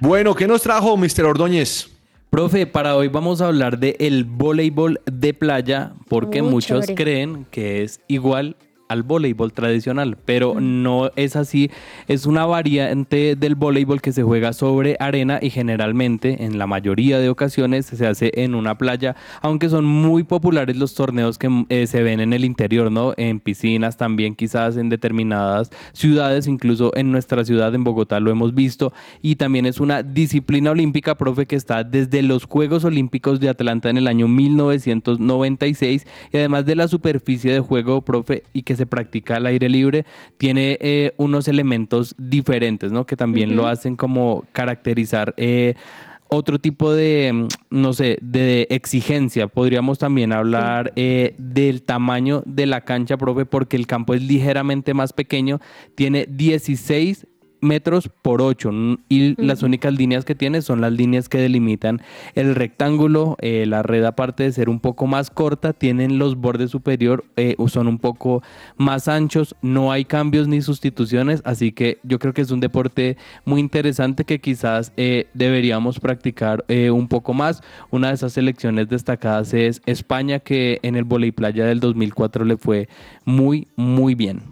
Bueno, 0.00 0.34
¿qué 0.34 0.48
nos 0.48 0.62
trajo 0.62 0.96
Mr. 0.96 1.24
Ordóñez? 1.24 1.88
Profe, 2.28 2.66
para 2.66 2.96
hoy 2.96 3.08
vamos 3.08 3.40
a 3.40 3.48
hablar 3.48 3.78
de 3.78 3.94
el 4.00 4.24
voleibol 4.24 5.00
de 5.04 5.34
playa 5.34 5.92
porque 6.08 6.42
muchos 6.42 6.86
chévere. 6.86 6.94
creen 6.94 7.46
que 7.50 7.82
es 7.82 8.00
igual 8.08 8.56
al 8.92 9.02
voleibol 9.02 9.52
tradicional, 9.52 10.16
pero 10.24 10.60
no 10.60 11.10
es 11.16 11.34
así. 11.36 11.70
Es 12.08 12.26
una 12.26 12.46
variante 12.46 13.36
del 13.36 13.54
voleibol 13.54 14.00
que 14.00 14.12
se 14.12 14.22
juega 14.22 14.52
sobre 14.52 14.96
arena 15.00 15.38
y 15.40 15.50
generalmente, 15.50 16.44
en 16.44 16.58
la 16.58 16.66
mayoría 16.66 17.18
de 17.18 17.28
ocasiones, 17.28 17.86
se 17.86 18.06
hace 18.06 18.32
en 18.36 18.54
una 18.54 18.76
playa, 18.76 19.16
aunque 19.40 19.68
son 19.68 19.84
muy 19.84 20.22
populares 20.24 20.76
los 20.76 20.94
torneos 20.94 21.38
que 21.38 21.64
eh, 21.68 21.86
se 21.86 22.02
ven 22.02 22.20
en 22.20 22.32
el 22.32 22.44
interior, 22.44 22.92
¿no? 22.92 23.14
En 23.16 23.40
piscinas 23.40 23.96
también, 23.96 24.34
quizás 24.34 24.76
en 24.76 24.88
determinadas 24.88 25.70
ciudades, 25.92 26.46
incluso 26.46 26.92
en 26.94 27.10
nuestra 27.10 27.44
ciudad, 27.44 27.74
en 27.74 27.84
Bogotá, 27.84 28.20
lo 28.20 28.30
hemos 28.30 28.54
visto. 28.54 28.92
Y 29.22 29.36
también 29.36 29.66
es 29.66 29.80
una 29.80 30.02
disciplina 30.02 30.70
olímpica, 30.70 31.16
profe, 31.16 31.46
que 31.46 31.56
está 31.56 31.84
desde 31.84 32.22
los 32.22 32.44
Juegos 32.44 32.84
Olímpicos 32.84 33.40
de 33.40 33.48
Atlanta 33.48 33.90
en 33.90 33.96
el 33.96 34.06
año 34.06 34.28
1996 34.28 36.06
y 36.32 36.36
además 36.36 36.66
de 36.66 36.76
la 36.76 36.88
superficie 36.88 37.52
de 37.52 37.60
juego, 37.60 38.02
profe, 38.02 38.42
y 38.52 38.62
que 38.62 38.76
se 38.76 38.81
practica 38.86 39.36
al 39.36 39.46
aire 39.46 39.68
libre, 39.68 40.04
tiene 40.38 40.78
eh, 40.80 41.12
unos 41.16 41.48
elementos 41.48 42.14
diferentes, 42.18 42.92
¿no? 42.92 43.06
Que 43.06 43.16
también 43.16 43.56
lo 43.56 43.66
hacen 43.66 43.96
como 43.96 44.44
caracterizar. 44.52 45.34
eh, 45.36 45.74
otro 46.34 46.58
tipo 46.58 46.92
de, 46.94 47.30
mm, 47.32 47.48
no 47.70 47.92
sé, 47.92 48.18
de 48.22 48.66
exigencia. 48.70 49.48
Podríamos 49.48 49.98
también 49.98 50.32
hablar 50.32 50.92
eh, 50.96 51.34
del 51.36 51.82
tamaño 51.82 52.42
de 52.46 52.66
la 52.66 52.80
cancha, 52.82 53.18
profe, 53.18 53.44
porque 53.44 53.76
el 53.76 53.86
campo 53.86 54.14
es 54.14 54.22
ligeramente 54.22 54.94
más 54.94 55.12
pequeño. 55.12 55.60
Tiene 55.94 56.26
16 56.26 57.26
metros 57.62 58.10
por 58.20 58.42
8 58.42 58.70
y 59.08 59.42
las 59.42 59.62
únicas 59.62 59.94
líneas 59.94 60.26
que 60.26 60.34
tiene 60.34 60.60
son 60.60 60.80
las 60.82 60.92
líneas 60.92 61.28
que 61.30 61.38
delimitan 61.38 62.02
el 62.34 62.54
rectángulo. 62.54 63.36
Eh, 63.40 63.64
la 63.66 63.82
red, 63.82 64.04
aparte 64.04 64.42
de 64.42 64.52
ser 64.52 64.68
un 64.68 64.80
poco 64.80 65.06
más 65.06 65.30
corta, 65.30 65.72
tienen 65.72 66.18
los 66.18 66.36
bordes 66.36 66.70
superior, 66.70 67.24
eh, 67.36 67.56
son 67.68 67.88
un 67.88 67.98
poco 67.98 68.42
más 68.76 69.08
anchos. 69.08 69.56
No 69.62 69.90
hay 69.90 70.04
cambios 70.04 70.46
ni 70.46 70.60
sustituciones, 70.60 71.40
así 71.44 71.72
que 71.72 71.98
yo 72.02 72.18
creo 72.18 72.34
que 72.34 72.42
es 72.42 72.50
un 72.50 72.60
deporte 72.60 73.16
muy 73.44 73.60
interesante 73.60 74.24
que 74.24 74.40
quizás 74.40 74.92
eh, 74.96 75.28
deberíamos 75.32 75.98
practicar 75.98 76.64
eh, 76.68 76.90
un 76.90 77.08
poco 77.08 77.32
más. 77.32 77.62
Una 77.90 78.08
de 78.08 78.14
esas 78.14 78.34
selecciones 78.34 78.88
destacadas 78.88 79.54
es 79.54 79.80
España, 79.86 80.40
que 80.40 80.78
en 80.82 80.96
el 80.96 81.04
voleibol 81.04 81.32
playa 81.32 81.64
del 81.64 81.80
2004 81.80 82.44
le 82.44 82.56
fue 82.56 82.88
muy, 83.24 83.68
muy 83.76 84.14
bien. 84.14 84.51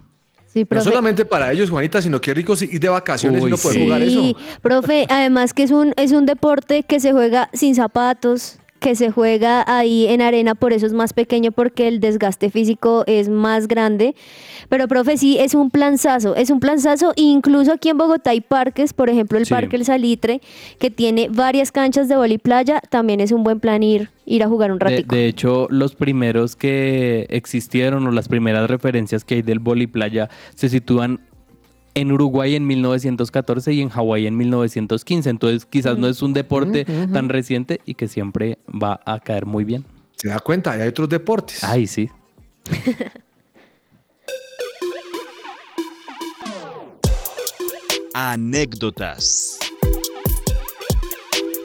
Sí, 0.53 0.67
No 0.69 0.81
solamente 0.81 1.23
para 1.23 1.51
ellos, 1.51 1.69
Juanita, 1.69 2.01
sino 2.01 2.19
que 2.19 2.33
rico 2.33 2.55
ir 2.59 2.79
de 2.79 2.89
vacaciones 2.89 3.41
Uy, 3.41 3.47
y 3.47 3.51
no 3.51 3.57
poder 3.57 3.77
sí. 3.77 3.83
jugar 3.83 4.01
eso. 4.01 4.21
Sí, 4.21 4.35
profe, 4.61 5.05
además 5.09 5.53
que 5.53 5.63
es 5.63 5.71
un, 5.71 5.93
es 5.95 6.11
un 6.11 6.25
deporte 6.25 6.83
que 6.83 6.99
se 6.99 7.13
juega 7.13 7.49
sin 7.53 7.73
zapatos, 7.73 8.57
que 8.81 8.95
se 8.95 9.11
juega 9.11 9.63
ahí 9.67 10.07
en 10.07 10.21
arena, 10.21 10.55
por 10.55 10.73
eso 10.73 10.87
es 10.87 10.91
más 10.93 11.13
pequeño 11.13 11.51
porque 11.51 11.87
el 11.87 11.99
desgaste 11.99 12.49
físico 12.49 13.03
es 13.05 13.29
más 13.29 13.67
grande. 13.67 14.15
Pero 14.69 14.87
profe, 14.87 15.17
sí, 15.17 15.37
es 15.37 15.53
un 15.53 15.69
planzazo, 15.69 16.35
es 16.35 16.49
un 16.49 16.59
planzazo. 16.59 17.13
Incluso 17.15 17.71
aquí 17.71 17.89
en 17.89 17.99
Bogotá 17.99 18.31
hay 18.31 18.41
parques, 18.41 18.91
por 18.93 19.09
ejemplo 19.09 19.37
el 19.37 19.45
Sí. 19.45 19.53
Parque 19.53 19.75
El 19.75 19.85
Salitre, 19.85 20.41
que 20.79 20.89
tiene 20.89 21.29
varias 21.29 21.71
canchas 21.71 22.07
de 22.09 22.15
vóley 22.17 22.39
playa, 22.39 22.81
también 22.89 23.19
es 23.19 23.31
un 23.31 23.43
buen 23.43 23.59
plan 23.59 23.83
ir, 23.83 24.09
ir 24.25 24.43
a 24.43 24.47
jugar 24.47 24.71
un 24.71 24.79
De, 24.79 24.85
ratico. 24.85 25.15
de 25.15 25.27
hecho, 25.27 25.67
los 25.69 25.93
primeros 25.95 26.55
que 26.55 27.27
existieron 27.29 28.07
o 28.07 28.11
las 28.11 28.27
primeras 28.29 28.67
referencias 28.67 29.23
que 29.23 29.35
hay 29.35 29.41
del 29.43 29.59
vóley 29.59 29.85
playa 29.87 30.27
se 30.55 30.69
sitúan 30.69 31.19
en 31.95 32.11
Uruguay 32.11 32.55
en 32.55 32.65
1914 32.67 33.73
y 33.73 33.81
en 33.81 33.89
Hawái 33.89 34.27
en 34.27 34.37
1915. 34.37 35.29
Entonces, 35.29 35.65
quizás 35.65 35.97
no 35.97 36.07
es 36.07 36.21
un 36.21 36.33
deporte 36.33 36.85
tan 36.85 37.29
reciente 37.29 37.81
y 37.85 37.95
que 37.95 38.07
siempre 38.07 38.59
va 38.67 39.01
a 39.05 39.19
caer 39.19 39.45
muy 39.45 39.63
bien. 39.63 39.85
Se 40.15 40.29
da 40.29 40.39
cuenta, 40.39 40.71
hay 40.71 40.87
otros 40.87 41.09
deportes. 41.09 41.63
Ay, 41.63 41.87
sí. 41.87 42.09
Anécdotas. 48.13 49.57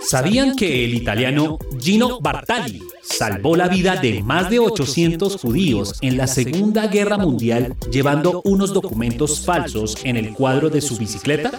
¿Sabían 0.08 0.54
que 0.54 0.84
el 0.84 0.94
italiano 0.94 1.58
Gino 1.80 2.20
Bartali 2.20 2.80
salvó 3.02 3.56
la 3.56 3.66
vida 3.66 3.96
de 3.96 4.22
más 4.22 4.48
de 4.48 4.60
800 4.60 5.36
judíos 5.40 5.98
en 6.00 6.16
la 6.16 6.28
Segunda 6.28 6.86
Guerra 6.86 7.18
Mundial 7.18 7.74
llevando 7.90 8.40
unos 8.44 8.72
documentos 8.72 9.44
falsos 9.44 9.96
en 10.04 10.16
el 10.16 10.32
cuadro 10.32 10.70
de 10.70 10.80
su 10.80 10.96
bicicleta? 10.96 11.50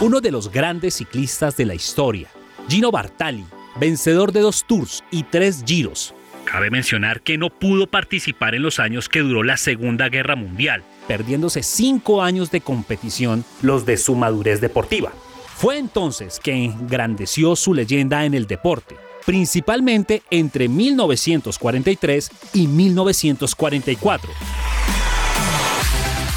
Uno 0.00 0.22
de 0.22 0.30
los 0.30 0.50
grandes 0.50 0.94
ciclistas 0.94 1.58
de 1.58 1.66
la 1.66 1.74
historia, 1.74 2.28
Gino 2.68 2.90
Bartali, 2.90 3.44
vencedor 3.78 4.32
de 4.32 4.40
dos 4.40 4.64
Tours 4.66 5.04
y 5.10 5.24
tres 5.24 5.64
Giros. 5.66 6.14
Cabe 6.46 6.70
mencionar 6.70 7.20
que 7.20 7.36
no 7.36 7.50
pudo 7.50 7.86
participar 7.86 8.54
en 8.54 8.62
los 8.62 8.80
años 8.80 9.10
que 9.10 9.20
duró 9.20 9.42
la 9.42 9.58
Segunda 9.58 10.08
Guerra 10.08 10.36
Mundial, 10.36 10.82
perdiéndose 11.06 11.62
cinco 11.62 12.22
años 12.22 12.50
de 12.50 12.62
competición, 12.62 13.44
los 13.60 13.84
de 13.84 13.98
su 13.98 14.14
madurez 14.14 14.62
deportiva. 14.62 15.12
Fue 15.56 15.78
entonces 15.78 16.40
que 16.42 16.52
engrandeció 16.52 17.56
su 17.56 17.74
leyenda 17.74 18.24
en 18.24 18.34
el 18.34 18.46
deporte, 18.46 18.96
principalmente 19.24 20.22
entre 20.30 20.68
1943 20.68 22.30
y 22.54 22.66
1944. 22.66 24.30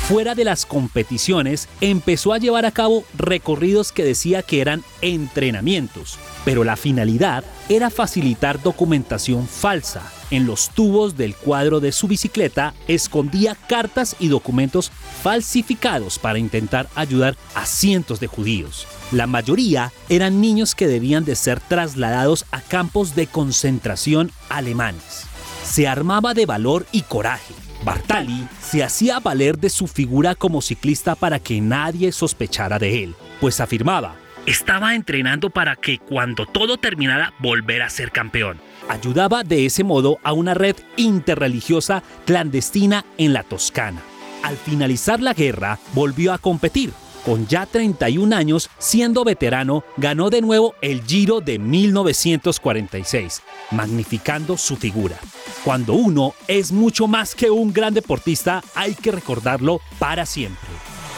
Fuera 0.07 0.35
de 0.35 0.43
las 0.43 0.67
competiciones, 0.67 1.67
empezó 1.81 2.33
a 2.33 2.37
llevar 2.37 2.67
a 2.67 2.71
cabo 2.71 3.03
recorridos 3.17 3.91
que 3.91 4.03
decía 4.03 4.43
que 4.43 4.61
eran 4.61 4.83
entrenamientos, 5.01 6.19
pero 6.45 6.63
la 6.63 6.77
finalidad 6.77 7.43
era 7.67 7.89
facilitar 7.89 8.61
documentación 8.61 9.47
falsa. 9.47 10.03
En 10.31 10.45
los 10.45 10.69
tubos 10.69 11.17
del 11.17 11.35
cuadro 11.35 11.79
de 11.79 11.91
su 11.91 12.07
bicicleta 12.07 12.73
escondía 12.87 13.55
cartas 13.55 14.15
y 14.19 14.27
documentos 14.27 14.91
falsificados 15.23 16.19
para 16.19 16.39
intentar 16.39 16.87
ayudar 16.95 17.35
a 17.55 17.65
cientos 17.65 18.19
de 18.19 18.27
judíos. 18.27 18.87
La 19.11 19.27
mayoría 19.27 19.91
eran 20.07 20.39
niños 20.39 20.75
que 20.75 20.87
debían 20.87 21.25
de 21.25 21.35
ser 21.35 21.59
trasladados 21.59 22.45
a 22.51 22.61
campos 22.61 23.15
de 23.15 23.27
concentración 23.27 24.31
alemanes. 24.49 25.23
Se 25.63 25.87
armaba 25.87 26.33
de 26.33 26.45
valor 26.45 26.85
y 26.91 27.01
coraje. 27.01 27.53
Bartali 27.83 28.47
se 28.61 28.83
hacía 28.83 29.19
valer 29.19 29.57
de 29.57 29.69
su 29.69 29.87
figura 29.87 30.35
como 30.35 30.61
ciclista 30.61 31.15
para 31.15 31.39
que 31.39 31.61
nadie 31.61 32.11
sospechara 32.11 32.79
de 32.79 33.03
él, 33.03 33.15
pues 33.39 33.59
afirmaba, 33.59 34.15
estaba 34.45 34.93
entrenando 34.93 35.49
para 35.49 35.75
que 35.75 35.97
cuando 35.97 36.45
todo 36.45 36.77
terminara 36.77 37.33
volver 37.39 37.81
a 37.81 37.89
ser 37.89 38.11
campeón. 38.11 38.59
Ayudaba 38.87 39.43
de 39.43 39.65
ese 39.65 39.83
modo 39.83 40.19
a 40.23 40.33
una 40.33 40.53
red 40.53 40.75
interreligiosa 40.97 42.03
clandestina 42.25 43.05
en 43.17 43.33
la 43.33 43.43
Toscana. 43.43 44.01
Al 44.43 44.57
finalizar 44.57 45.19
la 45.19 45.33
guerra, 45.33 45.79
volvió 45.93 46.31
a 46.31 46.37
competir, 46.37 46.91
con 47.25 47.47
ya 47.47 47.65
31 47.65 48.35
años, 48.35 48.69
siendo 48.77 49.23
veterano, 49.23 49.83
ganó 49.97 50.29
de 50.29 50.41
nuevo 50.41 50.75
el 50.81 51.01
Giro 51.03 51.41
de 51.41 51.57
1946, 51.57 53.41
magnificando 53.71 54.57
su 54.57 54.77
figura. 54.77 55.17
Cuando 55.63 55.93
uno 55.93 56.35
es 56.47 56.71
mucho 56.71 57.07
más 57.07 57.33
que 57.33 57.49
un 57.49 57.73
gran 57.73 57.95
deportista, 57.95 58.63
hay 58.75 58.93
que 58.93 59.11
recordarlo 59.11 59.81
para 59.97 60.27
siempre. 60.27 60.69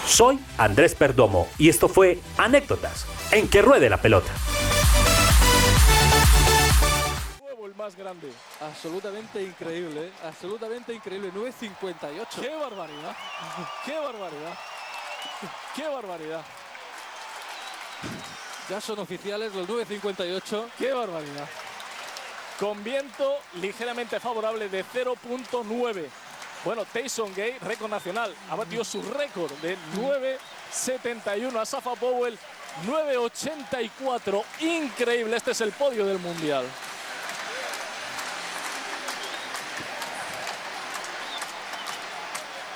Soy 0.05 0.39
Andrés 0.57 0.95
Perdomo 0.95 1.49
y 1.57 1.67
esto 1.67 1.89
fue 1.89 2.21
Anécdotas 2.37 3.05
en 3.31 3.47
que 3.49 3.61
ruede 3.61 3.89
la 3.89 3.97
pelota. 3.97 4.31
el 7.65 7.75
más 7.75 7.97
grande. 7.97 8.31
Absolutamente 8.61 9.43
increíble, 9.43 10.07
¿eh? 10.07 10.11
absolutamente 10.23 10.93
increíble. 10.93 11.31
9.58. 11.33 12.27
¡Qué 12.39 12.55
barbaridad! 12.55 13.15
¡Qué 13.85 13.99
barbaridad! 13.99 14.57
¡Qué 15.75 15.87
barbaridad! 15.87 16.45
Ya 18.69 18.79
son 18.79 18.99
oficiales 18.99 19.53
los 19.53 19.67
9.58. 19.67 20.65
¡Qué 20.77 20.93
barbaridad! 20.93 21.49
Con 22.57 22.81
viento 22.83 23.37
ligeramente 23.61 24.19
favorable 24.19 24.69
de 24.69 24.85
0.9. 24.85 26.05
Bueno, 26.63 26.85
Tyson 26.85 27.33
Gay, 27.35 27.57
récord 27.61 27.89
nacional, 27.89 28.33
ha 28.49 28.55
batido 28.55 28.83
su 28.83 29.01
récord 29.01 29.51
de 29.61 29.77
9.71 29.95 31.55
a 31.59 31.65
Safa 31.65 31.95
Powell. 31.95 32.37
9.84. 32.85 34.43
Increíble, 34.61 35.37
este 35.37 35.51
es 35.51 35.61
el 35.61 35.71
podio 35.71 36.05
del 36.05 36.19
Mundial. 36.19 36.65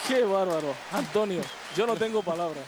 Qué 0.08 0.24
bárbaro, 0.24 0.74
Antonio. 0.92 1.42
Yo 1.76 1.86
no 1.86 1.96
tengo 1.96 2.22
palabras. 2.22 2.66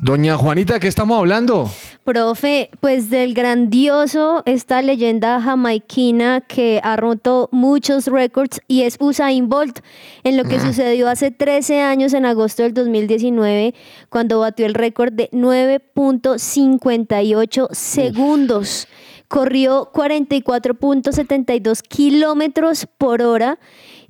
Doña 0.00 0.36
Juanita, 0.36 0.78
¿qué 0.78 0.86
estamos 0.86 1.18
hablando? 1.18 1.68
Profe, 2.04 2.70
pues 2.80 3.10
del 3.10 3.34
grandioso, 3.34 4.44
esta 4.46 4.80
leyenda 4.80 5.40
jamaiquina 5.40 6.40
que 6.40 6.80
ha 6.84 6.96
roto 6.96 7.48
muchos 7.50 8.06
récords 8.06 8.60
y 8.68 8.82
es 8.82 8.96
Usain 9.00 9.48
Bolt, 9.48 9.80
en 10.22 10.36
lo 10.36 10.44
que 10.44 10.60
sucedió 10.60 11.08
hace 11.08 11.32
13 11.32 11.82
años 11.82 12.14
en 12.14 12.26
agosto 12.26 12.62
del 12.62 12.74
2019, 12.74 13.74
cuando 14.08 14.38
batió 14.38 14.66
el 14.66 14.74
récord 14.74 15.12
de 15.12 15.30
9.58 15.32 17.68
segundos. 17.72 18.86
Corrió 19.26 19.90
44.72 19.92 21.82
kilómetros 21.82 22.86
por 22.96 23.22
hora. 23.22 23.58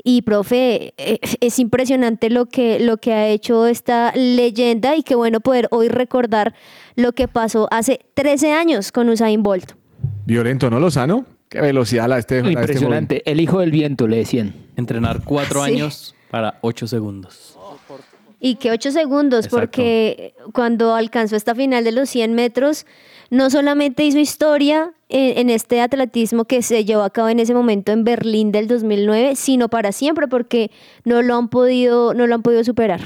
Y 0.05 0.23
profe, 0.23 0.95
eh, 0.97 1.19
es 1.41 1.59
impresionante 1.59 2.31
lo 2.31 2.47
que, 2.47 2.79
lo 2.81 2.99
que 2.99 3.13
ha 3.13 3.29
hecho 3.29 3.67
esta 3.67 4.13
leyenda 4.15 4.97
y 4.97 5.03
qué 5.03 5.15
bueno 5.15 5.41
poder 5.41 5.69
hoy 5.71 5.89
recordar 5.89 6.55
lo 6.95 7.13
que 7.13 7.29
pasó 7.29 7.69
hace 7.71 8.01
13 8.15 8.53
años 8.53 8.93
con 8.93 9.09
Usain 9.09 9.43
Bolt. 9.43 9.73
Violento, 10.25 10.71
¿no, 10.71 10.79
Lozano? 10.81 11.27
Qué 11.49 11.61
velocidad 11.61 12.09
la 12.09 12.19
este. 12.19 12.43
la 12.43 12.49
este 12.51 12.61
Impresionante. 12.61 13.23
el 13.31 13.41
hijo 13.41 13.61
del 13.61 13.71
viento, 13.71 14.07
le 14.07 14.19
decían. 14.19 14.55
Entrenar 14.77 15.23
cuatro 15.25 15.65
Sí. 15.65 15.73
años 15.73 16.15
para 16.31 16.59
ocho 16.61 16.87
segundos. 16.87 17.55
Y 18.41 18.55
que 18.55 18.71
8 18.71 18.93
segundos, 18.93 19.47
Exacto. 19.47 19.59
porque 19.67 20.33
cuando 20.53 20.95
alcanzó 20.95 21.35
esta 21.35 21.57
final 21.57 21.83
de 21.83 21.91
los 21.91 22.09
100 22.09 22.35
metros, 22.35 22.87
no 23.31 23.51
solamente 23.51 24.05
hizo 24.05 24.19
historia 24.19 24.93
en, 25.09 25.39
en 25.39 25.51
este 25.51 25.81
atletismo 25.81 26.45
que 26.45 26.63
se 26.63 26.85
llevó 26.85 27.03
a 27.03 27.11
cabo 27.11 27.29
en 27.29 27.41
ese 27.41 27.55
momento 27.55 27.93
en 27.93 28.05
Berlín 28.05 28.53
del 28.53 28.69
2009, 28.69 29.37
sino 29.37 29.69
para 29.69 29.93
siempre, 29.93 30.29
porque 30.29 30.71
no 31.05 31.23
lo 31.23 31.37
han 31.37 31.49
podido, 31.49 32.15
no 32.15 32.27
lo 32.27 32.35
han 32.35 32.43
podido 32.43 32.65
superar. 32.65 33.01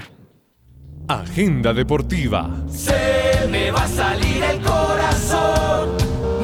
Agenda 1.09 1.75
deportiva. 1.75 2.49
Se 2.69 3.47
me 3.51 3.71
va 3.73 3.83
a 3.83 3.89
salir 3.89 4.43
el 4.43 4.61
corazón. 4.61 5.91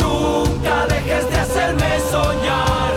Nunca 0.01 0.87
dejes 0.89 1.31
de 1.31 1.37
hacerme 1.37 2.01
soñar. 2.11 2.93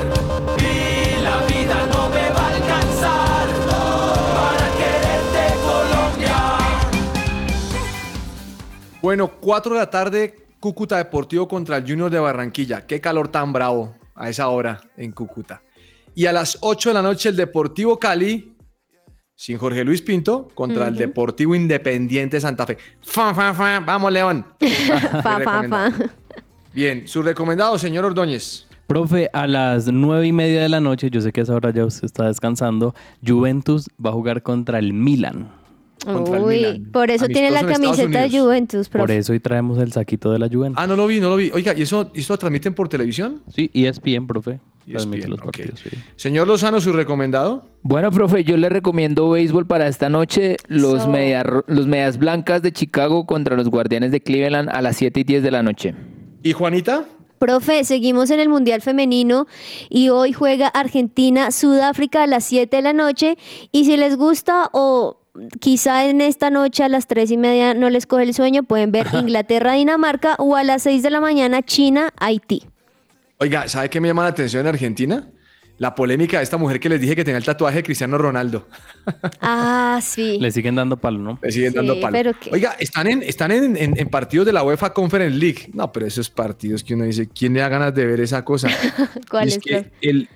Y 0.57 1.21
la 1.21 1.37
vida 1.45 1.87
no 1.93 2.09
me 2.09 2.29
va 2.31 2.47
a 2.47 2.55
alcanzar 2.55 3.47
para 4.35 4.65
quererte 4.79 5.43
Colombia. 5.61 6.57
Bueno, 9.01 9.31
4 9.39 9.73
de 9.75 9.79
la 9.79 9.89
tarde, 9.89 10.35
Cúcuta 10.61 10.97
Deportivo 10.97 11.47
contra 11.47 11.77
el 11.77 11.87
Junior 11.87 12.11
de 12.11 12.19
Barranquilla. 12.19 12.85
Qué 12.85 13.01
calor 13.01 13.29
tan 13.29 13.51
bravo 13.51 13.95
a 14.13 14.29
esa 14.29 14.47
hora 14.49 14.79
en 14.95 15.11
Cúcuta. 15.11 15.63
Y 16.13 16.27
a 16.27 16.31
las 16.31 16.59
8 16.61 16.91
de 16.91 16.93
la 16.93 17.01
noche, 17.01 17.29
el 17.29 17.35
Deportivo 17.35 17.97
Cali, 17.97 18.55
sin 19.33 19.57
Jorge 19.57 19.83
Luis 19.83 20.03
Pinto, 20.03 20.49
contra 20.53 20.89
el. 20.89 20.95
Deportivo 20.95 21.55
Independiente 21.55 22.39
Santa 22.39 22.67
Fe. 22.67 22.77
Fa, 23.01 23.33
fa, 23.33 23.55
fa, 23.55 23.79
vamos, 23.79 24.13
León. 24.13 24.45
Bien, 26.73 27.07
su 27.07 27.23
recomendado, 27.23 27.79
señor 27.79 28.05
Ordóñez. 28.05 28.67
Profe, 28.85 29.31
a 29.33 29.47
las 29.47 29.87
nueve 29.87 30.27
y 30.27 30.31
media 30.31 30.61
de 30.61 30.69
la 30.69 30.79
noche, 30.79 31.09
yo 31.09 31.21
sé 31.21 31.31
que 31.31 31.39
a 31.39 31.43
esa 31.43 31.55
hora 31.55 31.71
ya 31.71 31.85
usted 31.85 32.05
está 32.05 32.27
descansando, 32.27 32.93
Juventus 33.25 33.89
va 34.03 34.11
a 34.11 34.13
jugar 34.13 34.43
contra 34.43 34.77
el 34.77 34.93
Milan. 34.93 35.60
Contra 36.05 36.37
el 36.37 36.43
Uy, 36.43 36.55
Milan. 36.57 36.91
por 36.91 37.11
eso 37.11 37.27
tiene 37.27 37.51
la 37.51 37.63
camiseta 37.65 38.21
de. 38.27 38.29
Juventus, 38.39 38.89
Por 38.89 39.01
profe. 39.01 39.17
eso 39.17 39.33
hoy 39.33 39.39
traemos 39.39 39.77
el 39.79 39.91
saquito 39.91 40.31
de 40.31 40.39
la 40.39 40.47
Juventus. 40.49 40.81
Ah, 40.81 40.87
no 40.87 40.95
lo 40.95 41.05
vi, 41.07 41.19
no 41.19 41.29
lo 41.29 41.35
vi. 41.35 41.51
Oiga, 41.53 41.73
¿y 41.77 41.83
eso, 41.83 42.11
y 42.13 42.21
eso 42.21 42.33
lo 42.33 42.37
transmiten 42.39 42.73
por 42.73 42.89
televisión? 42.89 43.41
Sí, 43.53 43.69
E 43.73 43.87
ESPN, 43.87 44.25
profe. 44.25 44.59
ESPN, 44.87 45.29
los 45.29 45.39
partidos, 45.39 45.79
sí. 45.79 45.89
Señor 46.15 46.47
Lozano, 46.47 46.81
su 46.81 46.91
recomendado. 46.91 47.65
Bueno, 47.83 48.09
profe, 48.11 48.43
yo 48.43 48.57
le 48.57 48.67
recomiendo 48.67 49.29
béisbol 49.29 49.67
para 49.67 49.87
esta 49.87 50.09
noche. 50.09 50.57
Los, 50.67 51.07
media- 51.07 51.45
los 51.67 51.85
medias 51.85 52.17
blancas 52.17 52.63
de 52.63 52.71
Chicago 52.73 53.27
contra 53.27 53.55
los 53.55 53.69
guardianes 53.69 54.11
de 54.11 54.21
Cleveland 54.21 54.69
a 54.69 54.81
las 54.81 54.97
7 54.97 55.19
y 55.19 55.23
10 55.23 55.43
de 55.43 55.51
la 55.51 55.61
noche. 55.61 55.93
¿Y 56.41 56.53
Juanita? 56.53 57.05
Profe, 57.37 57.83
seguimos 57.83 58.31
en 58.31 58.39
el 58.39 58.49
Mundial 58.49 58.81
Femenino 58.81 59.45
y 59.89 60.09
hoy 60.09 60.33
juega 60.33 60.67
Argentina-Sudáfrica 60.67 62.23
a 62.23 62.27
las 62.27 62.43
7 62.45 62.75
de 62.75 62.81
la 62.81 62.93
noche. 62.93 63.37
Y 63.71 63.85
si 63.85 63.97
les 63.97 64.15
gusta 64.17 64.69
o 64.73 65.20
quizá 65.59 66.05
en 66.05 66.21
esta 66.21 66.49
noche 66.49 66.83
a 66.83 66.89
las 66.89 67.07
3 67.07 67.31
y 67.31 67.37
media 67.37 67.73
no 67.73 67.89
les 67.89 68.05
coge 68.05 68.23
el 68.23 68.33
sueño, 68.33 68.63
pueden 68.63 68.91
ver 68.91 69.07
Inglaterra-Dinamarca 69.13 70.35
o 70.39 70.55
a 70.55 70.63
las 70.63 70.83
6 70.83 71.03
de 71.03 71.09
la 71.09 71.21
mañana 71.21 71.61
China-Haití. 71.61 72.63
Oiga, 73.39 73.67
¿sabe 73.67 73.89
qué 73.89 73.99
me 73.99 74.07
llama 74.07 74.23
la 74.23 74.29
atención 74.29 74.61
en 74.61 74.67
Argentina? 74.67 75.27
La 75.77 75.95
polémica 75.95 76.37
de 76.37 76.43
esta 76.43 76.57
mujer 76.57 76.79
que 76.79 76.89
les 76.89 77.01
dije 77.01 77.15
que 77.15 77.23
tenía 77.23 77.39
el 77.39 77.43
tatuaje 77.43 77.77
de 77.77 77.83
Cristiano 77.83 78.17
Ronaldo. 78.17 78.67
Ah, 79.41 79.99
sí. 80.01 80.37
Le 80.39 80.51
siguen 80.51 80.75
dando 80.75 80.95
palo, 80.97 81.17
¿no? 81.17 81.39
Le 81.41 81.51
siguen 81.51 81.71
Sí, 81.71 81.75
dando 81.75 81.99
palo. 81.99 82.11
pero 82.13 82.33
qué- 82.39 82.51
Oiga, 82.53 82.75
están, 82.79 83.07
en, 83.07 83.23
están 83.23 83.51
en, 83.51 83.75
en- 83.75 83.99
en 83.99 84.09
partidos 84.09 84.45
de 84.45 84.53
la 84.53 84.63
UEFA 84.63 84.93
Conference 84.93 85.35
League. 85.37 85.71
No, 85.73 85.91
pero 85.91 86.05
esos 86.05 86.29
partidos 86.29 86.83
que 86.83 86.93
uno 86.93 87.03
dice, 87.05 87.27
¿quién 87.27 87.53
le 87.55 87.61
da 87.61 87.69
ganas 87.69 87.95
de 87.95 88.05
ver 88.05 88.19
esa 88.21 88.45
cosa? 88.45 88.69
¿Cuál 89.31 89.47
es 89.47 89.55
es, 89.57 89.63
que 89.63 89.91
el 90.01 90.29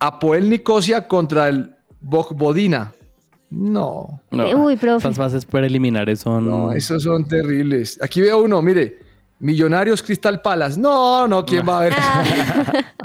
Apoel 0.00 0.48
Nicosia 0.48 1.06
contra 1.06 1.48
el 1.48 1.74
Bogbodina. 2.00 2.92
No, 3.50 4.20
No, 4.30 4.46
Eh, 4.46 4.54
uy, 4.54 4.76
profe. 4.76 5.10
Fases 5.12 5.44
preliminares 5.46 6.20
son... 6.20 6.46
no, 6.48 6.72
esos 6.72 7.02
son 7.02 7.26
terribles. 7.26 7.98
Aquí 8.02 8.20
veo 8.20 8.42
uno, 8.42 8.60
mire, 8.60 8.98
Millonarios 9.40 10.02
Crystal 10.02 10.40
Palace. 10.42 10.78
No, 10.78 11.26
no, 11.28 11.44
¿quién 11.46 11.66
va 11.66 11.78
a 11.78 11.82
ver? 11.84 11.92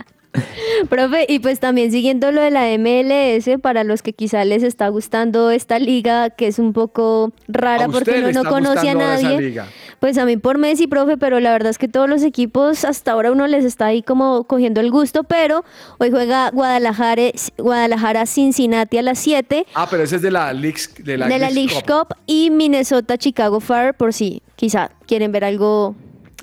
Profe, 0.90 1.26
y 1.30 1.40
pues 1.40 1.60
también 1.60 1.92
siguiendo 1.92 2.32
lo 2.32 2.42
de 2.42 2.50
la 2.50 2.66
MLS, 2.80 3.62
para 3.62 3.84
los 3.84 4.02
que 4.02 4.14
quizá 4.14 4.44
les 4.46 4.64
está 4.64 4.88
gustando 4.90 5.52
esta 5.52 5.78
liga, 5.78 6.32
que 6.32 6.48
es 6.48 6.58
un 6.58 6.74
poco 6.74 7.32
rara 7.48 7.86
A 7.86 7.88
usted 7.88 8.00
porque 8.00 8.20
uno 8.32 8.44
no 8.44 8.50
conoce 8.50 8.90
a 8.90 8.94
ahora 8.94 9.16
esa 9.16 9.24
nadie. 9.30 9.42
liga. 9.42 9.68
Pues 10.04 10.18
a 10.18 10.26
mí 10.26 10.36
por 10.36 10.58
Messi, 10.58 10.88
profe, 10.88 11.16
pero 11.16 11.40
la 11.40 11.54
verdad 11.54 11.70
es 11.70 11.78
que 11.78 11.88
todos 11.88 12.10
los 12.10 12.24
equipos 12.24 12.84
hasta 12.84 13.14
ahora 13.14 13.32
uno 13.32 13.48
les 13.48 13.64
está 13.64 13.86
ahí 13.86 14.02
como 14.04 14.44
cogiendo 14.44 14.82
el 14.82 14.92
gusto, 14.92 15.24
pero 15.24 15.64
hoy 15.98 16.12
juega 16.12 16.52
Guadalajara, 16.52 17.32
Guadalajara 17.58 18.26
Cincinnati 18.26 18.98
a 18.98 19.02
las 19.02 19.20
7 19.20 19.66
Ah, 19.74 19.88
pero 19.90 20.04
ese 20.04 20.18
es 20.18 20.22
de 20.22 20.30
la 20.30 20.52
League, 20.52 20.82
de 20.98 21.18
la 21.18 21.30
de 21.30 21.40
la 21.40 21.50
League 21.50 21.82
Cup. 21.88 22.08
Cup 22.10 22.18
y 22.26 22.50
Minnesota 22.50 23.18
Chicago 23.18 23.62
Fire 23.62 23.94
por 23.94 24.12
si 24.12 24.44
quizá 24.58 24.92
quieren 25.08 25.32
ver 25.32 25.46
algo, 25.46 25.96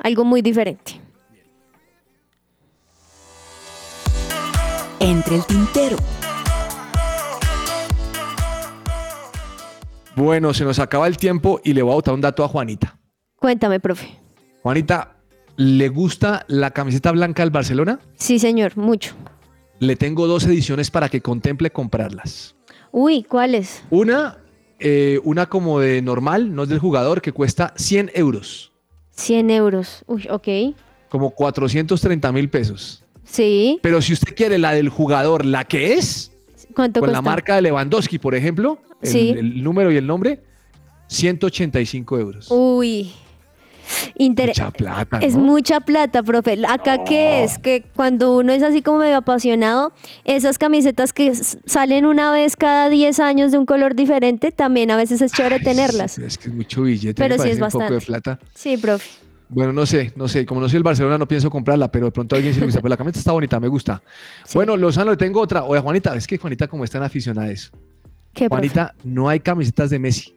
algo 0.02 0.24
muy 0.24 0.40
diferente. 0.40 0.98
Entre 5.00 5.36
el 5.36 5.44
tintero. 5.44 5.98
Bueno, 10.16 10.54
se 10.54 10.64
nos 10.64 10.78
acaba 10.78 11.06
el 11.06 11.18
tiempo 11.18 11.60
y 11.62 11.74
le 11.74 11.82
voy 11.82 11.92
a 11.92 11.96
botar 11.96 12.14
un 12.14 12.22
dato 12.22 12.42
a 12.42 12.48
Juanita. 12.48 12.96
Cuéntame, 13.40 13.80
profe. 13.80 14.08
Juanita, 14.62 15.16
¿le 15.56 15.88
gusta 15.88 16.44
la 16.46 16.70
camiseta 16.70 17.10
blanca 17.10 17.42
del 17.42 17.50
Barcelona? 17.50 17.98
Sí, 18.16 18.38
señor, 18.38 18.76
mucho. 18.76 19.14
Le 19.80 19.96
tengo 19.96 20.26
dos 20.26 20.44
ediciones 20.44 20.90
para 20.90 21.08
que 21.08 21.20
contemple 21.22 21.70
comprarlas. 21.70 22.54
Uy, 22.92 23.22
¿cuáles? 23.22 23.82
Una, 23.90 24.36
eh, 24.78 25.18
una 25.24 25.46
como 25.46 25.80
de 25.80 26.02
normal, 26.02 26.54
no 26.54 26.64
es 26.64 26.68
del 26.68 26.78
jugador, 26.78 27.22
que 27.22 27.32
cuesta 27.32 27.72
100 27.76 28.12
euros, 28.14 28.72
100 29.12 29.50
euros. 29.50 30.04
Uy, 30.06 30.26
ok. 30.30 30.76
como 31.08 31.30
430 31.30 32.30
mil 32.32 32.48
pesos. 32.50 33.02
Sí. 33.24 33.78
Pero 33.82 34.00
si 34.02 34.12
usted 34.12 34.34
quiere 34.34 34.58
la 34.58 34.72
del 34.72 34.88
jugador, 34.90 35.44
la 35.46 35.64
que 35.64 35.94
es, 35.94 36.30
¿Cuánto 36.74 37.00
con 37.00 37.08
cuesta? 37.08 37.12
la 37.18 37.22
marca 37.22 37.54
de 37.56 37.62
Lewandowski, 37.62 38.18
por 38.18 38.34
ejemplo, 38.34 38.78
el, 39.00 39.08
Sí. 39.08 39.30
el 39.30 39.62
número 39.62 39.90
y 39.90 39.96
el 39.96 40.06
nombre, 40.06 40.42
185 41.08 42.18
euros. 42.18 42.48
Uy. 42.50 43.12
Inter- 44.16 44.48
Mucha 44.48 44.70
plata, 44.70 45.18
Es 45.20 45.36
mucha 45.36 45.80
plata, 45.80 46.22
profe. 46.22 46.58
Acá 46.68 47.04
qué 47.04 47.44
es 47.44 47.58
que 47.58 47.84
cuando 47.94 48.36
uno 48.36 48.52
es 48.52 48.62
así 48.62 48.82
como 48.82 48.98
medio 48.98 49.16
apasionado, 49.16 49.92
esas 50.24 50.58
camisetas 50.58 51.12
que 51.12 51.32
salen 51.34 52.06
una 52.06 52.30
vez 52.32 52.56
cada 52.56 52.88
10 52.88 53.20
años 53.20 53.52
de 53.52 53.58
un 53.58 53.66
color 53.66 53.94
diferente, 53.94 54.52
también 54.52 54.90
a 54.90 54.96
veces 54.96 55.20
es 55.22 55.32
chévere 55.32 55.60
tenerlas. 55.60 56.12
Sí, 56.12 56.22
es 56.24 56.38
que 56.38 56.48
es 56.48 56.54
mucho 56.54 56.82
billete, 56.82 57.14
Pero 57.22 57.36
me 57.36 57.42
sí 57.44 57.50
es 57.50 57.58
parece 57.58 57.64
un 57.64 57.70
poco 57.82 57.84
de 57.92 57.96
bastante. 57.96 58.06
plata. 58.30 58.38
Sí, 58.54 58.76
profe. 58.76 59.08
Bueno, 59.52 59.72
no 59.72 59.84
sé, 59.84 60.12
no 60.14 60.28
sé. 60.28 60.46
Como 60.46 60.60
no 60.60 60.68
soy 60.68 60.76
el 60.76 60.84
Barcelona, 60.84 61.18
no 61.18 61.26
pienso 61.26 61.50
comprarla, 61.50 61.90
pero 61.90 62.06
de 62.06 62.12
pronto 62.12 62.36
alguien 62.36 62.54
sí 62.54 62.60
le 62.60 62.66
gusta. 62.66 62.80
Pero 62.80 62.90
la 62.90 62.96
camiseta 62.96 63.18
está 63.18 63.32
bonita, 63.32 63.58
me 63.58 63.66
gusta. 63.66 64.00
Bueno, 64.54 64.76
Lozano, 64.76 65.10
le 65.10 65.16
tengo 65.16 65.40
otra. 65.40 65.64
Oye, 65.64 65.80
Juanita, 65.80 66.14
es 66.14 66.26
que 66.28 66.38
Juanita, 66.38 66.68
como 66.68 66.84
es 66.84 66.90
tan 66.90 67.02
aficionada 67.02 67.48
a 67.48 67.50
eso. 67.50 67.72
¿Qué, 68.32 68.48
profe? 68.48 68.68
Juanita, 68.68 68.94
no 69.02 69.28
hay 69.28 69.40
camisetas 69.40 69.90
de 69.90 69.98
Messi. 69.98 70.36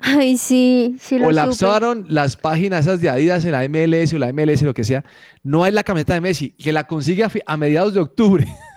Ay, 0.18 0.36
sí, 0.38 0.96
sí 1.00 1.18
lo 1.18 1.26
supe. 1.26 1.34
Colapsaron 1.34 2.06
las 2.08 2.36
páginas 2.36 2.86
esas 2.86 3.00
de 3.00 3.10
Adidas 3.10 3.44
en 3.44 3.52
la 3.52 3.68
MLS 3.68 4.12
o 4.14 4.18
la 4.18 4.32
MLS, 4.32 4.62
lo 4.62 4.74
que 4.74 4.84
sea. 4.84 5.04
No 5.42 5.64
hay 5.64 5.72
la 5.72 5.84
camiseta 5.84 6.14
de 6.14 6.20
Messi, 6.20 6.50
que 6.50 6.72
la 6.72 6.86
consigue 6.86 7.24
a 7.46 7.56
mediados 7.56 7.94
de 7.94 8.00
octubre. 8.00 8.46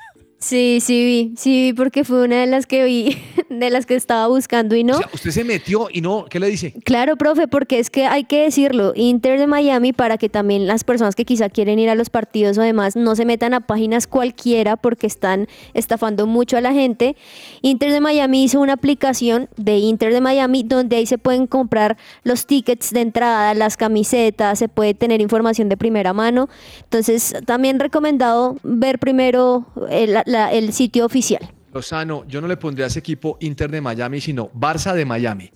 Sí, 0.43 0.79
sí 0.81 1.05
vi, 1.05 1.33
sí 1.37 1.63
vi 1.63 1.73
porque 1.73 2.03
fue 2.03 2.25
una 2.25 2.41
de 2.41 2.47
las 2.47 2.67
que 2.67 2.83
vi, 2.83 3.17
de 3.49 3.69
las 3.69 3.85
que 3.85 3.95
estaba 3.95 4.27
buscando 4.27 4.75
y 4.75 4.83
no. 4.83 4.95
O 4.95 4.97
sea, 4.97 5.09
usted 5.13 5.31
se 5.31 5.45
metió 5.45 5.87
y 5.89 6.01
no, 6.01 6.25
¿qué 6.29 6.37
le 6.37 6.47
dice? 6.47 6.73
Claro, 6.83 7.15
profe, 7.15 7.47
porque 7.47 7.79
es 7.79 7.89
que 7.89 8.07
hay 8.07 8.25
que 8.25 8.41
decirlo, 8.41 8.91
Inter 8.93 9.39
de 9.39 9.47
Miami 9.47 9.93
para 9.93 10.17
que 10.17 10.27
también 10.27 10.67
las 10.67 10.83
personas 10.83 11.15
que 11.15 11.23
quizá 11.23 11.47
quieren 11.47 11.79
ir 11.79 11.89
a 11.89 11.95
los 11.95 12.09
partidos 12.09 12.57
o 12.57 12.61
demás 12.61 12.97
no 12.97 13.15
se 13.15 13.23
metan 13.23 13.53
a 13.53 13.61
páginas 13.61 14.05
cualquiera 14.05 14.75
porque 14.75 15.07
están 15.07 15.47
estafando 15.73 16.27
mucho 16.27 16.57
a 16.57 16.61
la 16.61 16.73
gente. 16.73 17.15
Inter 17.61 17.93
de 17.93 18.01
Miami 18.01 18.43
hizo 18.43 18.59
una 18.59 18.73
aplicación 18.73 19.47
de 19.55 19.77
Inter 19.77 20.11
de 20.11 20.19
Miami 20.19 20.63
donde 20.63 20.97
ahí 20.97 21.05
se 21.05 21.17
pueden 21.17 21.47
comprar 21.47 21.95
los 22.25 22.47
tickets 22.47 22.91
de 22.91 22.99
entrada, 22.99 23.53
las 23.53 23.77
camisetas, 23.77 24.59
se 24.59 24.67
puede 24.67 24.93
tener 24.93 25.21
información 25.21 25.69
de 25.69 25.77
primera 25.77 26.11
mano. 26.11 26.49
Entonces, 26.83 27.33
también 27.45 27.79
recomendado 27.79 28.57
ver 28.63 28.99
primero 28.99 29.67
el, 29.89 30.17
la- 30.33 30.51
el 30.51 30.73
sitio 30.73 31.05
oficial. 31.05 31.49
Lozano, 31.73 32.23
yo 32.27 32.39
no 32.39 32.47
le 32.47 32.55
pondría 32.57 32.85
a 32.85 32.87
ese 32.87 32.99
equipo 32.99 33.35
Inter 33.39 33.71
de 33.71 33.81
Miami, 33.81 34.21
sino 34.21 34.51
Barça 34.51 34.93
de 34.93 35.05
Miami. 35.05 35.49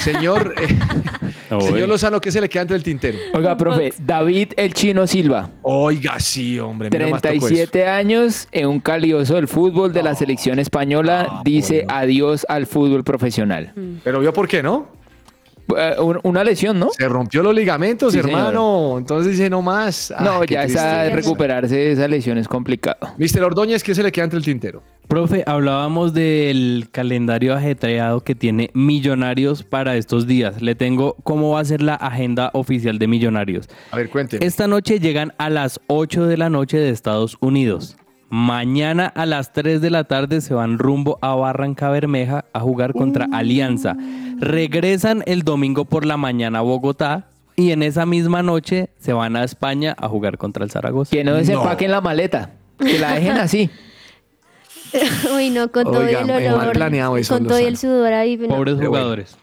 Señor, 0.00 0.54
eh, 0.62 1.60
señor 1.60 1.88
Lozano, 1.90 2.20
¿qué 2.22 2.32
se 2.32 2.40
le 2.40 2.48
queda 2.48 2.62
entre 2.62 2.76
el 2.78 2.82
tintero? 2.82 3.18
Oiga, 3.34 3.54
profe, 3.54 3.92
David 3.98 4.52
el 4.56 4.72
Chino 4.72 5.06
Silva. 5.06 5.50
Oiga, 5.60 6.18
sí, 6.20 6.58
hombre. 6.58 6.88
mira, 6.90 7.08
más 7.08 7.20
tocó 7.20 7.34
eso. 7.34 7.46
37 7.48 7.86
años, 7.86 8.48
en 8.50 8.66
un 8.66 8.80
calioso 8.80 9.34
del 9.34 9.46
fútbol 9.46 9.92
de 9.92 10.02
la 10.02 10.14
selección 10.14 10.58
española, 10.58 11.42
dice 11.44 11.84
adiós 11.88 12.46
al 12.48 12.66
fútbol 12.66 13.04
profesional. 13.04 13.72
Pero 14.04 14.20
vio 14.20 14.32
por 14.32 14.48
qué, 14.48 14.62
¿no? 14.62 14.88
Eh, 15.76 15.96
un- 16.00 16.20
Una 16.22 16.44
lesión, 16.44 16.78
¿no? 16.78 16.90
Se 16.90 17.08
rompió 17.08 17.42
los 17.42 17.54
ligamentos, 17.54 18.12
Sí, 18.12 18.18
hermano. 18.18 18.96
Entonces 18.98 19.32
dice, 19.32 19.50
no 19.50 19.60
más. 19.62 20.12
Ah, 20.16 20.22
No, 20.24 20.44
ya 20.44 20.64
esa 20.64 21.08
recuperarse 21.10 21.74
de 21.76 21.92
esa 21.92 22.08
lesión 22.08 22.38
es 22.38 22.48
complicado. 22.48 22.96
Mister 23.18 23.42
Ordóñez, 23.44 23.82
¿qué 23.82 23.94
se 23.94 24.02
le 24.02 24.10
queda 24.12 24.24
entre 24.24 24.38
el 24.38 24.44
tintero? 24.44 24.82
Profe, 25.08 25.42
hablábamos 25.46 26.12
del 26.12 26.88
calendario 26.92 27.54
ajetreado 27.54 28.20
que 28.22 28.34
tiene 28.34 28.70
Millonarios 28.74 29.62
para 29.62 29.96
estos 29.96 30.26
días. 30.26 30.60
Le 30.60 30.74
tengo 30.74 31.16
cómo 31.22 31.52
va 31.52 31.60
a 31.60 31.64
ser 31.64 31.80
la 31.82 31.94
agenda 31.94 32.50
oficial 32.52 32.98
de 32.98 33.06
Millonarios. 33.06 33.68
A 33.90 33.96
ver, 33.96 34.10
cuénteme. 34.10 34.44
Esta 34.44 34.66
noche 34.68 35.00
llegan 35.00 35.32
a 35.38 35.48
las 35.48 35.80
8 35.86 36.26
de 36.26 36.36
la 36.36 36.50
noche 36.50 36.76
de 36.78 36.90
Estados 36.90 37.36
Unidos. 37.40 37.96
Mañana 38.30 39.06
a 39.06 39.24
las 39.24 39.52
3 39.54 39.80
de 39.80 39.90
la 39.90 40.04
tarde 40.04 40.42
se 40.42 40.52
van 40.52 40.78
rumbo 40.78 41.18
a 41.22 41.34
Barranca 41.34 41.88
Bermeja 41.88 42.44
a 42.52 42.60
jugar 42.60 42.92
contra 42.92 43.26
Alianza. 43.32 43.96
Regresan 44.38 45.22
el 45.26 45.44
domingo 45.44 45.86
por 45.86 46.04
la 46.04 46.18
mañana 46.18 46.58
a 46.58 46.62
Bogotá 46.62 47.28
y 47.56 47.72
en 47.72 47.82
esa 47.82 48.04
misma 48.04 48.42
noche 48.42 48.90
se 48.98 49.14
van 49.14 49.34
a 49.34 49.44
España 49.44 49.96
a 49.98 50.08
jugar 50.08 50.36
contra 50.36 50.62
el 50.62 50.70
Zaragoza. 50.70 51.10
Que 51.10 51.24
no 51.24 51.34
desempaquen 51.34 51.90
la 51.90 52.02
maleta, 52.02 52.50
que 52.78 52.98
la 52.98 53.14
dejen 53.14 53.38
así. 53.38 53.70
Uy, 55.34 55.50
no, 55.50 55.72
con 55.72 55.84
todo 55.84 56.02
el 56.02 56.26
mal 56.26 56.54
olor, 56.54 56.72
planeado 56.72 57.16
eso, 57.16 57.34
con 57.34 57.46
todo 57.46 57.58
el 57.58 57.76
sudor 57.76 58.12
ahí. 58.12 58.36
no. 58.36 58.48
Pobres 58.48 58.76
jugadores. 58.76 59.36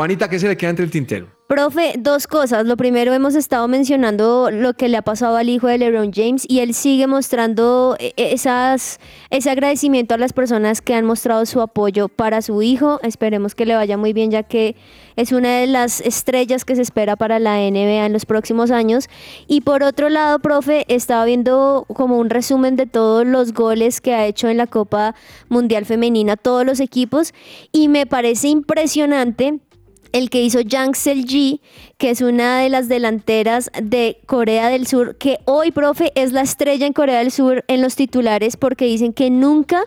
Juanita, 0.00 0.30
¿qué 0.30 0.38
se 0.38 0.48
le 0.48 0.56
queda 0.56 0.70
entre 0.70 0.86
el 0.86 0.90
tintero? 0.90 1.26
Profe, 1.46 1.92
dos 1.98 2.26
cosas. 2.26 2.64
Lo 2.64 2.78
primero, 2.78 3.12
hemos 3.12 3.34
estado 3.34 3.68
mencionando 3.68 4.50
lo 4.50 4.72
que 4.72 4.88
le 4.88 4.96
ha 4.96 5.02
pasado 5.02 5.36
al 5.36 5.50
hijo 5.50 5.66
de 5.66 5.76
LeBron 5.76 6.10
James 6.10 6.46
y 6.48 6.60
él 6.60 6.72
sigue 6.72 7.06
mostrando 7.06 7.96
eh, 7.98 8.14
esas, 8.16 8.98
ese 9.28 9.50
agradecimiento 9.50 10.14
a 10.14 10.16
las 10.16 10.32
personas 10.32 10.80
que 10.80 10.94
han 10.94 11.04
mostrado 11.04 11.44
su 11.44 11.60
apoyo 11.60 12.08
para 12.08 12.40
su 12.40 12.62
hijo. 12.62 12.98
Esperemos 13.02 13.54
que 13.54 13.66
le 13.66 13.74
vaya 13.74 13.98
muy 13.98 14.14
bien 14.14 14.30
ya 14.30 14.42
que 14.42 14.74
es 15.16 15.32
una 15.32 15.58
de 15.58 15.66
las 15.66 16.00
estrellas 16.00 16.64
que 16.64 16.76
se 16.76 16.82
espera 16.82 17.16
para 17.16 17.38
la 17.38 17.58
NBA 17.58 18.06
en 18.06 18.14
los 18.14 18.24
próximos 18.24 18.70
años. 18.70 19.06
Y 19.48 19.60
por 19.60 19.82
otro 19.82 20.08
lado, 20.08 20.38
profe, 20.38 20.86
estaba 20.88 21.26
viendo 21.26 21.84
como 21.92 22.16
un 22.16 22.30
resumen 22.30 22.74
de 22.76 22.86
todos 22.86 23.26
los 23.26 23.52
goles 23.52 24.00
que 24.00 24.14
ha 24.14 24.24
hecho 24.24 24.48
en 24.48 24.56
la 24.56 24.66
Copa 24.66 25.14
Mundial 25.50 25.84
Femenina 25.84 26.38
todos 26.38 26.64
los 26.64 26.80
equipos 26.80 27.34
y 27.70 27.88
me 27.88 28.06
parece 28.06 28.48
impresionante 28.48 29.60
el 30.12 30.30
que 30.30 30.42
hizo 30.42 30.60
Jang 30.66 30.94
Sel-ji, 30.94 31.60
que 31.98 32.10
es 32.10 32.20
una 32.20 32.60
de 32.60 32.68
las 32.68 32.88
delanteras 32.88 33.70
de 33.80 34.18
Corea 34.26 34.68
del 34.68 34.86
Sur, 34.86 35.16
que 35.16 35.38
hoy, 35.44 35.70
profe, 35.70 36.12
es 36.14 36.32
la 36.32 36.42
estrella 36.42 36.86
en 36.86 36.92
Corea 36.92 37.18
del 37.18 37.30
Sur 37.30 37.64
en 37.68 37.82
los 37.82 37.96
titulares 37.96 38.56
porque 38.56 38.86
dicen 38.86 39.12
que 39.12 39.30
nunca 39.30 39.84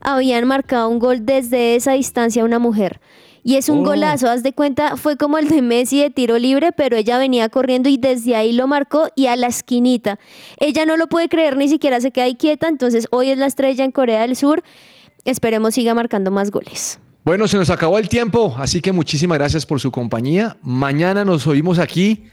habían 0.00 0.46
marcado 0.46 0.88
un 0.88 0.98
gol 0.98 1.26
desde 1.26 1.74
esa 1.74 1.92
distancia 1.92 2.44
una 2.44 2.58
mujer. 2.58 3.00
Y 3.42 3.56
es 3.56 3.68
un 3.68 3.78
Oh. 3.80 3.84
golazo, 3.84 4.28
haz 4.28 4.42
de 4.42 4.52
cuenta, 4.52 4.96
fue 4.96 5.16
como 5.16 5.38
el 5.38 5.48
de 5.48 5.62
Messi 5.62 6.00
de 6.00 6.10
tiro 6.10 6.36
libre, 6.36 6.72
pero 6.72 6.96
ella 6.96 7.16
venía 7.16 7.48
corriendo 7.48 7.88
y 7.88 7.96
desde 7.96 8.34
ahí 8.34 8.52
lo 8.52 8.66
marcó 8.66 9.08
y 9.14 9.26
a 9.26 9.36
la 9.36 9.46
esquinita. 9.46 10.18
Ella 10.58 10.84
no 10.84 10.96
lo 10.96 11.06
puede 11.06 11.28
creer, 11.28 11.56
ni 11.56 11.68
siquiera 11.68 12.00
se 12.00 12.10
queda 12.10 12.24
ahí 12.24 12.34
quieta, 12.34 12.66
entonces 12.66 13.06
hoy 13.12 13.30
es 13.30 13.38
la 13.38 13.46
estrella 13.46 13.84
en 13.84 13.92
Corea 13.92 14.22
del 14.22 14.34
Sur. 14.34 14.64
Esperemos 15.24 15.74
siga 15.74 15.94
marcando 15.94 16.32
más 16.32 16.50
goles. 16.50 16.98
Bueno, 17.26 17.48
se 17.48 17.56
nos 17.56 17.70
acabó 17.70 17.98
el 17.98 18.08
tiempo, 18.08 18.54
así 18.56 18.80
que 18.80 18.92
muchísimas 18.92 19.36
gracias 19.36 19.66
por 19.66 19.80
su 19.80 19.90
compañía. 19.90 20.58
Mañana 20.62 21.24
nos 21.24 21.44
oímos 21.48 21.80
aquí 21.80 22.26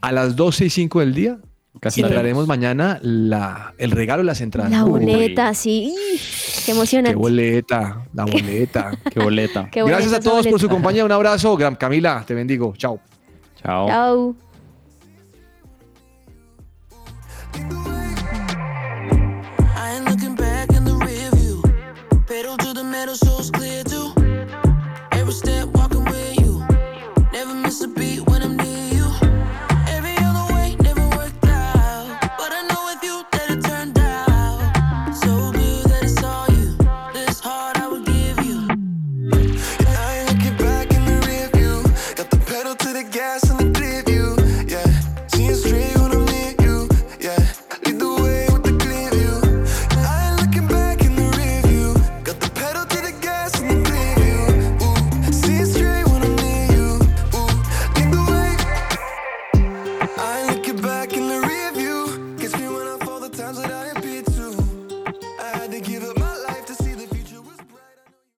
a 0.00 0.10
las 0.10 0.34
12 0.34 0.64
y 0.64 0.70
5 0.70 0.98
del 0.98 1.14
día. 1.14 1.38
Casi 1.78 2.00
Y 2.00 2.04
traeremos 2.04 2.48
mañana 2.48 2.98
la, 3.00 3.74
el 3.78 3.92
regalo 3.92 4.22
de 4.22 4.26
las 4.26 4.40
entradas. 4.40 4.72
La 4.72 4.84
Uy, 4.84 5.06
boleta, 5.06 5.54
sí. 5.54 5.94
Qué 6.56 6.62
Qué 6.66 6.72
emocionante. 6.72 7.14
boleta, 7.14 8.04
la 8.12 8.24
boleta. 8.26 8.90
Qué 9.08 9.20
boleta. 9.20 9.68
Qué 9.70 9.84
Gracias 9.84 10.14
a 10.14 10.18
todos 10.20 10.44
por 10.48 10.58
su 10.58 10.68
compañía. 10.68 11.04
Un 11.04 11.12
abrazo. 11.12 11.56
Gran 11.56 11.76
Camila, 11.76 12.24
te 12.26 12.34
bendigo. 12.34 12.74
Chao. 12.76 12.98
Chao. 13.62 13.86
Chao. 13.86 14.34
Pedal 22.26 22.56
to 22.58 22.72
the 22.72 22.84
metal, 22.84 23.14
so 23.16 23.38
it's 23.38 23.50
clear 23.50 23.82
was 25.30 25.42
that 25.42 25.79